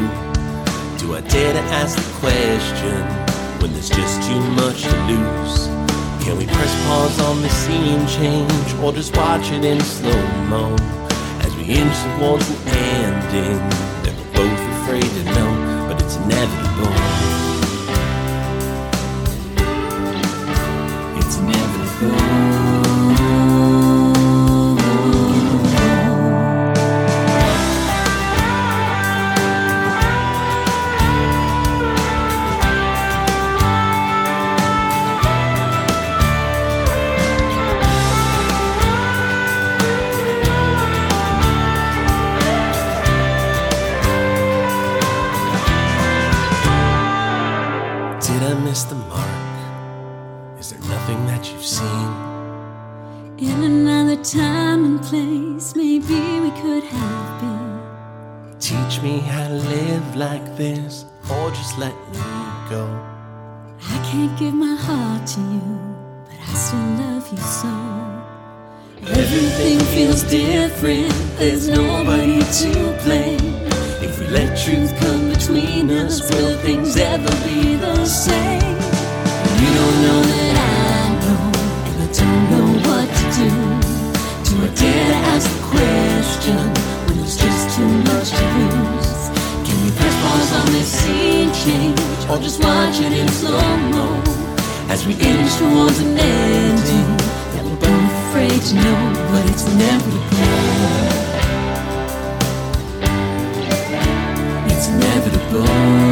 do 0.99 1.15
I 1.15 1.21
dare 1.21 1.53
to 1.53 1.63
ask 1.81 1.97
the 1.97 2.11
question 2.19 3.01
when 3.59 3.73
there's 3.73 3.89
just 3.89 4.21
too 4.27 4.41
much 4.61 4.83
to 4.83 4.95
lose? 5.09 5.67
Can 6.23 6.37
we 6.37 6.45
press 6.45 6.73
pause 6.85 7.19
on 7.21 7.41
the 7.41 7.49
scene 7.49 8.05
change, 8.07 8.73
or 8.83 8.93
just 8.93 9.15
watch 9.17 9.51
it 9.51 9.65
in 9.65 9.79
slow 9.81 10.21
mo 10.47 10.75
as 11.41 11.55
we 11.55 11.63
inch 11.81 11.97
towards 12.17 12.47
an 12.49 12.67
ending 12.67 13.59
that 14.03 14.13
we're 14.17 14.33
both 14.39 14.61
afraid 14.75 15.09
to 15.17 15.23
know, 15.35 15.51
but 15.87 16.01
it's 16.03 16.17
inevitable. 16.17 16.93
It's 21.19 21.37
inevitable. 21.37 22.58
Everything 70.21 70.69
different, 70.69 71.37
there's 71.37 71.69
nobody 71.69 72.39
to 72.39 72.71
blame. 73.03 73.55
If 74.03 74.19
we 74.19 74.27
let 74.27 74.57
truth 74.57 74.93
come 74.99 75.29
between 75.29 75.89
us, 75.91 76.29
will 76.29 76.57
things 76.57 76.97
ever 76.97 77.31
be 77.47 77.75
the 77.75 78.05
same? 78.05 78.59
You 79.61 79.69
don't 79.79 79.97
know 80.03 80.21
that 80.31 80.55
I 80.59 81.15
know, 81.23 81.43
and 81.87 81.97
I 82.03 82.09
don't 82.19 82.43
know 82.51 82.67
what 82.87 83.07
to 83.17 83.25
do. 83.39 83.49
Do 84.45 84.53
I 84.61 84.69
dare 84.75 85.07
to 85.07 85.19
ask 85.33 85.47
the 85.55 85.63
question 85.71 86.63
when 87.07 87.17
there's 87.17 87.37
just 87.37 87.77
too 87.77 87.87
much 88.11 88.29
to 88.35 88.45
lose? 88.59 89.23
Can 89.65 89.77
we 89.85 89.91
press 89.95 90.15
pause 90.21 90.51
on 90.59 90.65
this 90.73 90.89
scene 90.99 91.51
change, 91.63 91.99
or 92.29 92.37
just 92.39 92.61
watch 92.61 92.99
it 92.99 93.13
in 93.13 93.27
slow 93.29 93.77
mo 93.93 94.21
as 94.89 95.05
we 95.07 95.13
inch 95.13 95.55
towards 95.55 95.99
an 95.99 96.17
ending 96.17 97.28
afraid 98.29 98.61
to 98.61 98.75
know, 98.75 99.13
but 99.31 99.43
it's 99.49 99.65
inevitable, 99.65 100.19
it's 104.71 104.87
inevitable. 104.89 106.09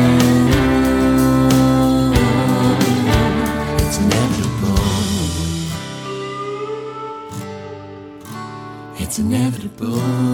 Inevitable. 9.20 10.27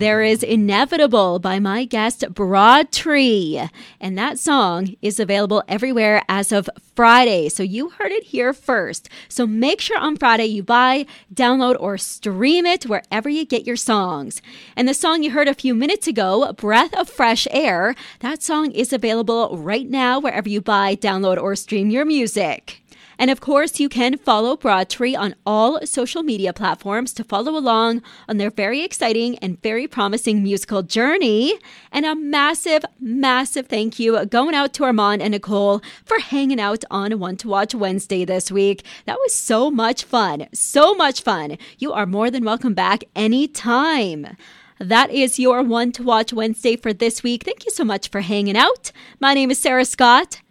There 0.00 0.22
is 0.22 0.42
Inevitable 0.42 1.40
by 1.40 1.58
my 1.58 1.84
guest 1.84 2.24
Broad 2.32 2.90
Tree. 2.90 3.62
And 4.00 4.16
that 4.16 4.38
song 4.38 4.96
is 5.02 5.20
available 5.20 5.62
everywhere 5.68 6.22
as 6.26 6.52
of 6.52 6.70
Friday. 6.96 7.50
So 7.50 7.62
you 7.62 7.90
heard 7.90 8.10
it 8.10 8.24
here 8.24 8.54
first. 8.54 9.10
So 9.28 9.46
make 9.46 9.78
sure 9.78 9.98
on 9.98 10.16
Friday 10.16 10.46
you 10.46 10.62
buy, 10.62 11.04
download, 11.34 11.76
or 11.78 11.98
stream 11.98 12.64
it 12.64 12.84
wherever 12.84 13.28
you 13.28 13.44
get 13.44 13.66
your 13.66 13.76
songs. 13.76 14.40
And 14.74 14.88
the 14.88 14.94
song 14.94 15.22
you 15.22 15.32
heard 15.32 15.48
a 15.48 15.54
few 15.54 15.74
minutes 15.74 16.06
ago, 16.06 16.50
Breath 16.54 16.94
of 16.94 17.10
Fresh 17.10 17.46
Air, 17.50 17.94
that 18.20 18.42
song 18.42 18.70
is 18.70 18.94
available 18.94 19.58
right 19.58 19.86
now 19.86 20.18
wherever 20.18 20.48
you 20.48 20.62
buy, 20.62 20.96
download, 20.96 21.36
or 21.36 21.54
stream 21.54 21.90
your 21.90 22.06
music. 22.06 22.79
And 23.20 23.30
of 23.30 23.42
course, 23.42 23.78
you 23.78 23.90
can 23.90 24.16
follow 24.16 24.56
Broadtree 24.56 25.14
on 25.14 25.34
all 25.44 25.84
social 25.84 26.22
media 26.22 26.54
platforms 26.54 27.12
to 27.12 27.22
follow 27.22 27.54
along 27.54 28.00
on 28.26 28.38
their 28.38 28.50
very 28.50 28.80
exciting 28.80 29.36
and 29.40 29.60
very 29.60 29.86
promising 29.86 30.42
musical 30.42 30.82
journey. 30.82 31.58
And 31.92 32.06
a 32.06 32.14
massive, 32.14 32.82
massive 32.98 33.66
thank 33.66 33.98
you 33.98 34.24
going 34.24 34.54
out 34.54 34.72
to 34.72 34.84
Armand 34.84 35.20
and 35.20 35.32
Nicole 35.32 35.82
for 36.02 36.18
hanging 36.18 36.58
out 36.58 36.82
on 36.90 37.18
One 37.18 37.36
to 37.36 37.48
Watch 37.48 37.74
Wednesday 37.74 38.24
this 38.24 38.50
week. 38.50 38.86
That 39.04 39.18
was 39.18 39.34
so 39.34 39.70
much 39.70 40.04
fun. 40.04 40.48
So 40.54 40.94
much 40.94 41.20
fun. 41.22 41.58
You 41.78 41.92
are 41.92 42.06
more 42.06 42.30
than 42.30 42.42
welcome 42.42 42.72
back 42.72 43.04
anytime. 43.14 44.34
That 44.78 45.10
is 45.10 45.38
your 45.38 45.62
One 45.62 45.92
to 45.92 46.02
Watch 46.02 46.32
Wednesday 46.32 46.74
for 46.74 46.94
this 46.94 47.22
week. 47.22 47.44
Thank 47.44 47.66
you 47.66 47.70
so 47.70 47.84
much 47.84 48.08
for 48.08 48.22
hanging 48.22 48.56
out. 48.56 48.92
My 49.20 49.34
name 49.34 49.50
is 49.50 49.58
Sarah 49.58 49.84
Scott. 49.84 50.40